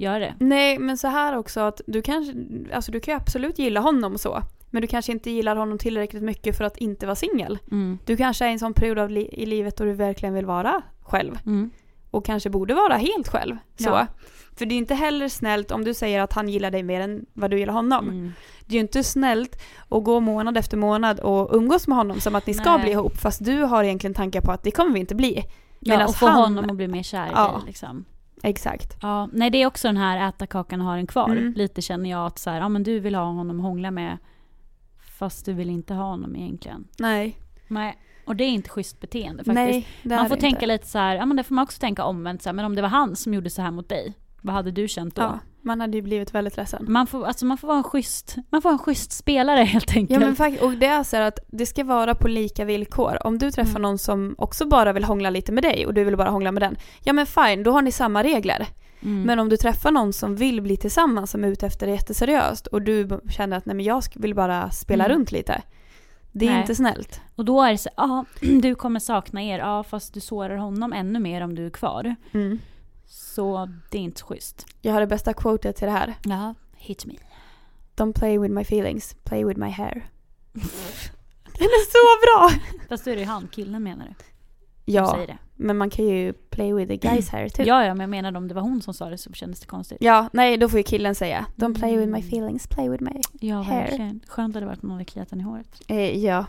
göra 0.00 0.18
det. 0.18 0.34
Nej, 0.40 0.78
men 0.78 0.98
så 0.98 1.08
här 1.08 1.36
också 1.36 1.60
att 1.60 1.80
du 1.86 2.02
kanske, 2.02 2.34
alltså 2.72 2.92
du 2.92 3.00
kan 3.00 3.14
ju 3.14 3.20
absolut 3.20 3.58
gilla 3.58 3.80
honom 3.80 4.18
så. 4.18 4.42
Men 4.70 4.82
du 4.82 4.88
kanske 4.88 5.12
inte 5.12 5.30
gillar 5.30 5.56
honom 5.56 5.78
tillräckligt 5.78 6.22
mycket 6.22 6.56
för 6.56 6.64
att 6.64 6.76
inte 6.76 7.06
vara 7.06 7.16
singel. 7.16 7.58
Mm. 7.70 7.98
Du 8.04 8.16
kanske 8.16 8.44
är 8.44 8.48
i 8.48 8.52
en 8.52 8.58
sån 8.58 8.74
period 8.74 8.98
av 8.98 9.10
li- 9.10 9.28
i 9.32 9.46
livet 9.46 9.76
då 9.76 9.84
du 9.84 9.92
verkligen 9.92 10.34
vill 10.34 10.46
vara 10.46 10.82
själv. 11.02 11.38
Mm. 11.46 11.70
Och 12.10 12.24
kanske 12.24 12.50
borde 12.50 12.74
vara 12.74 12.94
helt 12.96 13.28
själv. 13.28 13.56
Så. 13.78 13.88
Ja. 13.88 14.06
För 14.58 14.66
det 14.66 14.74
är 14.74 14.76
inte 14.76 14.94
heller 14.94 15.28
snällt 15.28 15.70
om 15.70 15.84
du 15.84 15.94
säger 15.94 16.20
att 16.20 16.32
han 16.32 16.48
gillar 16.48 16.70
dig 16.70 16.82
mer 16.82 17.00
än 17.00 17.26
vad 17.32 17.50
du 17.50 17.58
gillar 17.58 17.72
honom. 17.72 18.08
Mm. 18.08 18.32
Det 18.66 18.72
är 18.72 18.74
ju 18.74 18.80
inte 18.80 19.04
snällt 19.04 19.62
att 19.88 20.04
gå 20.04 20.20
månad 20.20 20.56
efter 20.56 20.76
månad 20.76 21.20
och 21.20 21.56
umgås 21.56 21.88
med 21.88 21.96
honom 21.96 22.20
som 22.20 22.34
att 22.34 22.46
ni 22.46 22.54
ska 22.54 22.72
Nej. 22.72 22.82
bli 22.82 22.90
ihop. 22.92 23.16
Fast 23.16 23.44
du 23.44 23.62
har 23.62 23.84
egentligen 23.84 24.14
tankar 24.14 24.40
på 24.40 24.52
att 24.52 24.62
det 24.62 24.70
kommer 24.70 24.92
vi 24.92 25.00
inte 25.00 25.14
bli. 25.14 25.44
Ja, 25.80 25.92
Medan 25.94 26.08
och 26.08 26.14
få 26.16 26.26
han- 26.26 26.42
honom 26.42 26.70
att 26.70 26.76
bli 26.76 26.88
mer 26.88 27.02
kär 27.02 27.28
Ja. 27.34 27.62
Liksom. 27.66 28.04
Exakt. 28.42 28.96
Ja, 29.02 29.28
nej 29.32 29.50
det 29.50 29.62
är 29.62 29.66
också 29.66 29.88
den 29.88 29.96
här 29.96 30.28
äta 30.28 30.46
kakan 30.46 30.80
och 30.80 30.86
ha 30.86 30.96
den 30.96 31.06
kvar. 31.06 31.30
Mm. 31.30 31.52
Lite 31.52 31.82
känner 31.82 32.10
jag 32.10 32.26
att 32.26 32.38
så 32.38 32.50
här, 32.50 32.60
ja 32.60 32.68
men 32.68 32.82
du 32.82 33.00
vill 33.00 33.14
ha 33.14 33.24
honom 33.24 33.60
att 33.60 33.62
hångla 33.62 33.90
med 33.90 34.18
fast 35.18 35.46
du 35.46 35.52
vill 35.52 35.70
inte 35.70 35.94
ha 35.94 36.04
honom 36.04 36.36
egentligen. 36.36 36.88
Nej. 36.98 37.38
Nej, 37.68 37.98
och 38.24 38.36
det 38.36 38.44
är 38.44 38.48
inte 38.48 38.68
schysst 38.70 39.00
beteende 39.00 39.44
faktiskt. 39.44 39.54
Nej, 39.54 39.86
det 40.02 40.16
man 40.16 40.28
får 40.28 40.34
det 40.34 40.40
tänka 40.40 40.56
inte. 40.56 40.66
lite 40.66 40.86
så 40.86 40.98
här, 40.98 41.16
ja 41.16 41.26
men 41.26 41.36
det 41.36 41.44
får 41.44 41.54
man 41.54 41.62
också 41.62 41.80
tänka 41.80 42.04
omvänt 42.04 42.42
så 42.42 42.48
här, 42.48 42.54
men 42.54 42.64
om 42.64 42.74
det 42.74 42.82
var 42.82 42.88
han 42.88 43.16
som 43.16 43.34
gjorde 43.34 43.50
så 43.50 43.62
här 43.62 43.70
mot 43.70 43.88
dig, 43.88 44.14
vad 44.40 44.54
hade 44.54 44.70
du 44.70 44.88
känt 44.88 45.14
då? 45.14 45.22
Ja, 45.22 45.38
man 45.68 45.80
hade 45.80 45.96
ju 45.96 46.02
blivit 46.02 46.34
väldigt 46.34 46.56
ledsen. 46.56 46.84
Man 46.88 47.06
får, 47.06 47.26
alltså 47.26 47.46
man 47.46 47.58
får 47.58 47.68
vara 47.68 47.78
en 47.78 47.84
schysst, 47.84 48.36
man 48.50 48.62
får 48.62 48.68
vara 48.68 48.72
en 48.78 48.84
schysst 48.84 49.12
spelare 49.12 49.60
helt 49.64 49.96
enkelt. 49.96 50.20
Ja 50.20 50.26
men 50.26 50.36
faktiskt, 50.36 50.62
och 50.62 50.72
det 50.72 50.86
är 50.86 51.02
så 51.02 51.16
att 51.16 51.38
det 51.48 51.66
ska 51.66 51.84
vara 51.84 52.14
på 52.14 52.28
lika 52.28 52.64
villkor. 52.64 53.26
Om 53.26 53.38
du 53.38 53.50
träffar 53.50 53.70
Mm. 53.70 53.82
någon 53.82 53.98
som 53.98 54.34
också 54.38 54.66
bara 54.66 54.92
vill 54.92 55.04
hångla 55.04 55.30
lite 55.30 55.52
med 55.52 55.64
dig 55.64 55.86
och 55.86 55.94
du 55.94 56.04
vill 56.04 56.16
bara 56.16 56.30
hångla 56.30 56.52
med 56.52 56.62
den. 56.62 56.76
Ja 57.04 57.12
men 57.12 57.26
fine, 57.26 57.62
då 57.62 57.70
har 57.72 57.82
ni 57.82 57.92
samma 57.92 58.22
regler. 58.22 58.66
Mm. 59.02 59.22
Men 59.22 59.38
om 59.38 59.48
du 59.48 59.56
träffar 59.56 59.90
någon 59.90 60.12
som 60.12 60.36
vill 60.36 60.62
bli 60.62 60.76
tillsammans, 60.76 61.30
som 61.30 61.44
är 61.44 61.48
ute 61.48 61.66
efter 61.66 61.86
det 61.86 61.92
jätteseriöst 61.92 62.66
och 62.66 62.82
du 62.82 63.20
känner 63.30 63.56
att 63.56 63.66
nej 63.66 63.76
men 63.76 63.84
jag 63.84 64.02
vill 64.14 64.34
bara 64.34 64.70
spela 64.70 65.04
Mm. 65.04 65.16
runt 65.18 65.32
lite. 65.32 65.62
Det 66.32 66.46
är 66.46 66.50
Nej. 66.50 66.60
inte 66.60 66.74
snällt. 66.74 67.20
Och 67.36 67.44
då 67.44 67.62
är 67.62 67.72
det 67.72 67.78
så, 67.78 67.88
ja 67.96 68.24
du 68.62 68.74
kommer 68.74 69.00
sakna 69.00 69.42
er, 69.42 69.58
ja 69.58 69.82
fast 69.84 70.14
du 70.14 70.20
sårar 70.20 70.56
honom 70.56 70.92
ännu 70.92 71.18
mer 71.18 71.40
om 71.42 71.54
du 71.54 71.66
är 71.66 71.70
kvar. 71.70 72.14
Mm. 72.32 72.58
Så 73.10 73.68
det 73.90 73.98
är 73.98 74.02
inte 74.02 74.22
schysst. 74.22 74.66
Jag 74.82 74.92
har 74.92 75.00
det 75.00 75.06
bästa 75.06 75.32
quotet 75.34 75.76
till 75.76 75.86
det 75.86 75.92
här. 75.92 76.14
Ja, 76.24 76.54
hit 76.76 77.06
me. 77.06 77.14
Don't 77.96 78.12
play 78.12 78.38
with 78.38 78.54
my 78.54 78.62
feelings, 78.64 79.16
play 79.24 79.44
with 79.44 79.60
my 79.60 79.68
hair. 79.70 80.06
Den 81.58 81.66
är 81.68 81.84
så 81.90 81.98
bra! 82.26 82.60
Fast 82.88 83.04
då 83.04 83.10
är 83.10 83.14
det 83.14 83.20
ju 83.20 83.26
han, 83.26 83.48
killen 83.48 83.82
menar 83.82 84.06
du? 84.06 84.12
Ja, 84.84 85.26
men 85.56 85.76
man 85.76 85.90
kan 85.90 86.04
ju 86.06 86.32
play 86.32 86.72
with 86.72 86.88
the 86.88 86.96
guys 86.96 87.28
hair 87.28 87.48
too. 87.48 87.64
Ja, 87.66 87.84
ja, 87.84 87.94
men 87.94 88.00
jag 88.00 88.10
menar 88.10 88.36
om 88.36 88.48
det 88.48 88.54
var 88.54 88.62
hon 88.62 88.82
som 88.82 88.94
sa 88.94 89.08
det 89.10 89.18
så 89.18 89.32
kändes 89.32 89.60
det 89.60 89.66
konstigt. 89.66 89.98
Ja, 90.00 90.28
nej 90.32 90.56
då 90.56 90.68
får 90.68 90.78
ju 90.78 90.82
killen 90.82 91.14
säga 91.14 91.46
Don't 91.56 91.74
play 91.78 91.96
with 91.96 92.08
my 92.12 92.18
Mm. 92.18 92.28
feelings, 92.28 92.66
play 92.66 92.88
with 92.88 93.02
my... 93.04 93.20
Ja, 93.40 93.62
Hair. 93.62 93.80
verkligen. 93.80 94.20
Skönt 94.28 94.54
hade 94.54 94.66
det 94.66 94.68
varit 94.68 94.82
om 94.82 94.88
någon 94.88 94.94
hade 94.96 95.04
kliat 95.04 95.30
henne 95.30 95.42
i 95.42 95.44
håret. 95.46 95.82
Eh, 95.88 96.24
ja, 96.24 96.46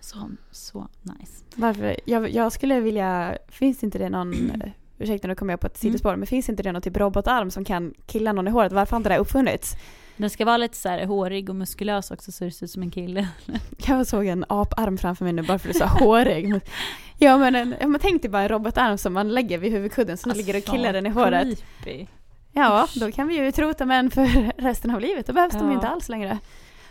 Så, 0.00 0.30
så 0.50 0.88
nice. 1.02 1.44
varför? 1.56 1.96
Jag, 2.04 2.30
jag 2.30 2.52
skulle 2.52 2.80
vilja, 2.80 3.38
finns 3.48 3.84
inte 3.84 3.98
det 3.98 4.08
någon, 4.08 4.32
ursäkta 4.98 5.28
nu 5.28 5.34
kommer 5.34 5.52
jag 5.52 5.60
på 5.60 5.66
ett 5.66 5.82
Mm. 5.84 5.92
sidospår, 5.92 6.16
men 6.16 6.26
finns 6.26 6.48
inte 6.48 6.62
det 6.62 6.72
någon 6.72 6.82
typ 6.82 6.96
robotarm 6.96 7.50
som 7.50 7.64
kan 7.64 7.94
killa 8.06 8.32
någon 8.32 8.48
i 8.48 8.50
håret? 8.50 8.72
Varför 8.72 8.90
har 8.90 8.96
inte 8.96 9.08
det 9.08 9.18
uppfunnits? 9.18 9.74
Den 10.16 10.30
ska 10.30 10.44
vara 10.44 10.56
lite 10.56 10.76
så 10.76 10.88
här 10.88 11.06
hårig 11.06 11.50
och 11.50 11.56
muskulös 11.56 12.10
också 12.10 12.32
så 12.32 12.44
det 12.44 12.50
ser 12.50 12.64
ut 12.64 12.70
som 12.70 12.82
en 12.82 12.90
kille. 12.90 13.28
Jag 13.86 14.06
såg 14.06 14.26
en 14.26 14.44
aparm 14.48 14.98
framför 14.98 15.24
mig 15.24 15.32
nu 15.32 15.42
bara 15.42 15.58
för 15.58 15.68
att 15.68 15.72
du 15.74 15.78
sa 15.78 15.86
hårig. 15.86 16.60
Ja 17.18 17.38
men, 17.38 17.54
en, 17.56 17.74
ja, 17.80 17.86
men 17.86 18.00
tänk 18.00 18.22
dig 18.22 18.30
bara 18.30 18.42
en 18.42 18.48
robotarm 18.48 18.98
som 18.98 19.12
man 19.12 19.28
lägger 19.28 19.58
vid 19.58 19.72
huvudkudden 19.72 20.16
så 20.16 20.34
ligger 20.34 20.56
och 20.56 20.64
killar 20.64 20.92
den 20.92 21.06
i 21.06 21.10
håret. 21.10 21.46
Alltså, 21.46 21.64
Creepy. 21.82 22.06
Ja, 22.52 22.88
då 22.94 23.12
kan 23.12 23.28
vi 23.28 23.36
ju 23.44 23.52
trota 23.52 23.84
män 23.84 24.10
för 24.10 24.52
resten 24.62 24.90
av 24.90 25.00
livet. 25.00 25.26
Då 25.26 25.32
behövs 25.32 25.52
de 25.52 25.60
Ja. 25.62 25.68
ju 25.68 25.74
inte 25.74 25.88
alls 25.88 26.08
längre. 26.08 26.38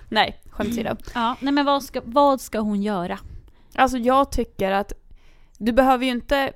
Nej, 0.10 0.40
skämt 0.50 0.70
åsido. 0.70 0.96
Ja, 1.14 1.36
nej 1.40 1.54
men 1.54 1.66
vad 1.66 1.84
ska, 1.84 2.02
vad 2.06 2.42
ska 2.42 2.60
hon 2.60 2.82
göra? 2.84 3.20
Alltså 3.76 3.98
jag 3.98 4.32
tycker 4.32 4.72
att 4.72 4.94
du 5.58 5.72
behöver 5.72 6.06
ju 6.06 6.12
inte... 6.12 6.54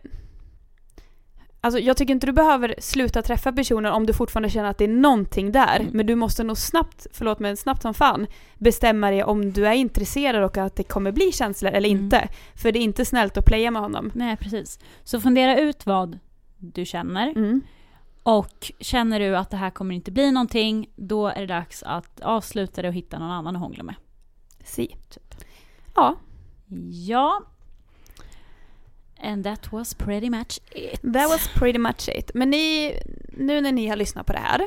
Alltså 1.62 1.80
jag 1.80 1.98
tycker 1.98 2.14
inte 2.14 2.28
du 2.28 2.34
behöver 2.34 2.76
sluta 2.80 3.22
träffa 3.22 3.52
personer 3.52 3.92
om 3.92 4.06
du 4.06 4.14
fortfarande 4.14 4.50
känner 4.50 4.70
att 4.70 4.78
det 4.78 4.84
är 4.84 4.88
någonting 4.88 5.52
där. 5.52 5.80
Mm. 5.80 5.92
Men 5.94 6.06
du 6.06 6.16
måste 6.16 6.44
nog 6.44 6.58
snabbt, 6.58 7.08
förlåt 7.14 7.40
men 7.40 7.58
snabbt 7.58 7.82
som 7.82 7.94
fan, 7.94 8.28
bestämma 8.58 9.12
dig 9.12 9.24
om 9.24 9.52
du 9.54 9.68
är 9.68 9.74
intresserad 9.74 10.44
och 10.44 10.58
att 10.58 10.76
det 10.76 10.84
kommer 10.84 11.12
bli 11.12 11.32
känslor 11.32 11.72
eller 11.72 11.90
Mm. 11.90 12.04
inte. 12.04 12.28
För 12.56 12.72
det 12.72 12.80
är 12.80 12.84
inte 12.84 13.06
snällt 13.06 13.38
att 13.38 13.46
playa 13.46 13.72
med 13.72 13.82
honom. 13.82 14.12
Nej, 14.16 14.38
precis. 14.38 14.80
Så 15.04 15.20
fundera 15.20 15.60
ut 15.60 15.86
vad 15.86 16.20
du 16.58 16.86
känner. 16.86 17.28
Mm. 17.30 17.62
Och 18.24 18.72
känner 18.80 19.20
du 19.20 19.38
att 19.38 19.50
det 19.50 19.58
här 19.58 19.70
kommer 19.70 19.96
inte 19.96 20.12
bli 20.12 20.32
någonting, 20.32 20.90
då 20.96 21.28
är 21.28 21.40
det 21.42 21.48
dags 21.48 21.84
att 21.84 22.20
avsluta 22.22 22.82
det 22.82 22.88
och 22.88 22.94
hitta 22.94 23.20
någon 23.20 23.32
annan 23.32 23.56
att 23.56 23.62
hångla 23.62 23.84
med. 23.84 23.96
Si. 24.64 24.96
Ja, 25.96 26.16
Ja. 26.92 27.42
And 29.24 29.44
that 29.44 29.72
was 29.72 29.94
pretty 29.94 30.30
much 30.30 30.60
it. 30.72 31.02
that 31.02 31.30
was 31.30 31.48
pretty 31.56 31.80
much 31.80 32.10
it. 32.10 32.32
Men 32.34 32.50
ni, 32.50 32.94
nu 33.38 33.62
när 33.62 33.72
ni 33.72 33.88
har 33.88 33.96
lyssnat 33.96 34.26
på 34.26 34.34
det 34.34 34.40
här, 34.40 34.62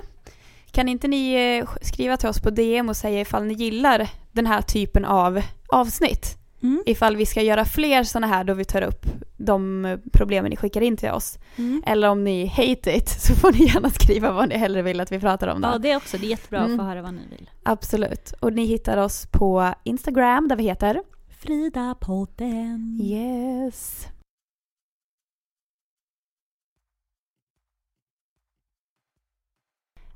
kan 0.70 0.88
inte 0.88 1.08
ni 1.08 1.34
eh, 1.34 1.68
skriva 1.82 2.16
till 2.16 2.28
oss 2.28 2.40
på 2.40 2.50
DM 2.50 2.88
och 2.88 2.96
säga 2.96 3.20
ifall 3.20 3.44
ni 3.44 3.54
gillar 3.54 4.08
den 4.32 4.46
här 4.46 4.62
typen 4.62 5.04
av 5.04 5.42
avsnitt? 5.68 6.38
Mm. 6.62 6.82
ifall 6.86 7.16
vi 7.16 7.26
ska 7.26 7.42
göra 7.42 7.64
fler 7.64 8.04
sådana 8.04 8.26
här 8.26 8.44
då 8.44 8.54
vi 8.54 8.64
tar 8.64 8.82
upp 8.82 9.06
de 9.36 9.84
eh, 9.84 9.98
problemen 10.12 10.50
ni 10.50 10.56
skickar 10.56 10.80
in 10.80 10.96
till 10.96 11.10
oss. 11.10 11.38
Mm. 11.56 11.82
Eller 11.86 12.08
om 12.08 12.24
ni 12.24 12.46
hate 12.46 12.96
it 12.96 13.08
så 13.20 13.34
får 13.34 13.52
ni 13.52 13.66
gärna 13.66 13.90
skriva 13.90 14.32
vad 14.32 14.48
ni 14.48 14.56
hellre 14.56 14.82
vill 14.82 15.00
att 15.00 15.12
vi 15.12 15.20
pratar 15.20 15.48
om 15.48 15.60
då. 15.60 15.68
Ja, 15.68 15.78
det 15.78 15.90
är 15.90 15.96
också. 15.96 16.18
Det 16.18 16.26
är 16.26 16.30
jättebra 16.30 16.58
Mm. 16.60 16.72
att 16.72 16.78
få 16.78 16.84
höra 16.88 17.02
vad 17.02 17.14
ni 17.14 17.20
vill. 17.30 17.50
Absolut. 17.62 18.32
Och 18.40 18.52
ni 18.52 18.64
hittar 18.64 18.96
oss 18.98 19.26
på 19.30 19.74
Instagram 19.84 20.48
där 20.48 20.56
vi 20.56 20.62
heter 20.62 21.02
Frida-podden. 21.40 22.98
Yes. 23.02 24.06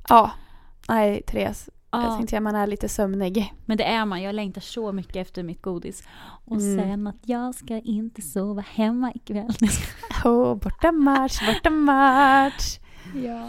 Ja, 0.09 0.31
nej 0.88 1.23
Therese, 1.23 1.69
jag 1.90 2.03
Ja, 2.05 2.16
tänkte 2.16 2.37
att 2.37 2.42
man 2.42 2.55
är 2.55 2.66
lite 2.66 2.88
sömnig. 2.88 3.55
men 3.66 3.77
det 3.79 3.85
är 3.85 4.05
man. 4.05 4.23
Jag 4.23 4.35
längtar 4.35 4.61
så 4.61 4.92
mycket 4.92 5.16
efter 5.16 5.42
mitt 5.42 5.62
godis. 5.62 6.03
Och 6.45 6.57
Mm. 6.57 6.79
sen 6.79 7.07
att 7.07 7.16
jag 7.23 7.55
ska 7.55 7.75
inte 7.81 8.23
sova 8.23 8.64
hemma 8.75 9.12
ikväll. 9.14 9.55
Oh, 10.25 10.55
borta 10.55 10.92
match, 10.92 11.40
borta 11.47 11.71
match. 11.71 12.79
ja. 13.14 13.49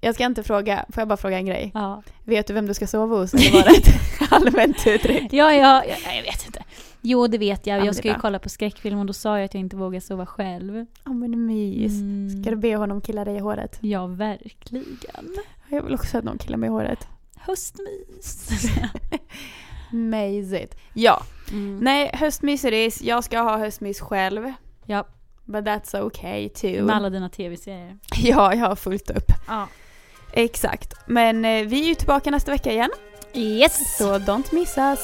Jag 0.00 0.14
ska 0.14 0.24
inte 0.24 0.42
fråga, 0.42 0.84
får 0.88 1.00
jag 1.00 1.08
bara 1.08 1.16
fråga 1.16 1.38
en 1.38 1.46
grej? 1.46 1.70
Ja. 1.74 2.02
Vet 2.24 2.46
du 2.46 2.52
vem 2.54 2.66
du 2.66 2.74
ska 2.74 2.86
sova 2.86 3.16
hos 3.16 3.34
eller 3.34 3.52
var 3.52 3.62
det 3.62 3.76
ett 3.76 4.32
allmänt 4.32 4.86
uttryck? 4.86 5.32
Ja, 5.32 5.52
ja, 5.52 5.84
ja, 5.88 6.12
jag 6.14 6.22
vet 6.22 6.46
inte. 6.46 6.57
Jo, 7.02 7.26
det 7.26 7.38
vet 7.38 7.66
jag. 7.66 7.86
jag 7.86 7.94
ska 7.96 8.08
ju 8.08 8.14
kolla 8.14 8.38
på 8.38 8.48
skräckfilm 8.48 8.98
och 8.98 9.06
då 9.06 9.12
sa 9.12 9.36
jag 9.38 9.44
att 9.44 9.54
jag 9.54 9.60
inte 9.60 9.76
vågar 9.76 10.00
sova 10.00 10.26
själv. 10.26 10.86
Ja 11.04 11.12
men 11.12 11.46
mys. 11.46 11.92
Mm. 11.92 12.42
Ska 12.42 12.50
du 12.50 12.56
be 12.56 12.76
honom 12.76 13.00
killa 13.00 13.24
dig 13.24 13.36
i 13.36 13.38
håret? 13.38 13.78
Ja, 13.80 14.06
verkligen. 14.06 14.98
Jag 15.68 15.82
vill 15.82 15.94
också 15.94 16.18
att 16.18 16.24
någon 16.24 16.38
killar 16.38 16.56
mig 16.58 16.66
i 16.66 16.70
håret. 16.70 17.06
Höstmys. 17.36 18.48
Amazing. 19.92 20.68
Ja, 20.94 21.22
Mm. 21.50 21.78
nej 21.78 22.10
höstmys 22.14 22.64
är 22.64 22.70
det. 22.70 23.00
Jag 23.00 23.24
ska 23.24 23.38
ha 23.40 23.58
höstmys 23.58 24.00
själv. 24.00 24.52
Ja, 24.86 25.06
But 25.44 25.64
that's 25.64 26.00
okay 26.00 26.48
too. 26.48 26.84
med 26.84 26.96
alla 26.96 27.10
dina 27.10 27.28
tv-serier. 27.28 27.98
Ja, 28.16 28.54
jag 28.54 28.66
har 28.68 28.76
fullt 28.76 29.10
upp. 29.10 29.32
Ja. 29.46 29.68
Exakt. 30.32 30.94
Men 31.06 31.44
eh, 31.44 31.66
vi 31.66 31.82
är 31.82 31.88
ju 31.88 31.94
tillbaka 31.94 32.30
nästa 32.30 32.50
vecka 32.52 32.72
igen. 32.72 32.90
Yes! 33.34 33.96
Så 33.98 34.18
don't 34.18 34.54
miss 34.54 34.78
us. 34.78 34.98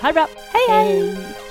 Ha 0.00 0.08
det 0.08 0.14
bra. 0.14 0.26
Hej 0.52 0.66
hej! 0.68 1.14
Hej. 1.14 1.49